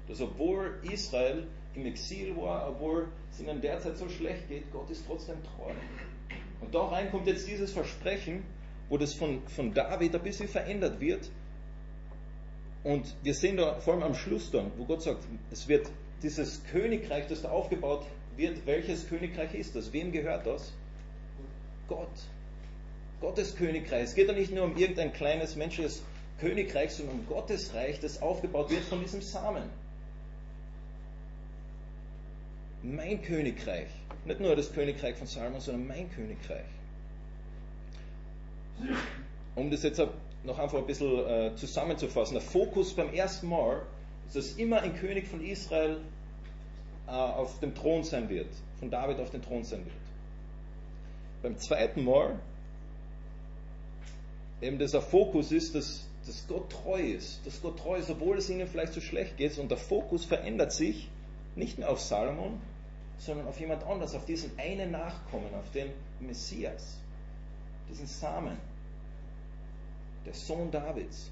Dass 0.07 0.21
obwohl 0.21 0.79
Israel 0.83 1.47
im 1.77 1.85
Exil 1.85 2.35
war, 2.35 2.69
obwohl 2.69 3.07
es 3.31 3.39
ihnen 3.39 3.61
derzeit 3.61 3.97
so 3.97 4.09
schlecht 4.09 4.49
geht, 4.49 4.71
Gott 4.71 4.89
ist 4.89 5.05
trotzdem 5.05 5.37
treu. 5.43 5.71
Und 6.59 6.73
da 6.73 6.85
rein 6.87 7.11
kommt 7.11 7.27
jetzt 7.27 7.47
dieses 7.47 7.71
Versprechen, 7.71 8.43
wo 8.89 8.97
das 8.97 9.13
von, 9.13 9.41
von 9.47 9.73
David 9.73 10.15
ein 10.15 10.23
bisschen 10.23 10.47
verändert 10.47 10.99
wird. 10.99 11.29
Und 12.83 13.15
wir 13.21 13.33
sehen 13.33 13.57
da 13.57 13.79
vor 13.79 13.93
allem 13.93 14.03
am 14.03 14.15
Schluss 14.15 14.49
dann, 14.49 14.71
wo 14.77 14.85
Gott 14.85 15.03
sagt, 15.03 15.23
es 15.51 15.67
wird 15.67 15.89
dieses 16.23 16.63
Königreich, 16.71 17.27
das 17.27 17.43
da 17.43 17.49
aufgebaut 17.49 18.05
wird, 18.35 18.65
welches 18.65 19.07
Königreich 19.07 19.53
ist 19.53 19.75
das? 19.75 19.93
Wem 19.93 20.11
gehört 20.11 20.47
das? 20.47 20.73
Gott. 21.87 22.09
Gottes 23.21 23.55
Königreich. 23.55 24.03
Es 24.03 24.15
geht 24.15 24.27
ja 24.27 24.33
nicht 24.33 24.51
nur 24.51 24.63
um 24.63 24.77
irgendein 24.77 25.13
kleines 25.13 25.55
menschliches 25.55 26.03
Königreich, 26.39 26.91
sondern 26.91 27.19
um 27.19 27.27
Gottes 27.27 27.73
Reich, 27.73 27.99
das 27.99 28.21
aufgebaut 28.21 28.69
wird 28.71 28.83
von 28.83 28.99
diesem 29.01 29.21
Samen. 29.21 29.63
Mein 32.89 33.21
Königreich. 33.21 33.89
Nicht 34.25 34.39
nur 34.39 34.55
das 34.55 34.71
Königreich 34.71 35.15
von 35.15 35.27
Salomon, 35.27 35.59
sondern 35.59 35.87
mein 35.87 36.09
Königreich. 36.11 36.63
Um 39.55 39.69
das 39.69 39.83
jetzt 39.83 40.01
noch 40.43 40.57
einfach 40.57 40.77
ein 40.77 40.85
bisschen 40.85 41.27
äh, 41.27 41.55
zusammenzufassen. 41.55 42.35
Der 42.35 42.41
Fokus 42.41 42.93
beim 42.93 43.13
ersten 43.13 43.49
Mal 43.49 43.81
ist, 44.27 44.37
dass 44.37 44.51
immer 44.53 44.81
ein 44.81 44.95
König 44.95 45.27
von 45.27 45.43
Israel 45.43 45.97
äh, 47.07 47.11
auf 47.11 47.59
dem 47.59 47.75
Thron 47.75 48.03
sein 48.03 48.29
wird, 48.29 48.47
von 48.79 48.89
David 48.89 49.19
auf 49.19 49.31
dem 49.31 49.41
Thron 49.41 49.65
sein 49.65 49.83
wird. 49.83 49.95
Beim 51.43 51.57
zweiten 51.57 52.05
Mal 52.05 52.39
eben 54.61 54.79
dieser 54.79 55.01
Fokus 55.01 55.51
ist, 55.51 55.75
dass, 55.75 56.07
dass 56.25 56.47
Gott 56.47 56.71
treu 56.71 57.01
ist, 57.01 57.45
dass 57.45 57.61
Gott 57.61 57.79
treu 57.79 57.97
ist, 57.97 58.09
obwohl 58.09 58.37
es 58.37 58.49
ihnen 58.49 58.65
vielleicht 58.65 58.93
so 58.93 59.01
schlecht 59.01 59.35
geht 59.35 59.57
und 59.57 59.69
der 59.69 59.77
Fokus 59.77 60.23
verändert 60.23 60.71
sich 60.71 61.09
nicht 61.55 61.79
mehr 61.79 61.89
auf 61.89 61.99
Salomon, 61.99 62.61
sondern 63.17 63.47
auf 63.47 63.59
jemand 63.59 63.83
anders, 63.83 64.15
auf 64.15 64.25
diesen 64.25 64.57
einen 64.57 64.91
Nachkommen, 64.91 65.53
auf 65.53 65.71
den 65.71 65.91
Messias, 66.19 66.97
diesen 67.89 68.07
Samen, 68.07 68.57
der 70.25 70.33
Sohn 70.33 70.69
Davids. 70.71 71.31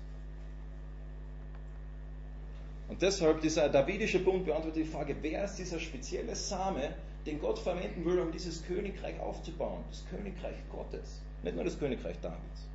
Und 2.87 3.01
deshalb 3.01 3.41
dieser 3.41 3.69
davidische 3.69 4.19
Bund 4.19 4.45
beantwortet 4.45 4.83
die 4.83 4.89
Frage, 4.89 5.15
wer 5.21 5.45
ist 5.45 5.55
dieser 5.55 5.79
spezielle 5.79 6.35
Same, 6.35 6.93
den 7.25 7.39
Gott 7.39 7.57
verwenden 7.57 8.05
will, 8.05 8.19
um 8.19 8.31
dieses 8.31 8.63
Königreich 8.63 9.19
aufzubauen, 9.19 9.83
das 9.89 10.03
Königreich 10.09 10.57
Gottes, 10.71 11.21
nicht 11.43 11.55
nur 11.55 11.65
das 11.65 11.79
Königreich 11.79 12.19
Davids. 12.21 12.67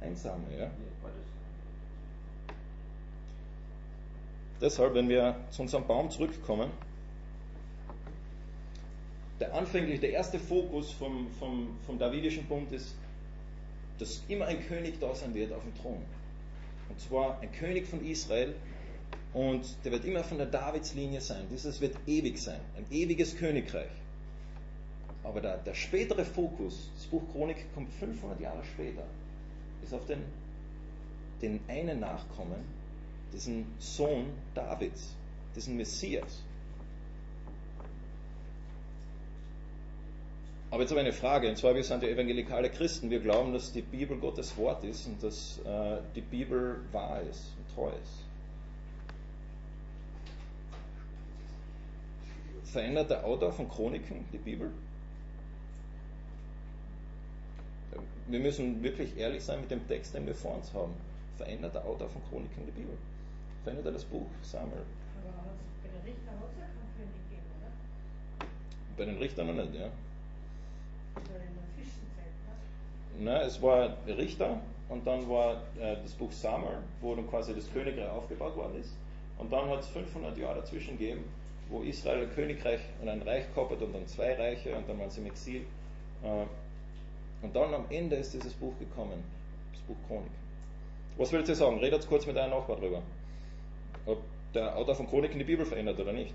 Einsame, 0.00 0.44
ja. 0.56 0.70
Deshalb, 4.60 4.94
wenn 4.94 5.08
wir 5.08 5.36
zu 5.50 5.62
unserem 5.62 5.86
Baum 5.86 6.10
zurückkommen, 6.10 6.70
der 9.38 9.54
anfängliche, 9.54 10.00
der 10.00 10.10
erste 10.10 10.38
Fokus 10.38 10.90
vom, 10.92 11.28
vom, 11.38 11.68
vom 11.86 11.98
Davidischen 11.98 12.44
Bund 12.46 12.72
ist, 12.72 12.94
dass 13.98 14.22
immer 14.28 14.46
ein 14.46 14.66
König 14.66 14.98
da 15.00 15.14
sein 15.14 15.34
wird 15.34 15.52
auf 15.52 15.62
dem 15.62 15.74
Thron. 15.80 16.02
Und 16.88 17.00
zwar 17.00 17.38
ein 17.40 17.52
König 17.52 17.86
von 17.86 18.04
Israel 18.04 18.54
und 19.32 19.64
der 19.84 19.92
wird 19.92 20.04
immer 20.04 20.24
von 20.24 20.38
der 20.38 20.46
Davidslinie 20.46 21.20
sein. 21.20 21.46
Dieses 21.52 21.80
wird 21.80 21.96
ewig 22.06 22.38
sein, 22.38 22.60
ein 22.76 22.86
ewiges 22.90 23.36
Königreich. 23.36 23.90
Aber 25.22 25.40
der, 25.40 25.58
der 25.58 25.74
spätere 25.74 26.24
Fokus, 26.24 26.90
das 26.96 27.06
Buch 27.06 27.22
Chronik 27.32 27.72
kommt 27.74 27.92
500 27.94 28.40
Jahre 28.40 28.64
später, 28.64 29.04
ist 29.82 29.92
auf 29.92 30.04
den, 30.06 30.22
den 31.42 31.60
einen 31.68 32.00
Nachkommen, 32.00 32.64
diesen 33.32 33.66
Sohn 33.78 34.26
Davids, 34.54 35.14
diesen 35.54 35.76
Messias. 35.76 36.42
Aber 40.70 40.82
jetzt 40.82 40.90
habe 40.90 41.00
ich 41.00 41.06
eine 41.06 41.14
Frage, 41.14 41.48
und 41.48 41.56
zwar, 41.56 41.74
wir 41.74 41.82
sind 41.82 42.02
ja 42.02 42.10
evangelikale 42.10 42.68
Christen, 42.68 43.08
wir 43.08 43.20
glauben, 43.20 43.54
dass 43.54 43.72
die 43.72 43.80
Bibel 43.80 44.18
Gottes 44.18 44.54
Wort 44.58 44.84
ist 44.84 45.06
und 45.06 45.22
dass 45.22 45.58
äh, 45.64 45.98
die 46.14 46.20
Bibel 46.20 46.80
wahr 46.92 47.22
ist 47.22 47.54
und 47.56 47.74
treu 47.74 47.88
ist. 47.88 48.28
Verändert 52.70 53.08
der 53.08 53.24
Autor 53.24 53.50
von 53.52 53.66
Chroniken 53.70 54.26
die 54.30 54.38
Bibel? 54.38 54.70
Wir 58.26 58.40
müssen 58.40 58.82
wirklich 58.82 59.16
ehrlich 59.16 59.42
sein 59.42 59.62
mit 59.62 59.70
dem 59.70 59.88
Text, 59.88 60.14
den 60.14 60.26
wir 60.26 60.34
vor 60.34 60.56
uns 60.56 60.74
haben. 60.74 60.92
Verändert 61.38 61.74
der 61.74 61.86
Autor 61.86 62.10
von 62.10 62.20
Chroniken 62.28 62.66
die 62.66 62.72
Bibel? 62.72 62.98
Verändert 63.68 63.86
er 63.86 63.92
das 63.92 64.04
Buch 64.06 64.24
Samuel? 64.40 64.80
Aber 65.20 65.44
bei 65.82 65.88
den 65.90 66.00
Richtern 66.06 66.40
hat 66.40 66.48
es 66.50 66.58
ja 66.58 66.64
keinen 66.64 66.96
König 66.96 67.20
gegeben, 67.28 67.44
oder? 67.58 68.46
Bei 68.96 69.04
den 69.04 69.18
Richtern 69.18 69.46
noch 69.48 69.62
nicht, 69.62 69.74
ja. 69.74 69.90
Oder 71.16 71.44
in 71.44 71.52
der 71.52 71.68
Zwischenzeit, 71.76 72.32
ne? 72.46 73.24
Na, 73.24 73.42
es 73.42 73.60
war 73.60 73.94
Richter 74.06 74.62
und 74.88 75.06
dann 75.06 75.28
war 75.28 75.64
äh, 75.78 75.96
das 76.02 76.12
Buch 76.14 76.32
Samuel, 76.32 76.78
wo 77.02 77.14
dann 77.14 77.28
quasi 77.28 77.54
das 77.54 77.70
Königreich 77.70 78.08
aufgebaut 78.08 78.56
worden 78.56 78.80
ist. 78.80 78.96
Und 79.36 79.52
dann 79.52 79.68
hat 79.68 79.80
es 79.80 79.88
500 79.88 80.38
Jahre 80.38 80.60
dazwischen 80.60 80.96
gegeben, 80.96 81.24
wo 81.68 81.82
Israel 81.82 82.22
ein 82.22 82.34
Königreich 82.34 82.80
und 83.02 83.10
ein 83.10 83.20
Reich 83.20 83.52
gehabt 83.54 83.70
hat 83.70 83.82
und 83.82 83.92
dann 83.92 84.06
zwei 84.06 84.32
Reiche 84.32 84.74
und 84.74 84.88
dann 84.88 84.98
waren 84.98 85.10
sie 85.10 85.20
im 85.20 85.26
Exil. 85.26 85.66
Äh, 86.22 87.44
und 87.44 87.54
dann 87.54 87.74
am 87.74 87.84
Ende 87.90 88.16
ist 88.16 88.32
dieses 88.32 88.54
Buch 88.54 88.72
gekommen, 88.78 89.22
das 89.72 89.82
Buch 89.82 89.96
Chronik. 90.06 90.32
Was 91.18 91.30
willst 91.32 91.50
du 91.50 91.54
sagen? 91.54 91.78
Redet 91.80 92.08
kurz 92.08 92.24
mit 92.26 92.34
deinem 92.34 92.52
Nachbar 92.52 92.76
drüber. 92.76 93.02
Ob 94.08 94.22
der 94.54 94.74
Autor 94.74 94.94
von 94.94 95.06
Chroniken 95.06 95.38
die 95.38 95.44
Bibel 95.44 95.66
verändert 95.66 96.00
oder 96.00 96.12
nicht. 96.12 96.34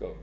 Go. 0.00 0.14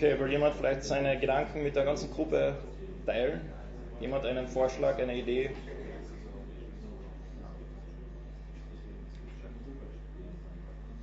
Okay, 0.00 0.16
will 0.16 0.32
jemand 0.32 0.54
vielleicht 0.56 0.82
seine 0.82 1.20
Gedanken 1.20 1.62
mit 1.62 1.76
der 1.76 1.84
ganzen 1.84 2.10
Gruppe 2.10 2.56
teilen? 3.04 3.52
Jemand 4.00 4.24
einen 4.24 4.48
Vorschlag, 4.48 4.96
eine 4.96 5.12
Idee? 5.12 5.52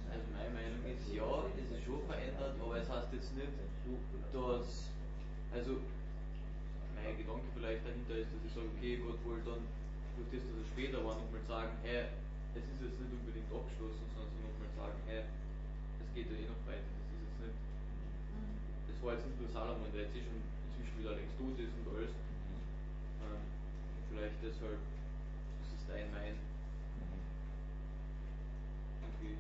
Also 0.10 0.26
meine 0.34 0.50
Meinung 0.50 0.82
ist 0.90 1.14
ja, 1.14 1.30
es 1.30 1.78
ist 1.78 1.86
schon 1.86 2.02
verändert, 2.10 2.58
aber 2.58 2.82
es 2.82 2.90
heißt 2.90 3.14
jetzt 3.14 3.38
nicht, 3.38 3.54
dass, 4.34 4.90
also 5.54 5.78
mein 6.98 7.14
Gedanke 7.22 7.46
vielleicht 7.54 7.86
dahinter 7.86 8.18
ist, 8.18 8.34
dass 8.34 8.42
ich 8.50 8.54
sage, 8.58 8.66
okay, 8.82 8.98
Gott 8.98 9.22
wollte 9.30 9.46
dann 9.46 9.62
durch 10.18 10.30
das, 10.34 10.42
dass 10.42 10.58
es 10.58 10.74
später 10.74 11.06
war, 11.06 11.22
nochmal 11.22 11.46
sagen, 11.46 11.78
hey, 11.86 12.10
es 12.58 12.66
ist 12.66 12.82
jetzt 12.82 12.98
nicht 12.98 13.14
unbedingt 13.14 13.46
abgeschlossen, 13.54 14.10
sondern 14.18 14.34
so 14.34 14.42
nochmal 14.42 14.74
sagen, 14.74 14.98
hey, 15.06 15.22
es 16.02 16.10
geht 16.18 16.34
ja 16.34 16.38
eh 16.42 16.50
noch 16.50 16.66
weiter, 16.66 16.98
das 18.98 19.06
war 19.06 19.14
jetzt 19.14 19.30
nicht 19.30 19.38
nur 19.38 19.50
Salomon, 19.54 19.94
der 19.94 20.10
jetzt 20.10 20.18
eh 20.18 20.26
schon 20.26 20.42
inzwischen 20.42 20.98
wieder 20.98 21.14
längst 21.14 21.38
tot 21.38 21.54
ist 21.62 21.70
und 21.70 21.86
alles. 21.94 22.10
Ähm, 22.10 23.46
vielleicht 24.10 24.42
deshalb, 24.42 24.82
das 24.82 25.70
ist 25.70 25.86
ein 25.94 26.10
mein 26.10 26.34
irgendwie 29.06 29.38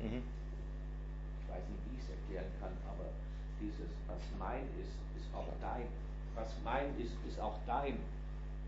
Mhm. 0.00 0.24
Ich 0.24 1.48
weiß 1.52 1.60
nicht, 1.68 1.84
wie 1.92 2.00
ich 2.00 2.04
es 2.08 2.08
erklären 2.08 2.48
kann, 2.56 2.72
aber 2.88 3.12
dieses, 3.60 3.92
was 4.08 4.24
mein 4.40 4.64
ist, 4.80 4.96
ist 5.12 5.28
auch 5.36 5.52
dein. 5.60 5.84
Was 6.32 6.48
mein 6.64 6.96
ist, 6.96 7.12
ist 7.28 7.36
auch 7.36 7.60
dein. 7.68 8.00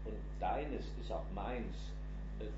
Und 0.04 0.20
deines 0.40 0.92
ist 1.00 1.08
auch 1.08 1.24
meins. 1.32 1.88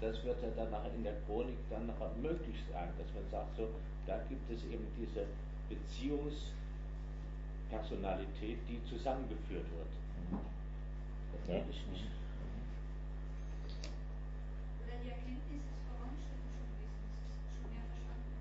Das 0.00 0.24
wird 0.24 0.42
ja 0.42 0.50
dann 0.56 0.72
nachher 0.72 0.92
in 0.94 1.04
der 1.04 1.14
Chronik 1.22 1.58
dann 1.70 1.86
nachher 1.86 2.10
möglich 2.18 2.58
sein, 2.72 2.90
dass 2.98 3.06
man 3.14 3.30
sagt, 3.30 3.54
so, 3.54 3.68
da 4.08 4.18
gibt 4.26 4.50
es 4.50 4.64
eben 4.64 4.86
diese 4.98 5.22
Beziehungspersonalität, 7.74 8.58
die 8.68 8.78
zusammengeführt 8.88 9.66
wird. 9.70 9.88
Das 11.32 11.48
Ja. 11.48 11.56
ist 11.58 11.86
nicht 11.90 12.08
Oder 14.80 14.96
die 15.02 15.10
Erkenntnis 15.10 15.60
des 15.66 15.78
voranschrittenden 15.90 16.54
Schulwesens 16.54 17.10
schon 17.52 17.66
mehr 17.74 17.84
verstanden. 17.90 18.32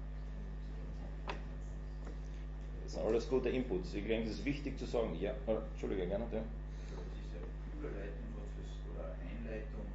Das 2.84 2.92
sind 2.94 3.04
alles 3.04 3.28
gute 3.28 3.50
Inputs. 3.50 3.94
Ich 3.94 4.06
denke, 4.06 4.30
es 4.30 4.38
ist 4.40 4.46
wichtig 4.46 4.78
zu 4.78 4.86
sagen, 4.86 5.18
ja, 5.20 5.32
äh, 5.48 5.56
Entschuldige, 5.74 6.08
gerne. 6.08 6.26
Ja. 6.32 6.44
Diese 6.44 7.40
Überleitung 7.76 8.28
hat 8.38 8.48
fürs, 8.56 8.74
oder 8.94 9.16
Einleitung, 9.20 9.86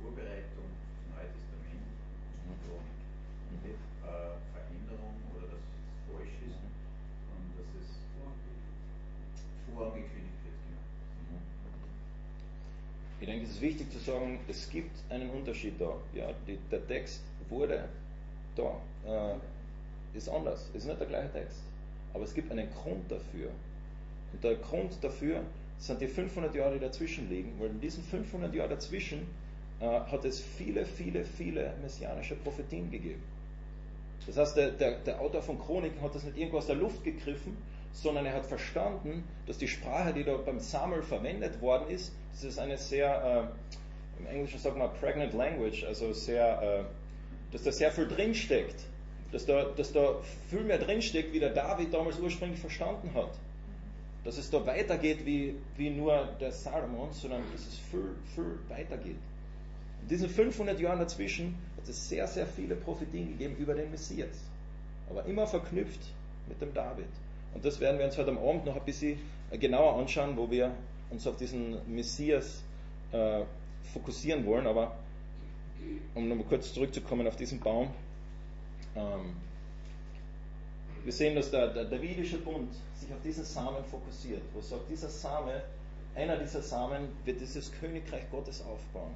Vorbereitung 0.00 0.68
zum 0.94 1.04
Neuen 1.12 1.32
Testament, 1.34 1.84
so, 2.64 2.78
nicht 3.60 3.74
äh, 3.74 4.38
Veränderung 4.54 5.16
oder 5.34 5.46
dass 5.52 5.60
es 5.60 5.74
falsch 6.08 6.36
ist, 6.48 6.62
sondern 7.28 7.50
dass 7.58 7.70
es 7.82 7.90
vorangekündigt 9.74 10.38
wird, 10.46 10.54
genau. 10.62 10.86
Ich 13.20 13.26
denke, 13.26 13.33
es 13.44 13.50
ist 13.56 13.60
wichtig 13.60 13.90
zu 13.92 13.98
sagen, 13.98 14.40
es 14.48 14.68
gibt 14.70 14.96
einen 15.10 15.30
Unterschied 15.30 15.80
da. 15.80 15.94
Ja, 16.14 16.30
die, 16.46 16.58
der 16.70 16.86
Text 16.86 17.22
wurde 17.48 17.88
da, 18.56 18.80
äh, 19.06 20.16
ist 20.16 20.28
anders, 20.28 20.70
ist 20.72 20.86
nicht 20.86 20.98
der 20.98 21.06
gleiche 21.06 21.32
Text. 21.32 21.60
Aber 22.12 22.24
es 22.24 22.34
gibt 22.34 22.50
einen 22.50 22.68
Grund 22.70 23.10
dafür. 23.10 23.50
Und 24.32 24.42
der 24.42 24.56
Grund 24.56 24.92
dafür 25.02 25.42
sind 25.78 26.00
die 26.00 26.06
500 26.06 26.54
Jahre, 26.54 26.74
die 26.74 26.80
dazwischen 26.80 27.28
liegen, 27.28 27.52
weil 27.58 27.70
in 27.70 27.80
diesen 27.80 28.02
500 28.02 28.54
Jahren 28.54 28.70
dazwischen 28.70 29.26
äh, 29.80 29.86
hat 29.86 30.24
es 30.24 30.40
viele, 30.40 30.86
viele, 30.86 31.24
viele 31.24 31.74
messianische 31.82 32.36
Prophetien 32.36 32.90
gegeben. 32.90 33.22
Das 34.26 34.38
heißt, 34.38 34.56
der, 34.56 34.70
der, 34.70 34.98
der 35.00 35.20
Autor 35.20 35.42
von 35.42 35.58
Chroniken 35.58 36.00
hat 36.00 36.14
das 36.14 36.24
nicht 36.24 36.38
irgendwo 36.38 36.58
aus 36.58 36.66
der 36.66 36.76
Luft 36.76 37.04
gegriffen, 37.04 37.56
sondern 37.92 38.24
er 38.26 38.34
hat 38.34 38.46
verstanden, 38.46 39.24
dass 39.46 39.58
die 39.58 39.68
Sprache, 39.68 40.14
die 40.14 40.24
da 40.24 40.36
beim 40.36 40.58
Samuel 40.58 41.02
verwendet 41.02 41.60
worden 41.60 41.88
ist, 41.90 42.12
das 42.34 42.44
ist 42.44 42.58
eine 42.58 42.76
sehr, 42.76 43.50
äh, 44.18 44.20
im 44.20 44.26
Englischen 44.26 44.58
sagt 44.58 44.76
man 44.76 44.92
pregnant 44.94 45.32
language, 45.34 45.84
also 45.84 46.12
sehr, 46.12 46.60
äh, 46.62 46.84
dass 47.52 47.62
da 47.62 47.72
sehr 47.72 47.92
viel 47.92 48.08
drinsteckt. 48.08 48.82
Dass 49.32 49.46
da, 49.46 49.64
dass 49.64 49.92
da 49.92 50.16
viel 50.48 50.60
mehr 50.60 50.78
drinsteckt, 50.78 51.32
wie 51.32 51.40
der 51.40 51.50
David 51.50 51.92
damals 51.92 52.18
ursprünglich 52.18 52.60
verstanden 52.60 53.10
hat. 53.14 53.30
Dass 54.24 54.38
es 54.38 54.50
da 54.50 54.64
weitergeht 54.64 55.24
wie, 55.26 55.56
wie 55.76 55.90
nur 55.90 56.28
der 56.40 56.52
Salomon, 56.52 57.12
sondern 57.12 57.42
dass 57.52 57.66
es 57.66 57.78
viel, 57.90 58.14
viel 58.34 58.58
weitergeht. 58.68 59.16
In 60.02 60.08
diesen 60.08 60.28
500 60.28 60.78
Jahren 60.78 60.98
dazwischen 60.98 61.56
hat 61.76 61.88
es 61.88 62.08
sehr, 62.08 62.26
sehr 62.28 62.46
viele 62.46 62.74
Prophetien 62.76 63.28
gegeben 63.28 63.56
über 63.58 63.74
den 63.74 63.90
Messias. 63.90 64.36
Aber 65.10 65.24
immer 65.26 65.46
verknüpft 65.46 66.00
mit 66.48 66.60
dem 66.60 66.72
David. 66.72 67.06
Und 67.54 67.64
das 67.64 67.80
werden 67.80 67.98
wir 67.98 68.06
uns 68.06 68.16
heute 68.18 68.30
am 68.30 68.38
Abend 68.38 68.66
noch 68.66 68.76
ein 68.76 68.84
bisschen 68.84 69.18
genauer 69.50 69.98
anschauen, 69.98 70.36
wo 70.36 70.50
wir 70.50 70.72
uns 71.10 71.26
auf 71.26 71.36
diesen 71.36 71.76
Messias 71.92 72.62
äh, 73.12 73.42
fokussieren 73.92 74.44
wollen. 74.46 74.66
Aber 74.66 74.96
um 76.14 76.28
nochmal 76.28 76.46
kurz 76.48 76.72
zurückzukommen 76.72 77.26
auf 77.26 77.36
diesen 77.36 77.60
Baum. 77.60 77.88
Ähm, 78.96 79.34
wir 81.04 81.12
sehen, 81.12 81.34
dass 81.34 81.50
der, 81.50 81.68
der 81.68 81.84
Davidische 81.84 82.38
Bund 82.38 82.72
sich 82.94 83.12
auf 83.12 83.20
diesen 83.22 83.44
Samen 83.44 83.84
fokussiert, 83.90 84.42
wo 84.54 84.60
sagt, 84.60 84.90
dieser 84.90 85.10
Same, 85.10 85.62
einer 86.14 86.38
dieser 86.38 86.62
Samen 86.62 87.08
wird 87.24 87.40
dieses 87.40 87.70
Königreich 87.72 88.30
Gottes 88.30 88.62
aufbauen. 88.62 89.14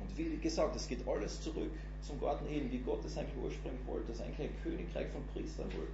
Und 0.00 0.18
wie 0.18 0.36
gesagt, 0.36 0.76
es 0.76 0.88
geht 0.88 1.06
alles 1.08 1.40
zurück 1.40 1.70
zum 2.02 2.20
Garten 2.20 2.46
Eden, 2.52 2.70
wie 2.70 2.80
Gott 2.80 3.04
es 3.04 3.16
eigentlich 3.16 3.36
ursprünglich 3.42 3.86
wollte, 3.86 4.08
dass 4.08 4.20
eigentlich 4.20 4.48
ein 4.50 4.62
Königreich 4.62 5.06
von 5.08 5.22
Priestern 5.32 5.66
wollte, 5.66 5.92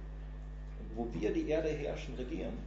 wo 0.95 1.07
wir 1.13 1.31
die 1.31 1.47
Erde 1.47 1.69
herrschen, 1.69 2.15
regieren. 2.15 2.57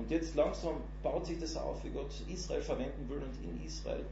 Und 0.00 0.10
jetzt 0.10 0.34
langsam 0.34 0.76
baut 1.02 1.26
sich 1.26 1.38
das 1.38 1.58
auf, 1.58 1.84
wie 1.84 1.90
Gott 1.90 2.10
Israel 2.26 2.62
verwenden 2.62 3.06
will 3.10 3.18
und 3.18 3.44
in 3.44 3.66
Israel, 3.66 4.02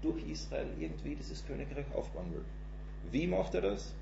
durch 0.00 0.26
Israel 0.26 0.66
irgendwie 0.80 1.14
dieses 1.14 1.46
Königreich 1.46 1.84
aufbauen 1.94 2.32
will. 2.32 2.44
Wie 3.12 3.26
macht 3.26 3.54
er 3.54 3.60
das? 3.60 3.92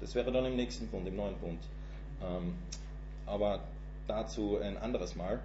Das 0.00 0.16
wäre 0.16 0.32
dann 0.32 0.44
im 0.44 0.56
nächsten 0.56 0.88
Punkt, 0.88 1.06
im 1.06 1.14
neuen 1.14 1.36
Punkt. 1.36 1.62
Ähm, 2.20 2.54
aber 3.26 3.60
dazu 4.08 4.58
ein 4.58 4.76
anderes 4.76 5.14
Mal. 5.14 5.38